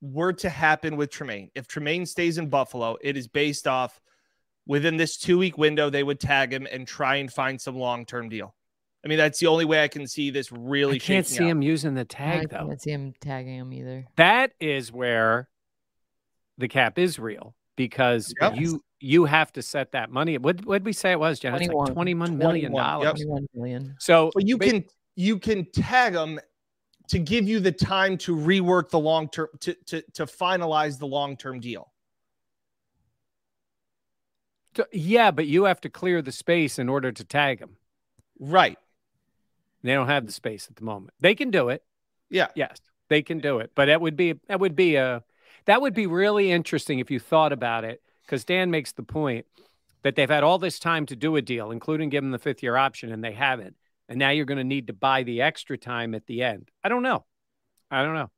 were 0.00 0.32
to 0.32 0.48
happen 0.48 0.96
with 0.96 1.10
Tremaine, 1.10 1.50
if 1.54 1.66
Tremaine 1.66 2.06
stays 2.06 2.38
in 2.38 2.48
Buffalo, 2.48 2.96
it 3.00 3.16
is 3.16 3.28
based 3.28 3.66
off 3.66 4.00
within 4.66 4.96
this 4.96 5.16
two 5.16 5.38
week 5.38 5.58
window, 5.58 5.90
they 5.90 6.02
would 6.02 6.20
tag 6.20 6.52
him 6.52 6.66
and 6.70 6.86
try 6.86 7.16
and 7.16 7.32
find 7.32 7.60
some 7.60 7.76
long 7.76 8.04
term 8.04 8.28
deal. 8.28 8.54
I 9.04 9.08
mean, 9.08 9.18
that's 9.18 9.38
the 9.38 9.46
only 9.46 9.64
way 9.64 9.82
I 9.82 9.88
can 9.88 10.06
see 10.08 10.30
this 10.30 10.50
really. 10.50 10.96
I 10.96 10.98
can't 10.98 11.26
see 11.26 11.44
out. 11.44 11.50
him 11.50 11.62
using 11.62 11.94
the 11.94 12.00
I 12.00 12.04
tag 12.04 12.50
though. 12.50 12.66
can't 12.66 12.82
see 12.82 12.90
him 12.90 13.14
tagging 13.20 13.54
him 13.56 13.72
either. 13.72 14.06
That 14.16 14.52
is 14.60 14.90
where 14.92 15.48
the 16.58 16.68
cap 16.68 16.98
is 16.98 17.18
real 17.18 17.54
because 17.76 18.34
Yep. 18.40 18.56
you 18.56 18.82
you 19.00 19.24
have 19.26 19.52
to 19.52 19.62
set 19.62 19.92
that 19.92 20.10
money. 20.10 20.38
What 20.38 20.64
what 20.64 20.82
we 20.82 20.92
say 20.92 21.12
it 21.12 21.20
was, 21.20 21.38
Jen? 21.38 21.54
It's 21.54 21.62
like 21.62 21.70
21. 21.70 21.94
twenty-one 21.94 22.38
million 22.38 22.72
dollars. 22.74 23.04
yep. 23.06 23.14
21 23.16 23.46
million. 23.54 23.94
So 23.98 24.30
But 24.34 24.46
you 24.46 24.58
ba- 24.58 24.66
can 24.70 24.84
you 25.14 25.38
can 25.38 25.66
tag 25.72 26.12
them 26.14 26.40
to 27.08 27.18
give 27.18 27.48
you 27.48 27.60
the 27.60 27.72
time 27.72 28.18
to 28.18 28.36
rework 28.36 28.90
the 28.90 28.98
long 28.98 29.28
term 29.28 29.48
to 29.60 29.74
to 29.86 30.02
to 30.14 30.26
finalize 30.26 30.98
the 30.98 31.06
long 31.06 31.36
term 31.36 31.60
deal. 31.60 31.92
t- 34.74 34.82
yeah, 34.92 35.30
but 35.30 35.46
you 35.46 35.64
have 35.64 35.80
to 35.82 35.88
clear 35.90 36.22
the 36.22 36.32
space 36.32 36.78
in 36.78 36.88
order 36.88 37.12
to 37.12 37.24
tag 37.24 37.60
them. 37.60 37.76
Right. 38.38 38.78
They 39.82 39.94
don't 39.94 40.08
have 40.08 40.26
the 40.26 40.32
space 40.32 40.66
at 40.68 40.76
the 40.76 40.84
moment. 40.84 41.14
They 41.20 41.34
can 41.34 41.50
do 41.50 41.68
it. 41.68 41.82
Yeah. 42.30 42.48
Yes, 42.54 42.78
they 43.08 43.22
can 43.22 43.38
do 43.38 43.58
it. 43.60 43.70
But 43.74 43.86
that 43.86 44.00
would 44.00 44.16
be 44.16 44.34
that 44.48 44.60
would 44.60 44.76
be 44.76 44.96
a 44.96 45.22
that 45.66 45.80
would 45.80 45.94
be 45.94 46.06
really 46.06 46.50
interesting 46.50 46.98
if 46.98 47.10
you 47.10 47.20
thought 47.20 47.52
about 47.52 47.84
it, 47.84 48.02
because 48.28 48.44
Dan 48.44 48.70
makes 48.70 48.92
the 48.92 49.02
point 49.02 49.46
that 50.02 50.14
they've 50.14 50.28
had 50.28 50.44
all 50.44 50.58
this 50.58 50.78
time 50.78 51.06
to 51.06 51.16
do 51.16 51.36
a 51.36 51.42
deal, 51.42 51.70
including 51.70 52.10
give 52.10 52.22
them 52.22 52.30
the 52.30 52.38
fifth 52.38 52.62
year 52.62 52.76
option, 52.76 53.10
and 53.10 53.24
they 53.24 53.32
haven't. 53.32 53.74
And 54.08 54.18
now 54.18 54.30
you're 54.30 54.44
going 54.44 54.58
to 54.58 54.64
need 54.64 54.86
to 54.88 54.92
buy 54.92 55.22
the 55.22 55.42
extra 55.42 55.78
time 55.78 56.14
at 56.14 56.26
the 56.26 56.42
end. 56.42 56.70
I 56.84 56.88
don't 56.88 57.02
know. 57.02 57.24
I 57.90 58.02
don't 58.02 58.14
know. 58.14 58.30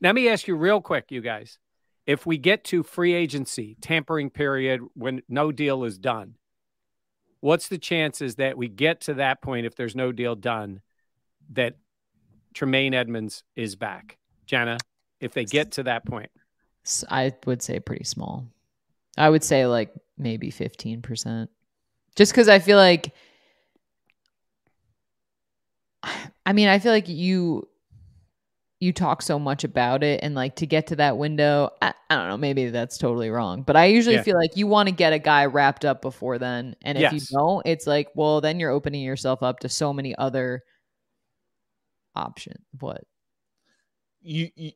Let 0.00 0.14
me 0.14 0.28
ask 0.28 0.46
you 0.46 0.56
real 0.56 0.80
quick, 0.80 1.06
you 1.10 1.20
guys. 1.20 1.58
If 2.06 2.26
we 2.26 2.36
get 2.36 2.64
to 2.64 2.82
free 2.82 3.14
agency 3.14 3.76
tampering 3.80 4.28
period 4.28 4.82
when 4.94 5.22
no 5.28 5.50
deal 5.52 5.84
is 5.84 5.98
done, 5.98 6.34
what's 7.40 7.68
the 7.68 7.78
chances 7.78 8.36
that 8.36 8.58
we 8.58 8.68
get 8.68 9.00
to 9.02 9.14
that 9.14 9.40
point 9.40 9.66
if 9.66 9.74
there's 9.74 9.96
no 9.96 10.12
deal 10.12 10.34
done 10.34 10.80
that 11.52 11.76
Tremaine 12.52 12.92
Edmunds 12.92 13.42
is 13.56 13.74
back? 13.74 14.18
Jenna, 14.46 14.76
if 15.18 15.32
they 15.32 15.46
get 15.46 15.72
to 15.72 15.82
that 15.84 16.04
point. 16.04 16.30
I 17.08 17.32
would 17.46 17.62
say 17.62 17.80
pretty 17.80 18.04
small. 18.04 18.46
I 19.16 19.30
would 19.30 19.44
say 19.44 19.66
like 19.66 19.92
maybe 20.18 20.50
15%. 20.50 21.48
Just 22.16 22.32
because 22.32 22.48
I 22.48 22.58
feel 22.58 22.78
like, 22.78 23.12
I 26.46 26.52
mean, 26.52 26.68
I 26.68 26.78
feel 26.78 26.92
like 26.92 27.08
you 27.08 27.68
you 28.80 28.92
talk 28.92 29.22
so 29.22 29.38
much 29.38 29.64
about 29.64 30.02
it 30.02 30.20
and 30.22 30.34
like 30.34 30.56
to 30.56 30.66
get 30.66 30.88
to 30.88 30.96
that 30.96 31.16
window 31.16 31.70
I, 31.80 31.94
I 32.10 32.16
don't 32.16 32.28
know 32.28 32.36
maybe 32.36 32.68
that's 32.68 32.98
totally 32.98 33.30
wrong 33.30 33.62
but 33.62 33.76
i 33.76 33.86
usually 33.86 34.16
Yeah. 34.16 34.22
feel 34.22 34.36
like 34.36 34.56
you 34.58 34.66
want 34.66 34.88
to 34.90 34.94
get 34.94 35.14
a 35.14 35.18
guy 35.18 35.46
wrapped 35.46 35.86
up 35.86 36.02
before 36.02 36.38
then 36.38 36.76
and 36.82 36.98
if 36.98 37.02
Yes. 37.02 37.12
you 37.12 37.20
don't 37.38 37.64
it's 37.64 37.86
like 37.86 38.08
well 38.14 38.42
then 38.42 38.60
you're 38.60 38.72
opening 38.72 39.00
yourself 39.02 39.42
up 39.42 39.60
to 39.60 39.70
so 39.70 39.94
many 39.94 40.14
other 40.18 40.64
options 42.14 42.62
what 42.80 43.04
You, 44.20 44.50
you 44.54 44.72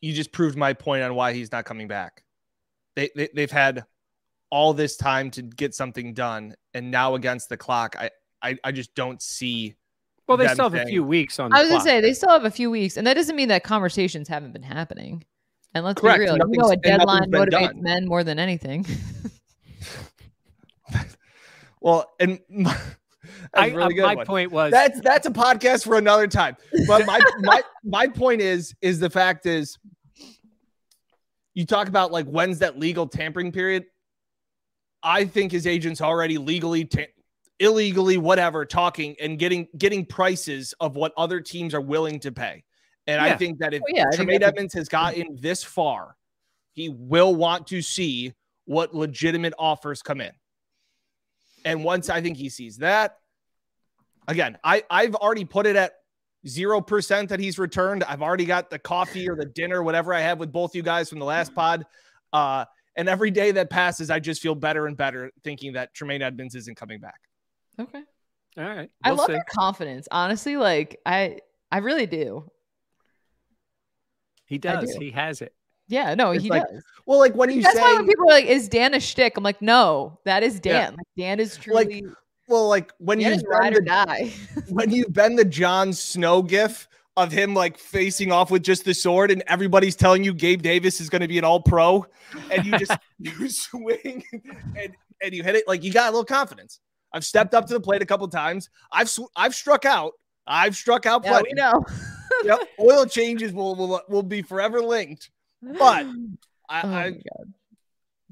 you 0.00 0.12
just 0.12 0.30
proved 0.30 0.56
my 0.56 0.72
point 0.72 1.02
on 1.02 1.14
why 1.16 1.32
he's 1.32 1.50
not 1.50 1.64
coming 1.64 1.88
back. 1.88 2.22
They, 3.00 3.10
they 3.16 3.28
they've 3.34 3.50
had 3.50 3.84
all 4.50 4.74
this 4.74 4.98
time 4.98 5.30
to 5.30 5.42
get 5.42 5.74
something 5.74 6.12
done, 6.12 6.54
and 6.74 6.90
now 6.90 7.14
against 7.14 7.48
the 7.48 7.56
clock, 7.56 7.96
I 7.98 8.10
I, 8.42 8.58
I 8.62 8.72
just 8.72 8.94
don't 8.94 9.22
see. 9.22 9.74
Well, 10.28 10.36
they 10.36 10.46
still 10.48 10.68
have 10.68 10.74
a 10.74 10.86
few 10.86 11.02
weeks 11.02 11.40
on 11.40 11.50
the 11.50 11.56
I 11.56 11.60
was 11.60 11.70
clock. 11.70 11.78
gonna 11.80 11.90
say 11.90 12.00
they 12.02 12.12
still 12.12 12.28
have 12.28 12.44
a 12.44 12.50
few 12.50 12.70
weeks, 12.70 12.98
and 12.98 13.06
that 13.06 13.14
doesn't 13.14 13.34
mean 13.34 13.48
that 13.48 13.64
conversations 13.64 14.28
haven't 14.28 14.52
been 14.52 14.62
happening. 14.62 15.24
And 15.72 15.82
let's 15.84 15.98
Correct, 16.00 16.18
be 16.18 16.24
real, 16.24 16.36
you 16.36 16.58
know, 16.58 16.70
a 16.70 16.76
deadline 16.76 17.30
motivates 17.30 17.50
done. 17.50 17.82
men 17.82 18.06
more 18.06 18.22
than 18.22 18.38
anything. 18.38 18.84
Well, 21.80 22.12
and 22.20 22.38
my, 22.48 22.72
that's 22.74 23.48
I, 23.54 23.66
a 23.68 23.76
really 23.76 24.00
uh, 24.00 24.06
my 24.06 24.14
one. 24.16 24.26
point 24.26 24.52
was 24.52 24.70
that's 24.70 25.00
that's 25.00 25.26
a 25.26 25.30
podcast 25.30 25.84
for 25.84 25.96
another 25.96 26.26
time. 26.26 26.56
But 26.86 27.06
my 27.06 27.20
my 27.40 27.62
my 27.84 28.06
point 28.06 28.40
is 28.40 28.74
is 28.82 29.00
the 29.00 29.10
fact 29.10 29.46
is 29.46 29.78
you 31.60 31.66
talk 31.66 31.88
about 31.88 32.10
like 32.10 32.26
when's 32.26 32.58
that 32.60 32.78
legal 32.78 33.06
tampering 33.06 33.52
period? 33.52 33.84
I 35.02 35.24
think 35.24 35.52
his 35.52 35.66
agents 35.66 36.00
already 36.00 36.38
legally 36.38 36.88
illegally 37.58 38.16
whatever 38.16 38.64
talking 38.64 39.14
and 39.20 39.38
getting 39.38 39.68
getting 39.76 40.06
prices 40.06 40.74
of 40.80 40.96
what 40.96 41.12
other 41.16 41.40
teams 41.40 41.74
are 41.74 41.80
willing 41.80 42.18
to 42.20 42.32
pay. 42.32 42.64
And 43.06 43.20
I 43.20 43.36
think 43.36 43.58
that 43.58 43.74
if 43.74 43.82
Well, 43.82 43.94
yeah, 43.94 44.10
Tremaine 44.12 44.42
Edmunds 44.42 44.74
has 44.74 44.88
gotten 44.88 45.36
this 45.40 45.62
far, 45.64 46.16
he 46.72 46.88
will 46.88 47.34
want 47.34 47.66
to 47.68 47.82
see 47.82 48.34
what 48.64 48.94
legitimate 48.94 49.52
offers 49.58 50.00
come 50.02 50.20
in. 50.20 50.32
And 51.64 51.84
once 51.84 52.08
I 52.08 52.20
think 52.20 52.36
he 52.36 52.48
sees 52.48 52.78
that, 52.78 53.18
again, 54.28 54.58
I, 54.62 54.84
I've 54.88 55.14
already 55.14 55.44
put 55.44 55.66
it 55.66 55.76
at 55.76 55.92
zero 56.46 56.80
percent 56.80 57.28
that 57.28 57.40
he's 57.40 57.58
returned. 57.58 58.04
I've 58.04 58.22
already 58.22 58.44
got 58.44 58.70
the 58.70 58.78
coffee 58.78 59.28
or 59.28 59.36
the 59.36 59.46
dinner, 59.46 59.82
whatever 59.82 60.14
I 60.14 60.20
have 60.20 60.38
with 60.38 60.52
both 60.52 60.74
you 60.74 60.82
guys 60.82 61.08
from 61.08 61.18
the 61.18 61.24
last 61.24 61.54
pod. 61.54 61.84
Uh, 62.32 62.64
and 62.96 63.08
every 63.08 63.30
day 63.30 63.50
that 63.52 63.70
passes, 63.70 64.10
I 64.10 64.18
just 64.20 64.42
feel 64.42 64.54
better 64.54 64.86
and 64.86 64.96
better 64.96 65.30
thinking 65.44 65.72
that 65.74 65.94
Tremaine 65.94 66.22
Edmunds 66.22 66.54
isn't 66.54 66.76
coming 66.76 67.00
back. 67.00 67.20
okay, 67.78 68.02
all 68.58 68.64
right. 68.64 68.90
I 69.04 69.10
we'll 69.10 69.18
love 69.18 69.26
see. 69.28 69.32
your 69.34 69.44
confidence. 69.48 70.08
Honestly, 70.10 70.56
like 70.56 71.00
I, 71.06 71.38
I 71.70 71.78
really 71.78 72.06
do. 72.06 72.50
He 74.46 74.58
does. 74.58 74.92
do. 74.92 74.98
He 75.00 75.10
has 75.12 75.42
it. 75.42 75.54
Yeah, 75.86 76.14
no, 76.14 76.30
It's 76.30 76.44
he 76.44 76.50
like, 76.50 76.62
does. 76.68 76.82
Well, 77.06 77.18
like 77.18 77.34
when 77.34 77.50
you 77.50 77.62
That's 77.62 77.74
say, 77.76 77.82
why 77.82 77.94
when 77.94 78.06
people 78.06 78.26
are 78.26 78.32
like, 78.32 78.46
"Is 78.46 78.68
Dan 78.68 78.94
a 78.94 79.00
shtick?" 79.00 79.36
I'm 79.36 79.42
like, 79.42 79.60
"No, 79.60 80.20
that 80.24 80.42
is 80.44 80.60
Dan. 80.60 80.74
Yeah. 80.74 80.88
Like, 80.90 81.06
Dan 81.16 81.40
is 81.40 81.56
Like, 81.68 81.88
truly 81.88 82.04
well, 82.50 82.68
like 82.68 82.92
when 82.98 83.20
you 83.20 83.34
ride 83.48 83.74
or 83.76 83.80
die." 83.80 84.30
when 84.68 84.90
you've 84.90 85.12
been 85.12 85.36
the 85.36 85.44
Jon 85.44 85.92
Snow 85.92 86.42
gif 86.42 86.88
of 87.16 87.32
him 87.32 87.54
like 87.54 87.78
facing 87.78 88.30
off 88.32 88.50
with 88.50 88.62
just 88.62 88.84
the 88.84 88.92
sword, 88.92 89.30
and 89.30 89.42
everybody's 89.46 89.96
telling 89.96 90.22
you 90.24 90.34
Gabe 90.34 90.60
Davis 90.62 91.00
is 91.00 91.08
going 91.08 91.22
to 91.22 91.28
be 91.28 91.38
an 91.38 91.44
all 91.44 91.60
pro, 91.60 92.04
and 92.50 92.66
you 92.66 92.76
just 92.78 92.92
you 93.18 93.48
swing 93.48 94.24
and 94.76 94.94
and 95.22 95.34
you 95.34 95.42
hit 95.42 95.54
it 95.56 95.64
like 95.66 95.82
you 95.82 95.92
got 95.92 96.08
a 96.08 96.10
little 96.10 96.24
confidence. 96.24 96.80
I've 97.12 97.24
stepped 97.24 97.54
up 97.54 97.66
to 97.66 97.74
the 97.74 97.80
plate 97.80 98.02
a 98.02 98.06
couple 98.06 98.28
times. 98.28 98.68
I've 98.92 99.08
sw- 99.08 99.30
I've 99.34 99.54
struck 99.54 99.84
out. 99.84 100.12
I've 100.46 100.76
struck 100.76 101.06
out 101.06 101.24
yeah, 101.24 101.30
plenty. 101.32 101.50
we 101.50 101.54
know. 101.54 101.84
Yep. 102.44 102.60
Oil 102.80 103.04
changes 103.06 103.52
will 103.52 103.74
will 103.74 104.00
will 104.08 104.22
be 104.22 104.40
forever 104.40 104.80
linked. 104.80 105.30
But 105.60 106.06
I, 106.70 106.82
oh 106.82 106.86
my 106.88 107.04
I 107.04 107.10
god. 107.10 107.52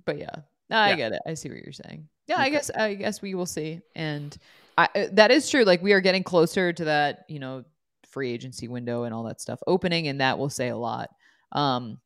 But 0.06 0.18
yeah, 0.18 0.34
no, 0.70 0.76
I 0.78 0.90
Yeah. 0.90 0.96
get 0.96 1.12
it. 1.12 1.22
I 1.26 1.34
see 1.34 1.50
what 1.50 1.58
you're 1.58 1.72
saying. 1.72 2.08
Yeah, 2.28 2.38
I 2.38 2.50
guess 2.50 2.70
I 2.70 2.94
guess 2.94 3.20
we 3.20 3.34
will 3.34 3.46
see. 3.46 3.80
And 3.96 4.36
I 4.76 4.88
uh, 4.94 5.06
that 5.12 5.30
is 5.30 5.50
true. 5.50 5.64
Like 5.64 5.82
we 5.82 5.92
are 5.92 6.00
getting 6.00 6.22
closer 6.22 6.72
to 6.72 6.84
that, 6.84 7.24
you 7.28 7.38
know, 7.38 7.64
free 8.06 8.30
agency 8.30 8.68
window 8.68 9.04
and 9.04 9.14
all 9.14 9.24
that 9.24 9.40
stuff 9.40 9.60
opening, 9.66 10.08
and 10.08 10.20
that 10.20 10.38
will 10.38 10.50
say 10.50 10.68
a 10.68 10.76
lot. 10.76 11.10
Um, 11.52 11.98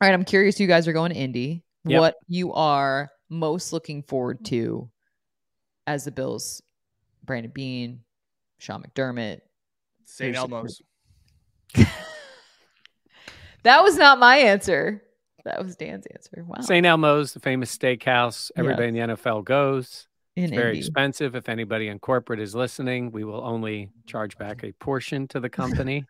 all 0.00 0.08
right, 0.08 0.14
I'm 0.14 0.24
curious. 0.24 0.60
You 0.60 0.66
guys 0.66 0.86
are 0.86 0.92
going 0.92 1.12
to 1.12 1.18
Indy. 1.18 1.64
Yep. 1.86 2.00
What 2.00 2.14
you 2.28 2.52
are 2.52 3.10
most 3.28 3.72
looking 3.72 4.02
forward 4.02 4.44
to 4.46 4.90
as 5.86 6.04
the 6.04 6.12
Bills? 6.12 6.62
Brandon 7.24 7.52
Beane, 7.54 8.00
Sean 8.58 8.82
McDermott. 8.82 9.40
St. 10.04 10.36
Elmo's. 10.36 10.82
That 13.64 13.82
was 13.82 13.96
not 13.96 14.18
my 14.18 14.36
answer. 14.36 15.02
That 15.44 15.62
was 15.62 15.76
Dan's 15.76 16.06
answer. 16.06 16.44
Wow. 16.46 16.60
St. 16.60 16.86
Elmo's, 16.86 17.32
the 17.32 17.40
famous 17.40 17.76
steakhouse. 17.76 18.50
Everybody 18.56 18.88
in 18.88 18.94
the 18.94 19.14
NFL 19.14 19.44
goes. 19.44 20.08
In 20.36 20.44
It's 20.44 20.52
very 20.52 20.70
Indy. 20.70 20.78
expensive. 20.80 21.36
If 21.36 21.48
anybody 21.48 21.88
in 21.88 21.98
corporate 21.98 22.40
is 22.40 22.54
listening, 22.54 23.12
we 23.12 23.24
will 23.24 23.44
only 23.44 23.90
charge 24.06 24.36
back 24.38 24.64
a 24.64 24.72
portion 24.72 25.28
to 25.28 25.40
the 25.40 25.50
company. 25.50 26.06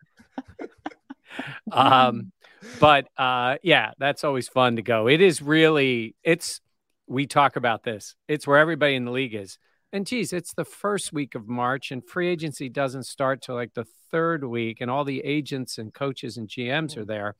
um, 1.71 2.31
but 2.79 3.07
uh, 3.17 3.57
yeah, 3.61 3.91
that's 3.99 4.23
always 4.23 4.47
fun 4.47 4.77
to 4.77 4.81
go. 4.81 5.07
It 5.07 5.21
is 5.21 5.41
really, 5.41 6.15
it's, 6.23 6.61
we 7.07 7.27
talk 7.27 7.55
about 7.55 7.83
this. 7.83 8.15
It's 8.27 8.47
where 8.47 8.57
everybody 8.57 8.95
in 8.95 9.05
the 9.05 9.11
league 9.11 9.35
is. 9.35 9.59
And 9.93 10.07
geez, 10.07 10.33
it's 10.33 10.53
the 10.53 10.65
first 10.65 11.13
week 11.13 11.35
of 11.35 11.47
March, 11.47 11.91
and 11.91 12.03
free 12.03 12.27
agency 12.27 12.67
doesn't 12.67 13.03
start 13.03 13.41
till 13.41 13.55
like 13.55 13.75
the 13.75 13.85
third 14.11 14.43
week, 14.43 14.81
and 14.81 14.91
all 14.91 15.05
the 15.05 15.21
agents 15.21 15.77
and 15.77 15.93
coaches 15.93 16.35
and 16.35 16.49
GMs 16.49 16.97
are 16.97 17.05
there. 17.05 17.35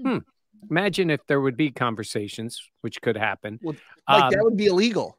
Hmm. 0.00 0.18
Imagine 0.70 1.10
if 1.10 1.24
there 1.26 1.40
would 1.40 1.56
be 1.56 1.70
conversations, 1.70 2.60
which 2.80 3.00
could 3.00 3.16
happen. 3.16 3.58
Well, 3.62 3.76
Like 4.08 4.22
Um, 4.24 4.30
that 4.30 4.42
would 4.44 4.56
be 4.56 4.66
illegal. 4.66 5.18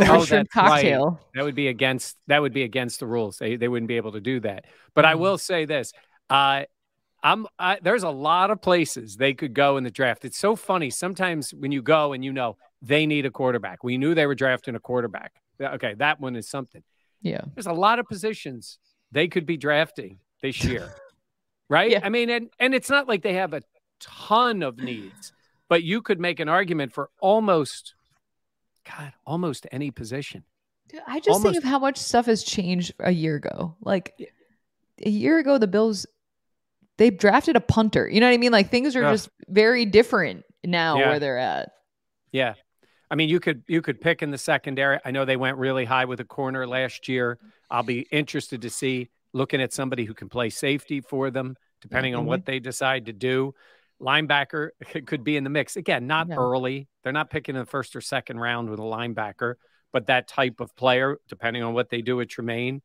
Oh, 0.00 0.24
shrimp 0.24 0.48
that's 0.54 0.70
right. 0.70 0.98
that 1.34 1.42
would 1.44 1.56
be 1.56 1.66
against 1.68 2.16
that 2.28 2.40
would 2.40 2.52
be 2.52 2.62
against 2.62 3.00
the 3.00 3.06
rules. 3.06 3.38
They 3.38 3.56
they 3.56 3.66
wouldn't 3.68 3.88
be 3.88 3.96
able 3.96 4.12
to 4.12 4.20
do 4.20 4.38
that. 4.40 4.64
But 4.94 5.04
I 5.04 5.14
Mhm. 5.14 5.18
will 5.20 5.38
say 5.38 5.64
this: 5.64 5.92
uh, 6.30 6.64
I'm 7.22 7.46
I, 7.58 7.80
there's 7.82 8.04
a 8.04 8.10
lot 8.10 8.50
of 8.52 8.62
places 8.62 9.16
they 9.16 9.34
could 9.34 9.54
go 9.54 9.76
in 9.76 9.82
the 9.82 9.90
draft. 9.90 10.24
It's 10.24 10.38
so 10.38 10.54
funny 10.54 10.90
sometimes 10.90 11.52
when 11.52 11.72
you 11.72 11.82
go 11.82 12.12
and 12.12 12.24
you 12.24 12.32
know 12.32 12.56
they 12.80 13.06
need 13.06 13.26
a 13.26 13.30
quarterback. 13.30 13.82
We 13.82 13.98
knew 13.98 14.14
they 14.14 14.26
were 14.26 14.36
drafting 14.36 14.76
a 14.76 14.80
quarterback. 14.80 15.32
Okay, 15.60 15.94
that 15.94 16.20
one 16.20 16.36
is 16.36 16.48
something. 16.48 16.84
Yeah. 17.20 17.40
There's 17.56 17.66
a 17.66 17.72
lot 17.72 17.98
of 17.98 18.06
positions 18.06 18.78
they 19.10 19.26
could 19.26 19.46
be 19.46 19.56
drafting 19.56 20.20
this 20.42 20.62
year. 20.62 20.94
right? 21.68 21.90
Yeah. 21.90 22.00
I 22.04 22.08
mean, 22.08 22.30
and 22.30 22.50
and 22.60 22.72
it's 22.72 22.88
not 22.88 23.08
like 23.08 23.22
they 23.22 23.34
have 23.34 23.52
a 23.52 23.62
ton 24.00 24.62
of 24.62 24.78
needs, 24.78 25.32
but 25.68 25.82
you 25.82 26.02
could 26.02 26.20
make 26.20 26.40
an 26.40 26.48
argument 26.48 26.92
for 26.92 27.10
almost, 27.20 27.94
God, 28.86 29.12
almost 29.26 29.66
any 29.72 29.90
position. 29.90 30.44
Dude, 30.88 31.02
I 31.06 31.20
just 31.20 31.42
think 31.42 31.56
of 31.56 31.64
how 31.64 31.78
much 31.78 31.98
stuff 31.98 32.26
has 32.26 32.42
changed 32.42 32.94
a 32.98 33.10
year 33.10 33.36
ago. 33.36 33.76
Like 33.82 34.14
a 35.04 35.10
year 35.10 35.38
ago, 35.38 35.58
the 35.58 35.66
Bills 35.66 36.06
they 36.96 37.10
drafted 37.10 37.54
a 37.54 37.60
punter. 37.60 38.08
You 38.08 38.18
know 38.20 38.26
what 38.26 38.34
I 38.34 38.38
mean? 38.38 38.50
Like 38.52 38.70
things 38.70 38.96
are 38.96 39.02
just 39.02 39.28
very 39.48 39.84
different 39.84 40.44
now 40.64 40.98
Yeah. 40.98 41.10
where 41.10 41.20
they're 41.20 41.38
at. 41.38 41.70
Yeah. 42.32 42.54
I 43.10 43.14
mean, 43.14 43.28
you 43.28 43.38
could 43.38 43.62
you 43.68 43.82
could 43.82 44.00
pick 44.00 44.22
in 44.22 44.30
the 44.30 44.38
secondary. 44.38 44.98
I 45.04 45.10
know 45.12 45.24
they 45.24 45.36
went 45.36 45.58
really 45.58 45.84
high 45.84 46.06
with 46.06 46.20
a 46.20 46.24
corner 46.24 46.66
last 46.66 47.06
year. 47.08 47.38
I'll 47.70 47.82
be 47.84 48.00
interested 48.10 48.62
to 48.62 48.70
see 48.70 49.10
looking 49.32 49.60
at 49.62 49.72
somebody 49.72 50.06
who 50.06 50.14
can 50.14 50.28
play 50.28 50.50
safety 50.50 51.00
for 51.00 51.30
them, 51.30 51.56
depending 51.82 52.14
on 52.14 52.22
Mm-hmm. 52.22 52.28
what 52.28 52.46
they 52.46 52.58
decide 52.58 53.06
to 53.06 53.12
do. 53.12 53.54
Linebacker 54.00 54.70
could 55.06 55.24
be 55.24 55.36
in 55.36 55.44
the 55.44 55.50
mix. 55.50 55.76
Again, 55.76 56.06
not 56.06 56.28
Yeah. 56.28 56.36
early. 56.36 56.88
They're 57.02 57.12
not 57.12 57.30
picking 57.30 57.54
in 57.56 57.60
the 57.60 57.66
first 57.66 57.94
or 57.96 58.00
second 58.00 58.38
round 58.38 58.70
with 58.70 58.78
a 58.78 58.82
linebacker, 58.82 59.54
but 59.92 60.06
that 60.06 60.28
type 60.28 60.60
of 60.60 60.74
player, 60.76 61.18
depending 61.28 61.62
on 61.62 61.74
what 61.74 61.90
they 61.90 62.02
do 62.02 62.16
with 62.16 62.28
Tremaine. 62.28 62.82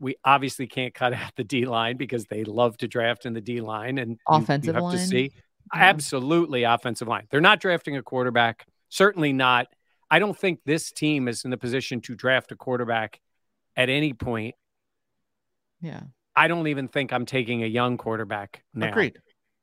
We 0.00 0.14
obviously 0.24 0.66
can't 0.66 0.94
cut 0.94 1.12
out 1.14 1.32
the 1.36 1.44
D 1.44 1.66
line 1.66 1.96
because 1.96 2.24
they 2.26 2.44
love 2.44 2.76
to 2.78 2.88
draft 2.88 3.26
in 3.26 3.32
the 3.32 3.40
D 3.40 3.60
line 3.60 3.98
and 3.98 4.18
Offensive 4.28 4.66
you 4.66 4.72
have 4.74 4.80
to 4.92 4.96
line? 4.96 5.06
see. 5.06 5.32
Yeah. 5.74 5.80
Absolutely 5.80 6.62
offensive 6.62 7.08
line. 7.08 7.26
They're 7.30 7.40
not 7.42 7.60
drafting 7.60 7.96
a 7.96 8.02
quarterback. 8.02 8.64
Certainly 8.88 9.34
not. 9.34 9.66
I 10.10 10.18
don't 10.18 10.38
think 10.38 10.60
this 10.64 10.90
team 10.92 11.28
is 11.28 11.44
in 11.44 11.50
the 11.50 11.58
position 11.58 12.00
to 12.02 12.14
draft 12.14 12.52
a 12.52 12.56
quarterback 12.56 13.20
at 13.76 13.90
any 13.90 14.14
point. 14.14 14.54
Yeah. 15.82 16.00
I 16.34 16.48
don't 16.48 16.68
even 16.68 16.88
think 16.88 17.12
I'm 17.12 17.26
taking 17.26 17.62
a 17.62 17.66
young 17.66 17.98
quarterback 17.98 18.62
now. 18.72 18.88
Agreed. 18.88 19.18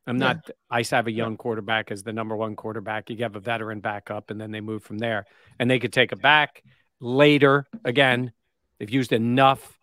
I'm 0.07 0.17
Yeah. 0.19 0.33
not. 0.33 0.49
I 0.69 0.83
have 0.91 1.07
a 1.07 1.11
young 1.11 1.35
quarterback 1.37 1.91
as 1.91 2.03
the 2.03 2.13
number 2.13 2.35
one 2.35 2.55
quarterback. 2.55 3.09
You 3.09 3.17
have 3.17 3.35
a 3.35 3.39
veteran 3.39 3.79
backup, 3.79 4.29
and 4.29 4.39
then 4.39 4.51
they 4.51 4.61
move 4.61 4.83
from 4.83 4.97
there. 4.99 5.25
And 5.59 5.69
they 5.69 5.79
could 5.79 5.93
take 5.93 6.11
a 6.11 6.15
back 6.15 6.63
later. 6.99 7.65
Again, 7.83 8.31
they've 8.77 8.89
used 8.89 9.13
enough, 9.13 9.79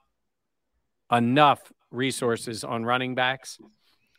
enough 1.10 1.60
resources 1.90 2.64
on 2.64 2.84
running 2.84 3.14
backs. 3.14 3.58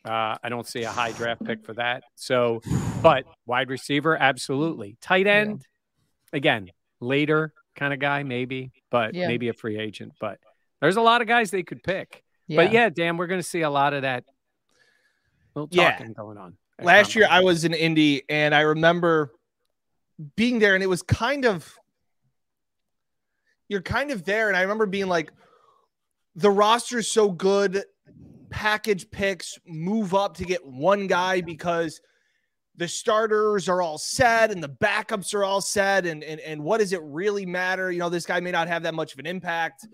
Uh, 0.06 0.36
I 0.43 0.49
don't 0.49 0.68
see 0.68 0.84
a 0.84 0.91
high 0.91 1.12
draft 1.14 1.43
pick 1.45 1.64
for 1.66 1.74
that. 1.76 2.04
So, 2.16 2.62
but 3.01 3.24
wide 3.45 3.70
receiver, 3.70 4.18
absolutely. 4.18 4.97
Tight 4.99 5.26
Yeah. 5.26 5.34
end, 5.36 5.66
again, 6.34 6.70
later 6.99 7.54
kind 7.76 7.93
of 7.93 7.99
guy, 7.99 8.24
maybe, 8.24 8.72
but 8.91 9.14
Yeah. 9.14 9.28
maybe 9.28 9.47
a 9.47 9.54
free 9.54 9.80
agent. 9.80 10.14
But 10.20 10.39
there's 10.82 10.97
a 10.97 11.01
lot 11.01 11.22
of 11.22 11.28
guys 11.28 11.51
they 11.51 11.64
could 11.64 11.82
pick. 11.84 12.24
But 12.49 12.74
yeah, 12.74 12.89
Dan, 12.89 13.16
we're 13.16 13.28
going 13.28 13.39
to 13.39 13.47
see 13.47 13.62
a 13.62 13.70
lot 13.70 13.93
of 13.93 14.01
that 14.01 14.26
little 15.56 15.70
Yeah. 15.72 15.91
talking 15.91 16.14
going 16.14 16.38
on. 16.38 16.58
Last 16.82 17.16
year 17.16 17.28
I 17.30 17.41
was 17.41 17.66
in 17.66 17.74
Indy 17.74 18.24
and 18.30 18.54
I 18.54 18.62
remember 18.62 19.32
being 20.36 20.60
there 20.60 20.76
and 20.76 20.84
it 20.84 20.88
was 20.88 21.01
kind 21.01 21.45
of 21.45 21.78
you're 23.70 23.82
kind 23.82 24.12
of 24.12 24.26
there 24.26 24.47
and 24.49 24.58
I 24.58 24.62
remember 24.62 24.86
being 24.86 25.08
like 25.08 25.32
the 26.36 26.49
roster 26.49 26.99
is 26.99 27.12
so 27.12 27.30
good 27.32 27.84
package 28.49 29.10
picks 29.10 29.58
move 29.66 30.14
up 30.14 30.38
to 30.38 30.45
get 30.45 30.66
one 30.66 31.08
guy 31.08 31.41
because 31.41 32.01
the 32.76 32.88
starters 32.88 33.70
are 33.70 33.82
all 33.82 33.97
set 33.97 34.51
and 34.51 34.62
the 34.62 34.70
backups 34.70 35.34
are 35.34 35.43
all 35.43 35.62
set 35.62 36.06
and 36.06 36.24
and, 36.24 36.39
and 36.41 36.62
what 36.64 36.80
does 36.80 36.91
it 36.93 37.01
really 37.04 37.45
matter 37.45 37.91
you 37.91 37.99
know 37.99 38.10
this 38.10 38.26
guy 38.26 38.39
may 38.39 38.51
not 38.51 38.68
have 38.68 38.84
that 38.84 38.93
much 38.93 39.14
of 39.14 39.20
an 39.20 39.26
impact 39.26 39.88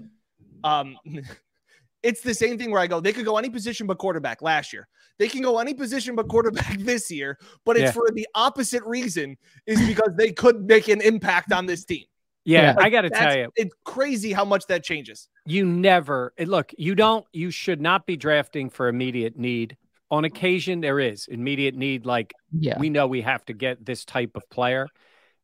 um 0.63 0.97
it's 2.03 2.21
the 2.21 2.33
same 2.33 2.57
thing 2.57 2.71
where 2.71 2.81
I 2.81 2.87
go 2.87 2.99
they 2.99 3.13
could 3.13 3.25
go 3.25 3.37
any 3.37 3.49
position 3.49 3.87
but 3.87 3.97
quarterback 3.97 4.41
last 4.41 4.73
year 4.73 4.87
they 5.19 5.27
can 5.27 5.41
go 5.41 5.59
any 5.59 5.73
position 5.73 6.15
but 6.15 6.27
quarterback 6.27 6.77
this 6.79 7.11
year, 7.11 7.37
but 7.65 7.75
it's 7.77 7.83
Yeah. 7.83 7.91
for 7.91 8.09
the 8.13 8.27
opposite 8.33 8.83
reason 8.85 9.37
is 9.67 9.79
because 9.85 10.13
they 10.17 10.31
could 10.31 10.65
make 10.65 10.87
an 10.87 11.01
impact 11.01 11.51
on 11.51 11.65
this 11.65 11.85
team. 11.85 12.05
yeah, 12.45 12.73
Yeah. 12.73 12.75
I 12.79 12.89
got 12.89 13.01
to 13.01 13.09
tell 13.09 13.37
you, 13.37 13.51
it's 13.55 13.75
crazy 13.85 14.31
how 14.33 14.45
much 14.45 14.65
that 14.67 14.83
changes. 14.83 15.27
you 15.45 15.65
never 15.65 16.33
eh, 16.37 16.45
look. 16.47 16.71
You 16.77 16.95
don't. 16.95 17.25
You 17.33 17.51
should 17.51 17.81
not 17.81 18.05
be 18.07 18.17
drafting 18.17 18.69
for 18.69 18.87
immediate 18.87 19.37
need. 19.37 19.77
On 20.11 20.25
occasion, 20.25 20.81
there 20.81 20.99
is 20.99 21.27
immediate 21.27 21.75
need. 21.75 22.05
Like 22.05 22.33
yeah. 22.57 22.79
we 22.79 22.89
know 22.89 23.05
we 23.05 23.21
have 23.21 23.45
to 23.45 23.53
get 23.53 23.85
this 23.85 24.05
type 24.05 24.31
of 24.35 24.49
player. 24.49 24.87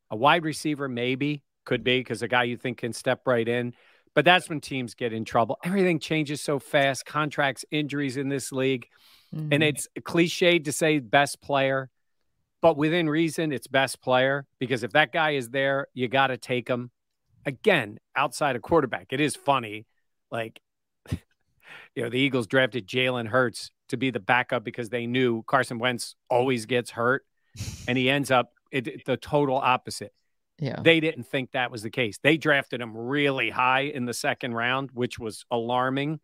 A 0.10 0.16
wide 0.16 0.44
receiver, 0.44 0.88
maybe 0.88 1.44
could 1.66 1.84
be 1.84 2.00
because 2.00 2.22
a 2.22 2.28
guy 2.28 2.44
you 2.44 2.58
think 2.58 2.78
can 2.78 2.94
step 2.94 3.22
right 3.28 3.48
in. 3.48 3.74
But 4.14 4.24
that's 4.24 4.48
when 4.48 4.62
teams 4.62 4.94
get 4.94 5.12
in 5.12 5.26
trouble. 5.26 5.58
Everything 5.64 6.00
changes 6.00 6.42
so 6.42 6.58
fast. 6.60 7.06
Contracts, 7.06 7.66
injuries 7.70 8.16
in 8.18 8.30
this 8.30 8.52
league. 8.52 8.88
Mhm. 9.36 9.50
and 9.54 9.64
it's 9.64 9.88
cliched 10.02 10.64
to 10.66 10.72
say 10.72 11.00
best 11.00 11.42
player, 11.42 11.90
but 12.62 12.78
within 12.78 13.10
reason, 13.10 13.52
it's 13.52 13.68
best 13.68 14.02
player 14.02 14.46
because 14.60 14.84
if 14.84 14.92
that 14.94 15.12
guy 15.12 15.32
is 15.32 15.50
there, 15.50 15.88
you 15.94 16.08
got 16.08 16.28
to 16.28 16.38
take 16.38 16.68
him. 16.70 16.92
Again, 17.46 18.00
outside 18.16 18.56
of 18.56 18.62
quarterback, 18.62 19.08
it 19.12 19.20
is 19.20 19.36
funny. 19.36 19.86
Like, 20.32 20.60
you 21.12 22.04
know, 22.04 22.10
the 22.10 22.18
Eagles 22.20 22.48
drafted 22.48 22.88
Jalen 22.88 23.28
Hurts 23.28 23.72
to 23.90 23.98
be 23.98 24.10
the 24.10 24.20
backup 24.20 24.64
because 24.64 24.90
they 24.90 25.06
knew 25.06 25.44
Carson 25.44 25.78
Wentz 25.78 26.16
always 26.30 26.66
gets 26.66 26.92
hurt, 26.92 27.26
and 27.88 27.98
he 27.98 28.10
ends 28.10 28.32
up 28.32 28.54
it- 28.72 29.06
the 29.06 29.16
total 29.18 29.58
opposite. 29.58 30.14
yeah. 30.58 30.82
They 30.82 31.00
didn't 31.00 31.24
think 31.28 31.52
that 31.52 31.70
was 31.70 31.84
the 31.84 31.90
case. 31.92 32.18
They 32.24 32.38
drafted 32.38 32.82
him 32.82 32.96
really 32.98 33.50
high 33.52 33.82
in 33.82 34.06
the 34.06 34.14
second 34.14 34.54
round, 34.56 34.90
which 34.94 35.20
was 35.20 35.46
alarming. 35.52 36.20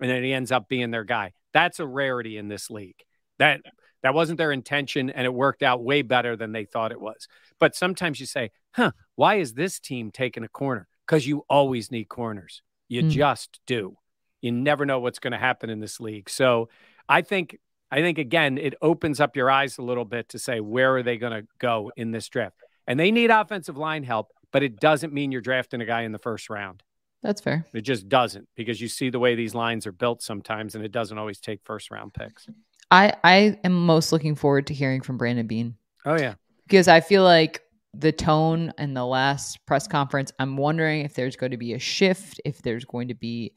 And 0.00 0.10
then 0.10 0.22
he 0.22 0.32
ends 0.34 0.52
up 0.52 0.68
being 0.68 0.90
their 0.90 1.04
guy. 1.04 1.32
That's 1.56 1.80
a 1.80 1.86
rarity 1.86 2.36
in 2.36 2.48
this 2.48 2.68
league. 2.70 3.00
That 3.38 3.62
that 4.02 4.12
wasn't 4.12 4.36
their 4.36 4.52
intention, 4.52 5.08
and 5.08 5.24
it 5.24 5.32
worked 5.32 5.62
out 5.62 5.82
way 5.82 6.02
better 6.02 6.36
than 6.36 6.52
they 6.52 6.66
thought 6.66 6.92
it 6.92 7.00
was. 7.00 7.26
But 7.58 7.74
sometimes 7.74 8.20
you 8.20 8.26
say, 8.26 8.50
huh, 8.72 8.90
why 9.14 9.36
is 9.36 9.54
this 9.54 9.80
team 9.80 10.10
taking 10.10 10.44
a 10.44 10.48
corner? 10.48 10.86
Because 11.06 11.26
you 11.26 11.44
always 11.48 11.90
need 11.90 12.08
corners. 12.08 12.62
You 12.88 13.04
Mm. 13.04 13.10
just 13.10 13.60
do. 13.66 13.96
You 14.42 14.52
never 14.52 14.84
know 14.84 15.00
what's 15.00 15.18
going 15.18 15.32
to 15.32 15.38
happen 15.38 15.70
in 15.70 15.80
this 15.80 15.98
league. 15.98 16.28
So 16.28 16.68
I 17.08 17.22
think 17.22 17.58
I 17.90 18.00
think 18.02 18.18
again, 18.18 18.58
it 18.58 18.74
opens 18.82 19.18
up 19.20 19.34
your 19.36 19.50
eyes 19.50 19.78
a 19.78 19.82
little 19.82 20.04
bit 20.04 20.28
to 20.30 20.38
say 20.38 20.60
where 20.60 20.96
are 20.96 21.02
they 21.02 21.16
going 21.16 21.40
to 21.42 21.48
go 21.58 21.90
in 21.96 22.10
this 22.10 22.28
draft? 22.28 22.56
And 22.86 23.00
they 23.00 23.10
need 23.10 23.30
offensive 23.30 23.76
line 23.78 24.02
help, 24.04 24.30
but 24.52 24.62
it 24.62 24.78
doesn't 24.78 25.12
mean 25.12 25.32
you're 25.32 25.40
drafting 25.40 25.80
a 25.80 25.86
guy 25.86 26.02
in 26.02 26.12
the 26.12 26.18
first 26.28 26.50
round. 26.50 26.82
That's 27.26 27.40
fair. 27.40 27.66
It 27.74 27.80
just 27.80 28.08
doesn't 28.08 28.46
because 28.54 28.80
you 28.80 28.86
see 28.86 29.10
the 29.10 29.18
way 29.18 29.34
these 29.34 29.52
lines 29.52 29.84
are 29.84 29.92
built 29.92 30.22
sometimes, 30.22 30.76
and 30.76 30.84
it 30.84 30.92
doesn't 30.92 31.18
always 31.18 31.40
take 31.40 31.60
first 31.64 31.90
round 31.90 32.14
picks. 32.14 32.46
I 32.92 33.14
I 33.24 33.58
am 33.64 33.72
most 33.72 34.12
looking 34.12 34.36
forward 34.36 34.68
to 34.68 34.74
hearing 34.74 35.00
from 35.00 35.18
Brandon 35.18 35.48
Beane 35.48 35.74
Oh 36.04 36.16
yeah, 36.16 36.34
because 36.68 36.86
I 36.86 37.00
feel 37.00 37.24
like 37.24 37.62
the 37.94 38.12
tone 38.12 38.72
in 38.78 38.94
the 38.94 39.04
last 39.04 39.58
press 39.66 39.88
conference. 39.88 40.30
I'm 40.38 40.56
wondering 40.56 41.00
if 41.00 41.14
there's 41.14 41.34
going 41.34 41.50
to 41.50 41.56
be 41.56 41.72
a 41.72 41.80
shift, 41.80 42.40
if 42.44 42.62
there's 42.62 42.84
going 42.84 43.08
to 43.08 43.14
be 43.14 43.52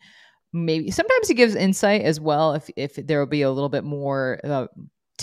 maybe 0.51 0.89
sometimes 0.89 1.27
he 1.27 1.35
gives 1.35 1.53
insight 1.53 2.01
as 2.01 2.19
well. 2.19 2.55
If 2.55 2.71
if 2.75 2.95
there 2.95 3.19
will 3.19 3.27
be 3.27 3.43
a 3.43 3.51
little 3.51 3.69
bit 3.69 3.83
more 3.83 4.39
uh, 4.43 4.65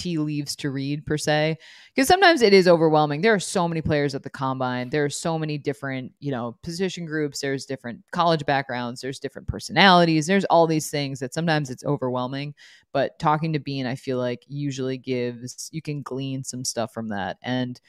tea 0.06 0.18
leaves 0.18 0.54
to 0.56 0.70
read 0.70 1.04
per 1.04 1.18
se, 1.18 1.58
because 1.94 2.06
sometimes 2.06 2.42
it 2.42 2.52
is 2.52 2.68
overwhelming. 2.68 3.20
There 3.20 3.34
are 3.34 3.40
so 3.40 3.66
many 3.66 3.82
players 3.82 4.14
at 4.14 4.22
the 4.22 4.30
combine. 4.30 4.88
There 4.90 5.04
are 5.04 5.10
so 5.10 5.38
many 5.38 5.58
different 5.58 6.12
you 6.20 6.30
know 6.30 6.56
position 6.62 7.06
groups. 7.06 7.40
There's 7.40 7.66
different 7.66 8.00
college 8.12 8.46
backgrounds. 8.46 9.00
There's 9.00 9.18
different 9.18 9.48
personalities. 9.48 10.26
There's 10.26 10.44
all 10.44 10.66
these 10.66 10.90
things 10.90 11.18
that 11.20 11.34
sometimes 11.34 11.70
it's 11.70 11.84
overwhelming. 11.84 12.54
But 12.92 13.18
talking 13.18 13.52
to 13.52 13.58
Beane, 13.58 13.86
I 13.86 13.96
feel 13.96 14.18
like 14.18 14.44
usually 14.46 14.98
gives 14.98 15.68
you 15.72 15.82
can 15.82 16.02
glean 16.02 16.44
some 16.44 16.64
stuff 16.64 16.92
from 16.92 17.08
that 17.08 17.36
and 17.42 17.80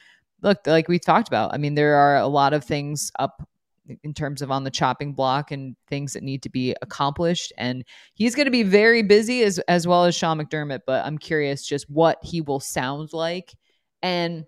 look 0.42 0.60
like 0.68 0.88
we 0.88 1.00
talked 1.00 1.28
about 1.28 1.52
i 1.52 1.58
mean 1.58 1.74
there 1.74 1.96
are 1.96 2.18
a 2.18 2.28
lot 2.28 2.54
of 2.54 2.64
things 2.64 3.12
up 3.18 3.48
in 4.04 4.14
terms 4.14 4.42
of 4.42 4.52
on 4.52 4.64
the 4.64 4.72
chopping 4.72 5.14
block 5.14 5.52
and 5.52 5.76
things 5.88 6.14
that 6.14 6.24
need 6.24 6.44
to 6.44 6.50
be 6.50 6.76
accomplished 6.82 7.54
and 7.58 7.84
he's 8.14 8.36
going 8.36 8.46
to 8.46 8.52
be 8.52 8.64
very 8.64 9.02
busy 9.02 9.44
as 9.44 9.60
as 9.68 9.88
well 9.88 10.06
as 10.06 10.16
Sean 10.16 10.40
McDermott 10.40 10.82
but 10.86 11.06
I'm 11.06 11.18
curious 11.18 11.66
just 11.66 11.90
what 11.90 12.18
he 12.24 12.42
will 12.42 12.60
sound 12.60 13.14
like 13.14 13.54
and 14.02 14.46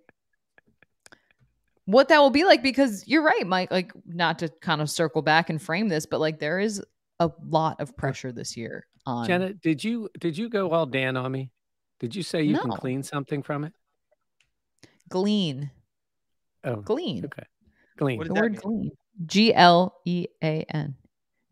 what 1.86 2.10
that 2.10 2.20
will 2.20 2.30
be 2.30 2.46
like 2.46 2.62
because 2.62 3.08
you're 3.08 3.24
right 3.24 3.48
Mike 3.48 3.72
like 3.72 3.92
not 4.06 4.40
to 4.40 4.50
kind 4.62 4.82
of 4.82 4.90
circle 4.90 5.22
back 5.22 5.50
and 5.50 5.62
frame 5.62 5.88
this 5.88 6.06
but 6.06 6.20
like 6.20 6.40
there 6.40 6.60
is 6.60 6.84
a 7.20 7.30
lot 7.48 7.80
of 7.82 7.90
uh, 7.90 7.94
pressure 7.94 8.32
this 8.32 8.56
year 8.56 8.86
on 9.06 9.28
Jenna, 9.28 9.54
did 9.54 9.84
you 9.84 10.10
did 10.20 10.38
you 10.38 10.50
go 10.50 10.72
all 10.72 10.86
Dan 10.86 11.18
on 11.18 11.32
me? 11.32 11.52
Did 12.00 12.16
you 12.16 12.24
say 12.24 12.44
you 12.44 12.58
can 12.58 12.72
clean 12.72 13.04
something 13.04 13.44
from 13.44 13.64
it? 13.64 13.74
glean 15.10 15.72
Oh, 16.64 16.76
glean 16.76 17.26
okay, 17.26 17.48
clean. 17.98 18.18
What 18.18 18.28
the 18.28 18.34
word 18.34 18.52
mean? 18.52 18.62
glean 18.62 18.92
G 19.26 19.54
L 19.54 19.96
E 20.06 20.28
A 20.44 20.66
N 20.74 20.96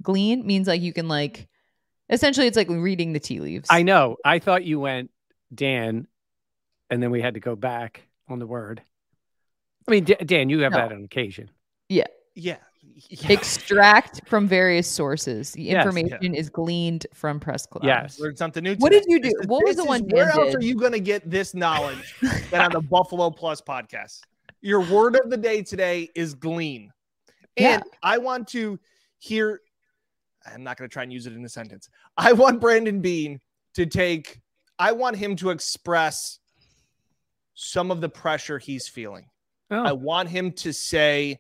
glean 0.01 0.45
means 0.45 0.67
like 0.67 0.81
you 0.81 0.93
can 0.93 1.07
like 1.07 1.47
essentially 2.09 2.47
it's 2.47 2.55
like 2.57 2.69
reading 2.69 3.13
the 3.13 3.19
tea 3.19 3.39
leaves 3.39 3.67
I 3.69 3.83
know. 3.83 4.17
I 4.23 4.39
thought 4.39 4.63
you 4.63 4.79
went 4.79 5.09
Dan, 5.53 6.07
and 6.89 7.01
then 7.01 7.09
we 7.11 7.21
had 7.21 7.33
to 7.33 7.39
go 7.39 7.55
back 7.55 8.03
on 8.29 8.39
the 8.39 8.47
word. 8.47 8.81
I 9.87 9.91
mean, 9.91 10.03
D- 10.03 10.15
Dan, 10.25 10.49
you 10.49 10.59
have 10.61 10.73
No. 10.73 10.77
that 10.79 10.91
on 10.91 11.03
occasion. 11.05 11.49
Yeah. 11.89 12.07
Yeah. 12.35 12.57
Extract 13.29 14.21
from 14.27 14.47
various 14.47 14.87
sources. 14.89 15.51
The 15.53 15.63
Yes. 15.63 15.85
information 15.85 16.33
is 16.35 16.49
gleaned 16.49 17.07
from 17.13 17.39
press 17.39 17.65
club. 17.65 17.83
Yes. 17.85 18.19
Learned 18.19 18.37
something 18.37 18.63
new. 18.63 18.75
What 18.75 18.91
did 18.91 19.05
you 19.07 19.19
do? 19.19 19.29
This 19.29 19.39
is- 19.41 19.47
What 19.47 19.63
was 19.63 19.75
this 19.75 19.85
the 19.85 19.91
is- 19.93 20.01
one 20.01 20.09
Where 20.09 20.29
else 20.29 20.51
did? 20.51 20.55
are 20.55 20.63
you 20.65 20.75
going 20.75 20.91
to 20.93 20.99
get 20.99 21.29
this 21.29 21.53
knowledge 21.53 22.15
than 22.51 22.61
on 22.61 22.71
the 22.71 22.81
Buffalo 22.81 23.29
Plus 23.29 23.61
podcast? 23.61 24.21
Your 24.61 24.81
word 24.81 25.15
of 25.15 25.29
the 25.29 25.37
day 25.37 25.61
today 25.61 26.09
is 26.15 26.33
glean, 26.33 26.91
and 27.57 27.83
I 28.03 28.17
want 28.17 28.47
to 28.49 28.79
hear. 29.19 29.61
I'm 30.45 30.63
not 30.63 30.77
going 30.77 30.89
to 30.89 30.93
try 30.93 31.03
and 31.03 31.11
use 31.11 31.27
it 31.27 31.33
in 31.33 31.43
a 31.43 31.49
sentence. 31.49 31.89
I 32.15 32.31
want 32.33 32.61
Brandon 32.61 33.01
Beane 33.01 33.39
to 33.73 33.85
take. 33.85 34.41
I 34.79 34.91
want 34.93 35.15
him 35.17 35.35
to 35.37 35.49
express 35.49 36.39
some 37.55 37.91
of 37.91 38.01
the 38.01 38.09
pressure 38.09 38.57
he's 38.59 38.87
feeling. 38.87 39.27
Oh, 39.71 39.83
I 39.83 39.91
want 39.91 40.29
him 40.29 40.51
to 40.53 40.71
say, 40.71 41.39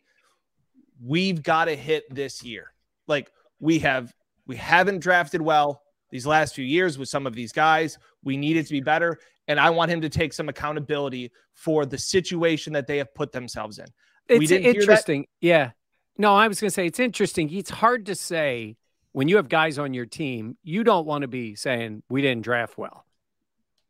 "We've 1.01 1.41
got 1.41 1.65
to 1.65 1.75
hit 1.75 2.03
this 2.13 2.43
year. 2.43 2.73
Like 3.07 3.31
we 3.59 3.79
have, 3.79 4.13
we 4.45 4.55
haven't 4.57 4.99
drafted 4.99 5.41
well 5.41 5.81
these 6.09 6.25
last 6.25 6.55
few 6.55 6.65
years 6.65 6.97
with 6.97 7.09
some 7.09 7.25
of 7.27 7.33
these 7.33 7.51
guys. 7.51 7.97
We 8.23 8.35
needed 8.35 8.65
to 8.65 8.73
be 8.73 8.81
better, 8.81 9.19
and 9.47 9.59
I 9.59 9.69
want 9.69 9.91
him 9.91 10.01
to 10.01 10.09
take 10.09 10.33
some 10.33 10.49
accountability 10.49 11.31
for 11.53 11.85
the 11.85 11.97
situation 11.97 12.73
that 12.73 12.87
they 12.87 12.97
have 12.97 13.13
put 13.13 13.31
themselves 13.31 13.79
in. 13.79 13.85
we 14.29 14.37
it's 14.37 14.47
didn't 14.49 14.63
hear 14.63 14.73
that- 14.73 14.79
interesting. 14.81 15.27
Yeah. 15.39 15.71
No, 16.17 16.35
I 16.35 16.47
was 16.47 16.59
going 16.59 16.69
to 16.69 16.73
say 16.73 16.85
it's 16.87 16.99
interesting. 16.99 17.51
It's 17.53 17.69
hard 17.69 18.05
to 18.07 18.15
say 18.15 18.77
when 19.11 19.27
you 19.27 19.37
have 19.37 19.49
guys 19.49 19.77
on 19.77 19.93
your 19.93 20.05
team, 20.05 20.57
you 20.63 20.83
don't 20.83 21.05
want 21.05 21.21
to 21.23 21.27
be 21.27 21.55
saying 21.55 22.03
we 22.09 22.21
didn't 22.21 22.43
draft 22.43 22.77
well. 22.77 23.05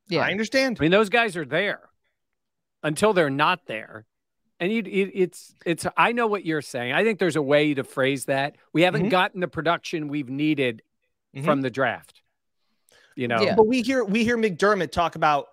Yeah. 0.09 0.21
I 0.21 0.31
understand. 0.31 0.77
I 0.79 0.83
mean, 0.83 0.91
those 0.91 1.09
guys 1.09 1.35
are 1.35 1.45
there 1.45 1.81
until 2.83 3.13
they're 3.13 3.29
not 3.29 3.65
there. 3.67 4.05
And 4.59 4.71
you, 4.71 4.79
it, 4.79 5.11
it's, 5.13 5.53
it's, 5.65 5.85
I 5.95 6.13
know 6.13 6.27
what 6.27 6.45
you're 6.45 6.61
saying. 6.61 6.93
I 6.93 7.03
think 7.03 7.19
there's 7.19 7.35
a 7.35 7.41
way 7.41 7.73
to 7.73 7.83
phrase 7.83 8.25
that. 8.25 8.55
We 8.73 8.81
haven't 8.83 9.05
Mhm. 9.07 9.09
gotten 9.11 9.39
the 9.41 9.47
production 9.47 10.07
we've 10.07 10.29
needed 10.29 10.81
Mhm. 11.35 11.45
from 11.45 11.61
the 11.61 11.69
draft. 11.69 12.21
You 13.15 13.27
know, 13.27 13.41
Yeah. 13.41 13.55
But 13.55 13.67
we 13.67 13.81
hear 13.81 14.03
we 14.03 14.23
hear 14.23 14.37
McDermott 14.37 14.91
talk 14.91 15.15
about, 15.15 15.47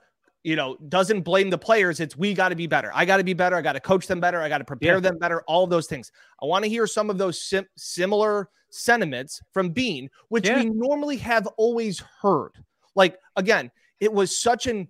you 0.44 0.54
know, 0.56 0.76
doesn't 0.88 1.22
blame 1.22 1.50
the 1.50 1.58
players. 1.58 1.98
It's 2.00 2.16
we 2.16 2.34
got 2.34 2.50
to 2.50 2.54
be 2.54 2.66
better. 2.66 2.90
I 2.94 3.04
got 3.06 3.16
to 3.16 3.24
be 3.24 3.32
better. 3.32 3.56
I 3.56 3.62
got 3.62 3.72
to 3.72 3.80
coach 3.80 4.06
them 4.06 4.20
better. 4.20 4.40
I 4.40 4.48
got 4.48 4.58
to 4.58 4.64
prepare 4.64 4.94
Yeah. 4.96 5.00
them 5.00 5.18
better. 5.18 5.42
All 5.48 5.64
of 5.64 5.70
those 5.70 5.86
things. 5.86 6.12
I 6.42 6.46
want 6.46 6.64
to 6.64 6.68
hear 6.70 6.86
some 6.86 7.08
of 7.10 7.18
those 7.18 7.42
sim- 7.42 7.66
similar 7.76 8.50
sentiments 8.70 9.40
from 9.52 9.70
Beane, 9.70 10.10
which 10.28 10.46
Yeah. 10.46 10.62
we 10.62 10.66
normally 10.70 11.16
have 11.16 11.46
always 11.56 12.00
heard. 12.20 12.52
Like 12.94 13.18
again, 13.36 13.70
it 14.00 14.12
was 14.12 14.38
such 14.38 14.66
an 14.66 14.88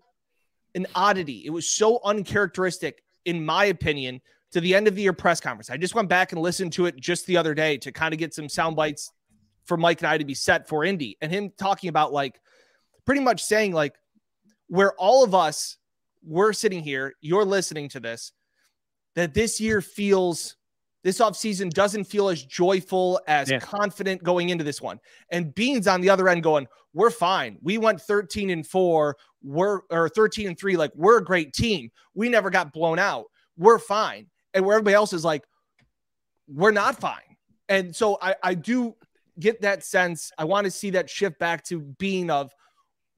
an 0.75 0.89
oddity. 0.97 1.45
It 1.47 1.51
was 1.51 1.69
so 1.69 2.01
uncharacteristic, 2.05 3.05
in 3.27 3.45
my 3.45 3.67
opinion, 3.67 4.21
to 4.51 4.61
the 4.61 4.75
end 4.75 4.89
of 4.89 4.97
the 4.97 5.03
year 5.03 5.13
press 5.13 5.41
conference. 5.41 5.71
I 5.71 5.77
just 5.77 5.95
went 5.95 6.09
back 6.09 6.33
and 6.33 6.41
listened 6.43 6.73
to 6.73 6.87
it 6.87 6.97
just 6.97 7.27
the 7.27 7.37
other 7.37 7.55
day 7.55 7.77
to 7.79 7.93
kind 7.93 8.13
of 8.13 8.19
get 8.19 8.35
some 8.35 8.49
sound 8.49 8.75
bites 8.75 9.13
for 9.67 9.77
Mike 9.77 10.01
and 10.01 10.09
I 10.09 10.19
to 10.19 10.25
be 10.25 10.35
set 10.35 10.69
for 10.69 10.85
Indy, 10.85 11.17
and 11.23 11.31
him 11.31 11.53
talking 11.57 11.89
about 11.91 12.13
like 12.13 12.41
pretty 13.05 13.21
much 13.21 13.45
saying 13.45 13.73
like 13.73 13.95
where 14.69 14.93
all 14.95 15.25
of 15.25 15.35
us 15.35 15.77
we're 16.27 16.53
sitting 16.53 16.83
here, 16.83 17.15
you're 17.21 17.45
listening 17.45 17.89
to 17.91 18.01
this, 18.01 18.33
that 19.15 19.35
this 19.35 19.61
year 19.61 19.81
feels 19.81 20.57
this 21.03 21.19
offseason 21.19 21.71
doesn't 21.71 22.05
feel 22.05 22.31
as 22.31 22.43
joyful 22.43 23.21
as 23.29 23.51
Yeah. 23.51 23.59
confident 23.59 24.23
going 24.23 24.49
into 24.49 24.65
this 24.65 24.81
one. 24.81 24.99
And 25.31 25.55
Beane's 25.55 25.87
on 25.87 26.01
the 26.01 26.09
other 26.09 26.31
end 26.31 26.43
going, 26.43 26.67
we're 26.95 27.11
fine. 27.11 27.59
We 27.61 27.77
went 27.77 28.01
13 28.01 28.49
and 28.49 28.67
4, 28.67 29.15
we're 29.43 29.81
or 29.91 30.09
13 30.09 30.49
and 30.49 30.59
3 30.59 30.79
like 30.79 30.93
we're 30.95 31.19
a 31.19 31.25
great 31.25 31.53
team. 31.53 31.91
We 32.15 32.31
never 32.31 32.49
got 32.49 32.73
blown 32.73 32.99
out. 32.99 33.27
We're 33.59 33.79
fine. 33.79 34.31
And 34.55 34.65
where 34.65 34.77
everybody 34.77 34.95
else 34.95 35.13
is 35.13 35.27
like 35.27 35.45
we're 36.49 36.71
not 36.71 36.99
fine. 36.99 37.37
And 37.69 37.95
so 37.95 38.17
I 38.23 38.37
I 38.43 38.55
do 38.55 38.95
get 39.39 39.61
that 39.61 39.85
sense. 39.85 40.33
I 40.39 40.45
want 40.45 40.65
to 40.65 40.71
see 40.71 40.89
that 40.91 41.11
shift 41.11 41.39
back 41.39 41.65
to 41.65 41.81
being 41.81 42.31
of 42.31 42.51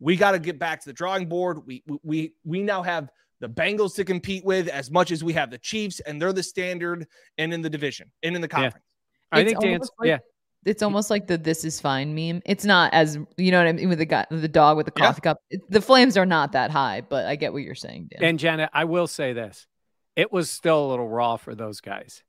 we 0.01 0.17
got 0.17 0.33
to 0.33 0.39
get 0.39 0.59
back 0.59 0.81
to 0.81 0.89
the 0.89 0.93
drawing 0.93 1.29
board. 1.29 1.67
We 1.67 1.83
we 2.03 2.33
we 2.45 2.63
now 2.63 2.83
have 2.83 3.09
the 3.41 3.49
Bengals 3.49 3.95
to 3.97 4.05
compete 4.05 4.45
with 4.45 4.69
as 4.69 4.91
much 4.91 5.11
as 5.11 5.23
we 5.23 5.33
have 5.35 5.51
the 5.51 5.59
Chiefs, 5.59 6.01
and 6.01 6.21
they're 6.21 6.33
the 6.33 6.43
standard 6.43 7.07
and 7.39 7.53
in 7.53 7.63
the 7.63 7.71
division 7.71 8.11
and 8.23 8.35
in 8.35 8.41
the 8.41 8.49
Yeah. 8.49 8.57
conference. 8.63 8.85
I 9.33 9.41
It's 9.41 9.51
think 9.51 9.61
Dan's, 9.61 9.73
almost 9.75 9.93
like- 9.99 10.09
yeah. 10.09 10.19
It's 10.65 10.83
almost 10.83 11.11
like 11.11 11.27
the 11.29 11.39
"this 11.39 11.65
is 11.65 11.81
fine" 11.81 12.15
meme. 12.15 12.43
It's 12.45 12.65
not 12.65 12.93
as 12.93 13.17
you 13.37 13.51
know 13.53 13.59
what 13.59 13.69
I 13.69 13.73
mean 13.73 13.89
with 13.89 13.99
the 13.99 14.05
guy, 14.05 14.27
the 14.31 14.49
dog 14.49 14.77
with 14.77 14.87
the 14.87 14.93
Yeah. 14.97 15.07
coffee 15.07 15.21
cup. 15.21 15.39
It- 15.51 15.61
the 15.71 15.81
flames 15.81 16.17
are 16.17 16.27
not 16.27 16.53
that 16.53 16.71
high, 16.73 17.03
but 17.03 17.25
I 17.27 17.37
get 17.37 17.53
what 17.53 17.63
you're 17.63 17.75
saying, 17.77 18.09
Dan. 18.11 18.25
And 18.25 18.39
Janet, 18.39 18.71
I 18.73 18.85
will 18.85 19.07
say 19.07 19.33
this: 19.33 19.67
it 20.17 20.33
was 20.33 20.51
still 20.51 20.85
a 20.85 20.89
little 20.89 21.09
raw 21.09 21.37
for 21.37 21.55
those 21.55 21.81
guys, 21.81 22.25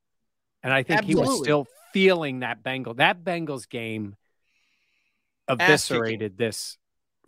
and 0.61 0.71
I 0.71 0.83
think 0.83 1.03
he 1.05 1.15
was 1.15 1.39
still 1.39 1.65
feeling 1.93 2.41
that 2.41 2.61
Bengal. 2.61 2.93
That 2.95 3.23
Bengals 3.23 3.67
game 3.67 4.17
eviscerated 5.49 6.37
this 6.37 6.77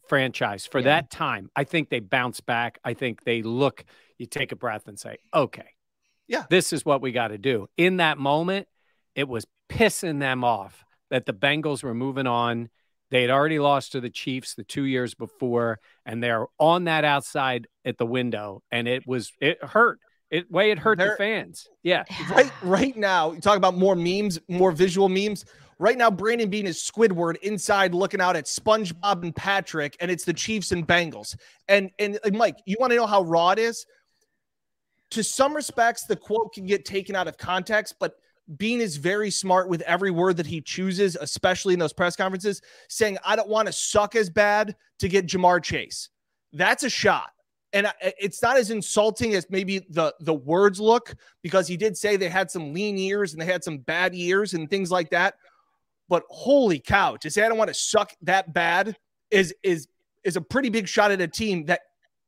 franchise 0.09 0.65
for 0.65 0.79
Yeah. 0.79 0.85
that 0.85 1.09
time. 1.11 1.49
I 1.55 1.63
think 1.63 1.89
they 1.89 1.99
bounce 1.99 2.41
back. 2.41 2.79
I 2.83 2.93
think 2.93 3.23
they 3.23 3.41
look. 3.41 3.85
You 4.17 4.25
take 4.25 4.51
a 4.51 4.55
breath 4.55 4.87
and 4.87 4.99
say, 4.99 5.17
"Okay, 5.33 5.69
Yeah. 6.27 6.45
this 6.49 6.73
is 6.73 6.83
what 6.83 7.01
we 7.01 7.11
got 7.13 7.29
to 7.29 7.37
do." 7.37 7.67
In 7.77 7.97
that 7.97 8.17
moment, 8.17 8.67
it 9.15 9.27
was 9.29 9.45
pissing 9.69 10.19
them 10.19 10.43
off 10.43 10.83
that 11.09 11.25
the 11.25 11.33
Bengals 11.33 11.83
were 11.83 11.93
moving 11.93 12.27
on. 12.27 12.69
They 13.11 13.21
had 13.21 13.31
already 13.31 13.59
lost 13.59 13.93
to 13.93 14.01
the 14.01 14.09
Chiefs 14.09 14.53
the 14.55 14.63
two 14.63 14.83
years 14.83 15.13
before, 15.15 15.79
and 16.05 16.21
they're 16.21 16.45
on 16.59 16.83
that 16.85 17.05
outside 17.05 17.67
at 17.85 17.97
the 17.97 18.05
window, 18.05 18.61
and 18.71 18.87
it 18.87 19.07
was 19.07 19.31
it 19.39 19.63
hurt. 19.63 19.99
It 20.29 20.51
way 20.51 20.69
it 20.69 20.77
hurt 20.79 20.99
They're- 20.99 21.11
the 21.11 21.15
fans. 21.17 21.67
Yeah, 21.81 22.03
Right, 22.29 22.51
right 22.61 22.95
now, 22.97 23.31
you 23.31 23.41
talk 23.41 23.57
about 23.57 23.75
more 23.75 23.95
memes, 23.95 24.39
more 24.47 24.71
visual 24.71 25.09
memes. 25.09 25.43
Right 25.81 25.97
now, 25.97 26.11
Brandon 26.11 26.49
Beane 26.49 26.67
is 26.67 26.77
Squidward 26.77 27.37
inside 27.37 27.93
looking 27.93 28.19
out 28.19 28.35
at 28.35 28.45
SpongeBob 28.45 29.23
and 29.23 29.33
Patrick, 29.33 29.95
and 30.01 30.11
it's 30.11 30.25
the 30.25 30.33
Chiefs 30.33 30.73
and 30.73 30.85
Bengals. 30.85 31.37
And 31.69 31.89
and, 31.97 32.19
Mike, 32.33 32.57
you 32.65 32.75
want 32.79 32.91
to 32.91 32.97
know 32.97 33.07
how 33.07 33.23
raw 33.23 33.51
it 33.51 33.59
is? 33.59 33.85
To 35.11 35.23
some 35.23 35.55
respects, 35.55 36.03
the 36.03 36.17
quote 36.17 36.53
can 36.53 36.65
get 36.65 36.83
taken 36.83 37.15
out 37.15 37.29
of 37.29 37.37
context, 37.37 37.95
but 37.97 38.15
Beane 38.57 38.81
is 38.81 38.97
very 38.97 39.31
smart 39.31 39.69
with 39.69 39.81
every 39.81 40.11
word 40.11 40.37
that 40.37 40.45
he 40.45 40.59
chooses, 40.59 41.15
especially 41.19 41.73
in 41.73 41.79
those 41.79 41.93
press 41.93 42.15
conferences, 42.15 42.61
saying, 42.89 43.17
I 43.23 43.35
don't 43.35 43.49
want 43.49 43.67
to 43.67 43.73
suck 43.73 44.15
as 44.15 44.29
bad 44.29 44.75
to 44.99 45.07
get 45.07 45.27
Ja'Marr 45.27 45.63
Chase. 45.63 46.09
That's 46.51 46.83
a 46.83 46.89
shot. 46.89 47.31
And 47.71 47.87
it's 48.01 48.41
not 48.41 48.57
as 48.57 48.71
insulting 48.71 49.35
as 49.35 49.45
maybe 49.51 49.85
the 49.89 50.15
the 50.19 50.33
words 50.33 50.79
look 50.79 51.15
because 51.43 51.67
he 51.67 51.77
did 51.77 51.95
say 51.95 52.17
they 52.17 52.27
had 52.27 52.49
some 52.49 52.73
lean 52.73 52.97
years 52.97 53.31
and 53.31 53.41
they 53.41 53.45
had 53.45 53.63
some 53.63 53.77
bad 53.77 54.15
years 54.15 54.55
and 54.55 54.67
things 54.67 54.89
like 54.89 55.11
that. 55.11 55.35
But 56.09 56.23
holy 56.29 56.79
cow, 56.79 57.15
to 57.17 57.29
say 57.29 57.43
I 57.43 57.49
don't 57.49 57.57
want 57.57 57.69
to 57.69 57.73
suck 57.73 58.11
that 58.23 58.53
bad 58.53 58.97
is 59.31 59.53
is 59.63 59.87
is 60.23 60.35
a 60.35 60.41
pretty 60.41 60.69
big 60.69 60.87
shot 60.87 61.11
at 61.11 61.21
a 61.21 61.27
team 61.27 61.65
that 61.67 61.81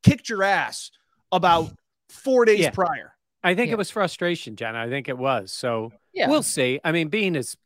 kicked 0.03 0.29
your 0.29 0.43
ass 0.43 0.91
about 1.31 1.71
four 2.09 2.45
days 2.45 2.59
Yeah. 2.59 2.69
prior. 2.71 3.13
I 3.43 3.55
think 3.55 3.67
Yeah. 3.69 3.73
it 3.73 3.77
was 3.77 3.89
frustration, 3.89 4.55
Jen. 4.55 4.75
I 4.75 4.87
think 4.87 5.09
it 5.09 5.17
was. 5.17 5.51
So 5.51 5.91
yeah, 6.13 6.29
we'll 6.29 6.43
see. 6.43 6.79
I 6.83 6.91
mean, 6.91 7.09
Beane 7.09 7.35
is 7.35 7.57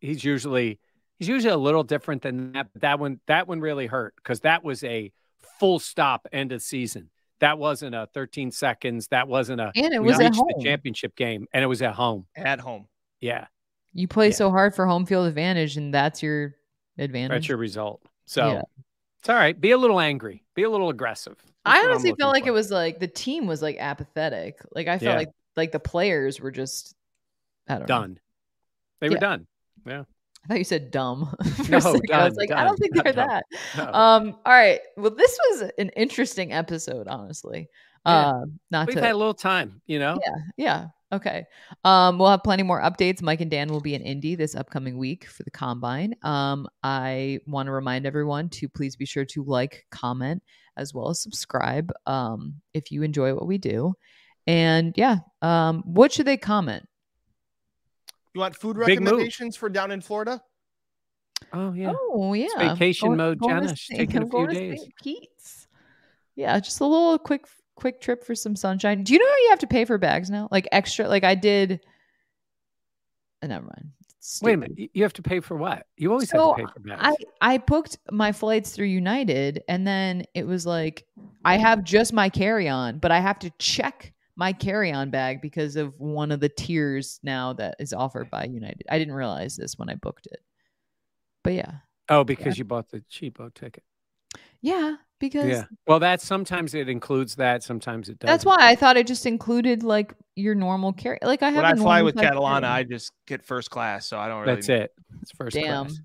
he's 0.00 0.24
usually 0.24 0.78
he's 1.18 1.28
usually 1.28 1.52
a 1.52 1.56
little 1.58 1.84
different 1.84 2.22
than 2.22 2.52
that. 2.52 2.68
But 2.72 2.82
that 2.82 2.98
one 2.98 3.20
that 3.26 3.46
one 3.46 3.60
really 3.60 3.86
hurt 3.86 4.14
because 4.16 4.40
that 4.40 4.64
was 4.64 4.82
a 4.84 5.12
full 5.60 5.78
stop 5.78 6.26
end 6.32 6.50
of 6.52 6.62
season. 6.62 7.10
That 7.40 7.58
wasn't 7.58 7.94
a 7.94 8.08
13 8.14 8.52
seconds. 8.52 9.08
That 9.08 9.26
wasn't 9.28 9.60
a 9.60 9.72
and 9.74 9.92
it 9.92 10.02
was 10.02 10.18
at 10.20 10.34
home. 10.34 10.48
the 10.56 10.62
championship 10.64 11.14
game, 11.16 11.46
and 11.52 11.62
it 11.62 11.66
was 11.66 11.82
at 11.82 11.94
home. 11.94 12.26
At 12.36 12.60
home. 12.60 12.86
Yeah, 13.20 13.46
You 13.94 14.08
play 14.08 14.28
Yeah. 14.28 14.34
so 14.34 14.50
hard 14.50 14.74
for 14.74 14.86
home 14.86 15.06
field 15.06 15.26
advantage, 15.28 15.76
and 15.76 15.92
that's 15.92 16.22
your 16.22 16.54
advantage. 16.98 17.30
that's 17.42 17.48
your 17.48 17.58
result. 17.58 18.02
So 18.26 18.52
Yeah. 18.52 18.62
it's 19.20 19.28
all 19.28 19.36
right. 19.36 19.58
Be 19.58 19.72
a 19.72 19.78
little 19.78 20.00
angry. 20.00 20.44
Be 20.54 20.62
a 20.62 20.70
little 20.70 20.88
aggressive. 20.90 21.36
That's 21.64 21.78
I 21.78 21.84
honestly 21.84 22.14
felt 22.18 22.32
like 22.32 22.44
for. 22.44 22.48
it 22.50 22.52
was 22.52 22.70
like 22.70 22.98
the 23.00 23.06
team 23.08 23.46
was 23.46 23.62
like 23.62 23.76
apathetic. 23.78 24.58
Like 24.74 24.88
I 24.88 24.98
felt 24.98 25.12
Yeah. 25.12 25.16
like 25.18 25.28
like 25.56 25.72
the 25.72 25.80
players 25.80 26.40
were 26.40 26.50
just 26.50 26.94
I 27.68 27.74
don't 27.74 27.80
know. 27.82 27.86
done. 27.86 28.18
They 29.00 29.08
were 29.10 29.16
done. 29.16 29.46
Yeah. 29.86 30.04
I 30.44 30.48
thought 30.48 30.58
you 30.58 30.64
said 30.64 30.90
dumb. 30.90 31.34
No, 31.68 31.78
second. 31.78 32.10
I 32.12 32.24
was 32.24 32.34
done, 32.34 32.34
like, 32.36 32.50
I 32.50 32.64
don't 32.64 32.76
think 32.76 32.94
they're 32.94 33.12
dumb. 33.12 33.28
that. 33.28 33.44
No. 33.76 33.84
Um, 33.92 34.36
all 34.44 34.52
right. 34.52 34.80
Well, 34.96 35.10
this 35.14 35.38
was 35.50 35.70
an 35.78 35.90
interesting 35.90 36.52
episode, 36.52 37.06
honestly. 37.06 37.68
Yeah. 38.04 38.12
Uh, 38.12 38.44
not 38.70 38.86
We've 38.88 38.96
to 38.96 39.02
had 39.02 39.12
a 39.12 39.16
little 39.16 39.34
time, 39.34 39.80
you 39.86 40.00
know. 40.00 40.18
Yeah, 40.26 40.34
yeah. 40.56 40.86
Okay. 41.12 41.44
Um, 41.84 42.18
we'll 42.18 42.30
have 42.30 42.42
plenty 42.42 42.62
more 42.62 42.80
updates. 42.80 43.20
Mike 43.20 43.42
and 43.42 43.50
Dan 43.50 43.68
will 43.68 43.82
be 43.82 43.94
in 43.94 44.00
Indy 44.00 44.34
this 44.34 44.54
upcoming 44.54 44.96
week 44.96 45.26
for 45.26 45.42
the 45.42 45.50
combine. 45.50 46.14
Um, 46.22 46.66
I 46.82 47.40
want 47.46 47.66
to 47.66 47.72
remind 47.72 48.06
everyone 48.06 48.48
to 48.50 48.68
please 48.68 48.96
be 48.96 49.04
sure 49.04 49.26
to 49.26 49.44
like, 49.44 49.84
comment, 49.90 50.42
as 50.78 50.94
well 50.94 51.10
as 51.10 51.20
subscribe 51.20 51.92
um, 52.06 52.54
if 52.72 52.90
you 52.90 53.02
enjoy 53.02 53.34
what 53.34 53.46
we 53.46 53.58
do. 53.58 53.92
And 54.46 54.94
yeah, 54.96 55.18
um, 55.42 55.82
what 55.84 56.12
should 56.12 56.26
they 56.26 56.38
comment? 56.38 56.88
You 58.34 58.40
want 58.40 58.56
food 58.56 58.78
Big 58.78 59.00
move. 59.00 59.10
recommendations 59.10 59.56
for 59.56 59.68
down 59.68 59.90
in 59.90 60.00
Florida? 60.00 60.40
Oh 61.52 61.74
yeah. 61.74 61.92
Oh 61.94 62.32
yeah, 62.32 62.46
vacation 62.56 63.16
mode, 63.16 63.42
to 63.42 63.48
Jenna. 63.48 63.74
Taking 63.76 64.16
a 64.16 64.20
I'm 64.22 64.28
going 64.28 64.50
few 64.50 64.58
days. 64.58 64.80
St. 64.80 64.96
Pete's. 65.02 65.68
Yeah, 66.34 66.58
just 66.60 66.80
a 66.80 66.86
little 66.86 67.18
quick 67.18 67.46
quick 67.82 68.00
trip 68.00 68.22
for 68.24 68.36
some 68.36 68.54
sunshine. 68.54 69.02
Do 69.02 69.12
you 69.12 69.18
know 69.18 69.26
how 69.26 69.36
you 69.42 69.50
have 69.50 69.58
to 69.58 69.66
pay 69.66 69.84
for 69.84 69.98
bags 69.98 70.30
now? 70.30 70.46
Like 70.52 70.68
extra? 70.70 71.08
Like 71.08 71.24
I 71.24 71.34
did. 71.34 71.80
uh, 73.42 73.48
never 73.48 73.66
mind. 73.66 73.90
Wait 74.40 74.54
a 74.54 74.56
minute. 74.56 74.90
You 74.94 75.02
have 75.02 75.12
to 75.14 75.22
pay 75.22 75.40
for 75.40 75.56
what? 75.56 75.84
You 75.96 76.12
always 76.12 76.30
So, 76.30 76.50
have 76.54 76.56
to 76.58 76.64
pay 76.64 76.72
for 76.72 76.78
bags. 76.80 77.16
I 77.40 77.54
I 77.54 77.58
booked 77.58 77.98
my 78.12 78.30
flights 78.30 78.70
through 78.70 78.86
United, 78.86 79.64
and 79.68 79.84
then 79.84 80.22
it 80.32 80.46
was 80.46 80.64
like 80.64 81.04
I 81.44 81.56
have 81.58 81.82
just 81.82 82.12
my 82.12 82.28
carry 82.28 82.68
on, 82.68 83.00
but 83.00 83.10
I 83.10 83.18
have 83.18 83.40
to 83.40 83.50
check 83.58 84.12
my 84.36 84.52
carry 84.52 84.92
on 84.92 85.10
bag 85.10 85.42
because 85.42 85.74
of 85.74 85.98
one 85.98 86.30
of 86.30 86.38
the 86.38 86.48
tiers 86.48 87.18
now 87.24 87.52
that 87.54 87.74
is 87.80 87.92
offered 87.92 88.30
by 88.30 88.44
United. 88.44 88.82
I 88.88 88.96
didn't 89.00 89.14
realize 89.14 89.56
this 89.56 89.76
when 89.76 89.90
I 89.90 89.96
booked 89.96 90.26
it, 90.26 90.38
but 91.42 91.54
yeah, 91.54 91.72
oh, 92.08 92.22
because 92.22 92.56
you 92.56 92.64
bought 92.64 92.90
the 92.90 93.00
cheapo 93.10 93.52
ticket. 93.52 93.82
yeah, 94.60 94.94
because 95.22 95.46
Yeah. 95.48 95.64
Well, 95.86 96.00
that 96.00 96.20
sometimes 96.20 96.74
it 96.74 96.90
includes 96.90 97.36
that. 97.36 97.62
Sometimes 97.62 98.10
it 98.10 98.18
doesn't. 98.18 98.30
that's 98.30 98.44
why 98.44 98.56
I 98.60 98.74
thought 98.74 98.98
it 98.98 99.06
just 99.06 99.24
included 99.24 99.82
like 99.82 100.12
your 100.36 100.54
normal 100.54 100.92
carry. 100.92 101.18
Like 101.22 101.42
I 101.42 101.46
have 101.50 101.56
When 101.56 101.64
a 101.64 101.68
I 101.68 101.74
fly 101.76 101.84
normal 102.00 102.04
with 102.06 102.14
size 102.16 102.24
Catalana, 102.24 102.60
carry-on. 102.60 102.64
I 102.64 102.82
just 102.84 103.12
get 103.26 103.42
first 103.42 103.70
class, 103.70 104.06
so 104.06 104.18
I 104.18 104.28
don't 104.28 104.42
really. 104.42 104.54
That's 104.56 104.68
it. 104.68 104.90
It's 105.22 105.30
first 105.32 105.54
Damn. 105.56 105.86
class. 105.86 105.98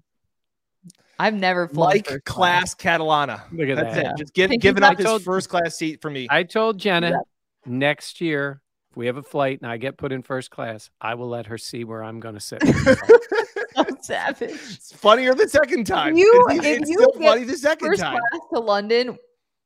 I've 1.20 1.34
never 1.34 1.68
flown 1.68 1.88
Like 1.88 2.08
first 2.08 2.26
class 2.26 2.76
Catalana. 2.76 3.42
Look 3.52 3.68
at 3.70 3.76
That's 3.76 3.96
that. 3.96 4.06
it. 4.06 4.18
Just 4.18 4.34
give, 4.34 4.50
Thank 4.52 4.62
giving 4.62 4.84
up 4.84 4.92
I 4.92 4.96
his 4.96 5.06
told- 5.06 5.24
first 5.24 5.50
class 5.50 5.76
seat 5.76 6.00
for 6.02 6.10
me. 6.12 6.28
I 6.30 6.44
told 6.44 6.78
Jenna 6.80 7.10
Yeah. 7.10 7.18
next 7.66 8.22
year 8.22 8.62
if 8.92 8.98
we 8.98 9.08
have 9.08 9.18
a 9.18 9.24
flight 9.24 9.60
and 9.62 9.70
I 9.72 9.78
get 9.78 9.98
put 9.98 10.12
in 10.12 10.22
first 10.22 10.52
class, 10.52 10.90
I 11.02 11.16
will 11.16 11.28
let 11.30 11.48
her 11.48 11.58
see 11.58 11.84
where 11.84 12.04
I'm 12.04 12.20
going 12.20 12.36
to 12.36 12.40
sit. 12.40 12.62
So 14.04 14.14
savage. 14.14 14.50
it's 14.52 14.94
funnier 14.94 15.34
the 15.34 15.48
second 15.48 15.86
time. 15.86 16.16
You- 16.18 16.46
it's 16.50 16.66
if 16.66 16.82
it's 16.82 16.90
you 16.90 16.98
still 16.98 17.12
get 17.20 17.28
funny 17.30 17.44
the 17.46 17.58
second 17.58 17.88
First 17.90 18.02
time. 18.02 18.20
class 18.32 18.42
to 18.54 18.60
London, 18.60 19.18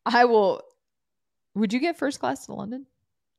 I 0.05 0.25
will. 0.25 0.61
Would 1.55 1.73
you 1.73 1.79
get 1.79 1.97
first 1.97 2.19
class 2.19 2.45
to 2.45 2.53
London? 2.53 2.85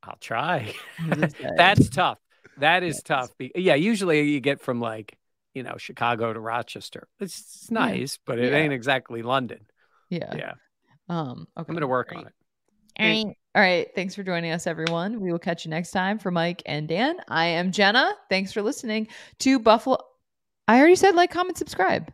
I'll 0.03 0.17
try. 0.21 0.75
I 0.99 1.09
was 1.09 1.15
gonna 1.19 1.31
say. 1.31 1.51
That's 1.57 1.89
tough. 1.89 2.19
That 2.59 2.83
is 2.83 3.03
tough. 3.03 3.31
Yeah, 3.39 3.75
usually 3.77 4.23
you 4.23 4.41
get 4.41 4.61
from 4.61 4.81
like, 4.81 5.17
you 5.55 5.63
know, 5.63 5.77
Chicago 5.79 6.33
to 6.33 6.39
Rochester. 6.41 7.09
It's, 7.21 7.39
it's 7.39 7.69
Yeah. 7.71 7.79
nice, 7.79 8.19
but 8.27 8.39
it 8.39 8.53
Yeah. 8.53 8.59
ain't 8.59 8.73
exactly 8.73 9.23
London. 9.23 9.67
yeah. 10.11 10.35
Yeah. 10.37 10.53
Um. 11.09 11.47
Okay. 11.57 11.65
I'm 11.69 11.75
going 11.75 11.81
to 11.81 11.87
work 11.87 12.09
great. 12.09 12.19
on 12.21 12.27
it. 12.27 12.33
All 13.01 13.07
right. 13.07 13.37
All 13.55 13.63
right. 13.63 13.89
Thanks 13.95 14.15
for 14.15 14.23
joining 14.23 14.53
us, 14.53 14.67
everyone. 14.67 15.21
We 15.21 15.33
will 15.33 15.39
catch 15.39 15.65
you 15.65 15.71
next 15.71 15.91
time. 15.93 16.19
For 16.19 16.31
Mike 16.31 16.63
and 16.67 16.87
Dan, 16.87 17.17
I 17.29 17.47
am 17.47 17.73
Jenna. 17.73 18.13
Thanks 18.29 18.53
for 18.53 18.61
listening 18.63 19.09
to 19.41 19.59
Buffalo. 19.59 19.99
I 20.69 20.79
already 20.79 20.97
said 20.97 21.15
like, 21.15 21.31
comment, 21.31 21.59
subscribe. 21.59 22.13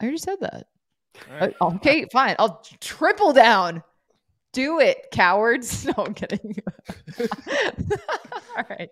I 0.00 0.04
already 0.04 0.18
said 0.18 0.36
that. 0.40 0.66
All 1.30 1.38
right. 1.40 1.54
Uh, 1.60 1.66
Okay, 1.76 2.06
fine. 2.12 2.36
I'll 2.38 2.62
triple 2.80 3.32
down. 3.32 3.82
Do 4.52 4.80
it, 4.80 5.08
cowards. 5.12 5.86
No, 5.96 6.04
I'm 6.04 6.14
kidding. 6.14 6.56
All 8.56 8.64
right. 8.70 8.88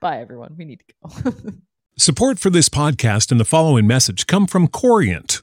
Bye, 0.00 0.18
everyone. 0.20 0.54
We 0.56 0.64
need 0.64 0.82
to 1.12 1.22
go. 1.22 1.32
Support 1.98 2.38
for 2.40 2.50
this 2.50 2.68
podcast 2.68 3.30
and 3.30 3.38
the 3.38 3.44
following 3.44 3.86
message 3.86 4.26
come 4.26 4.46
from 4.48 4.66
Corient. 4.68 5.42